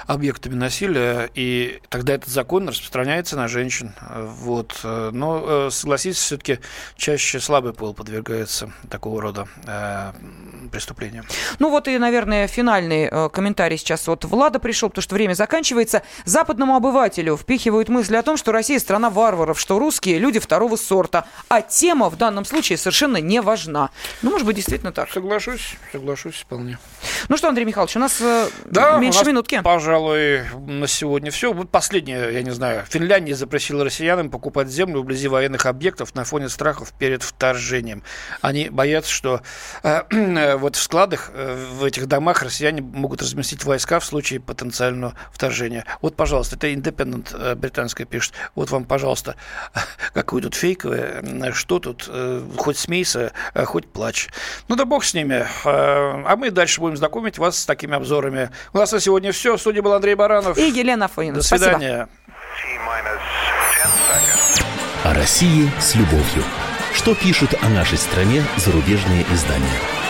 объектами 0.07 0.55
насилия, 0.55 1.29
и 1.33 1.79
тогда 1.89 2.13
этот 2.13 2.29
закон 2.29 2.67
распространяется 2.67 3.35
на 3.35 3.47
женщин. 3.47 3.93
Вот. 4.09 4.79
Но, 4.83 5.67
э, 5.67 5.69
согласитесь, 5.71 6.19
все-таки 6.19 6.59
чаще 6.95 7.39
слабый 7.39 7.73
пол 7.73 7.93
подвергается 7.93 8.71
такого 8.89 9.21
рода 9.21 9.47
э, 9.65 10.11
преступлениям. 10.71 11.25
Ну 11.59 11.69
вот 11.69 11.87
и, 11.87 11.97
наверное, 11.97 12.47
финальный 12.47 13.09
э, 13.11 13.29
комментарий 13.29 13.77
сейчас 13.77 14.07
от 14.07 14.25
Влада 14.25 14.59
пришел, 14.59 14.89
потому 14.89 15.03
что 15.03 15.15
время 15.15 15.33
заканчивается. 15.33 16.03
Западному 16.25 16.75
обывателю 16.75 17.37
впихивают 17.37 17.89
мысли 17.89 18.15
о 18.15 18.23
том, 18.23 18.37
что 18.37 18.51
Россия 18.51 18.79
страна 18.79 19.09
варваров, 19.09 19.59
что 19.59 19.79
русские 19.79 20.19
люди 20.19 20.39
второго 20.39 20.75
сорта, 20.75 21.25
а 21.49 21.61
тема 21.61 22.09
в 22.09 22.17
данном 22.17 22.45
случае 22.45 22.77
совершенно 22.77 23.17
не 23.17 23.41
важна. 23.41 23.89
Ну, 24.21 24.31
может 24.31 24.45
быть, 24.45 24.55
действительно 24.55 24.91
так. 24.91 25.11
Соглашусь, 25.11 25.75
соглашусь 25.91 26.35
вполне. 26.35 26.77
Ну 27.29 27.37
что, 27.37 27.49
Андрей 27.49 27.65
Михайлович, 27.65 27.95
у 27.95 27.99
нас 27.99 28.19
э, 28.21 28.49
да, 28.65 28.97
меньше 28.97 29.19
у 29.19 29.21
нас, 29.21 29.27
минутки. 29.27 29.61
пожалуй, 29.63 30.43
на 30.67 30.87
сегодня 30.87 31.22
все. 31.29 31.53
Вот 31.53 31.69
последнее, 31.69 32.33
я 32.33 32.41
не 32.41 32.51
знаю. 32.51 32.83
Финляндия 32.89 33.35
запретила 33.35 33.83
россиянам 33.83 34.29
покупать 34.29 34.69
землю 34.69 35.01
вблизи 35.01 35.27
военных 35.27 35.65
объектов 35.65 36.15
на 36.15 36.23
фоне 36.23 36.49
страхов 36.49 36.93
перед 36.97 37.23
вторжением. 37.23 38.03
Они 38.41 38.69
боятся, 38.69 39.11
что 39.11 39.41
э, 39.83 40.55
вот 40.57 40.75
в 40.75 40.81
складах, 40.81 41.31
э, 41.33 41.67
в 41.73 41.83
этих 41.83 42.07
домах 42.07 42.43
россияне 42.43 42.81
могут 42.81 43.21
разместить 43.21 43.63
войска 43.63 43.99
в 43.99 44.05
случае 44.05 44.39
потенциального 44.39 45.15
вторжения. 45.31 45.85
Вот, 46.01 46.15
пожалуйста, 46.15 46.55
это 46.55 46.67
Independent 46.67 47.29
э, 47.33 47.55
британская 47.55 48.05
пишет. 48.05 48.33
Вот 48.55 48.71
вам, 48.71 48.85
пожалуйста, 48.85 49.35
какое 50.13 50.41
тут 50.41 50.55
фейковое, 50.55 51.51
что 51.53 51.79
тут, 51.79 52.05
э, 52.07 52.41
хоть 52.57 52.77
смейся, 52.77 53.33
хоть 53.53 53.87
плачь. 53.87 54.29
Ну 54.67 54.75
да 54.75 54.85
бог 54.85 55.03
с 55.03 55.13
ними. 55.13 55.45
А 55.65 56.35
мы 56.35 56.51
дальше 56.51 56.81
будем 56.81 56.97
знакомить 56.97 57.37
вас 57.37 57.59
с 57.59 57.65
такими 57.65 57.95
обзорами. 57.95 58.49
У 58.73 58.77
нас 58.77 58.91
на 58.91 58.99
сегодня 58.99 59.31
все. 59.31 59.57
В 59.57 59.59
студии 59.59 59.79
был 59.79 59.93
Андрей 59.93 60.15
Баранов. 60.15 60.57
И 60.57 60.69
Елена 60.69 61.07
Фойна. 61.13 61.35
До 61.35 61.43
свидания. 61.43 62.07
О 65.03 65.13
России 65.13 65.69
с 65.79 65.95
любовью. 65.95 66.43
Что 66.93 67.13
пишут 67.13 67.53
о 67.61 67.69
нашей 67.69 67.97
стране 67.97 68.43
зарубежные 68.57 69.23
издания? 69.31 70.02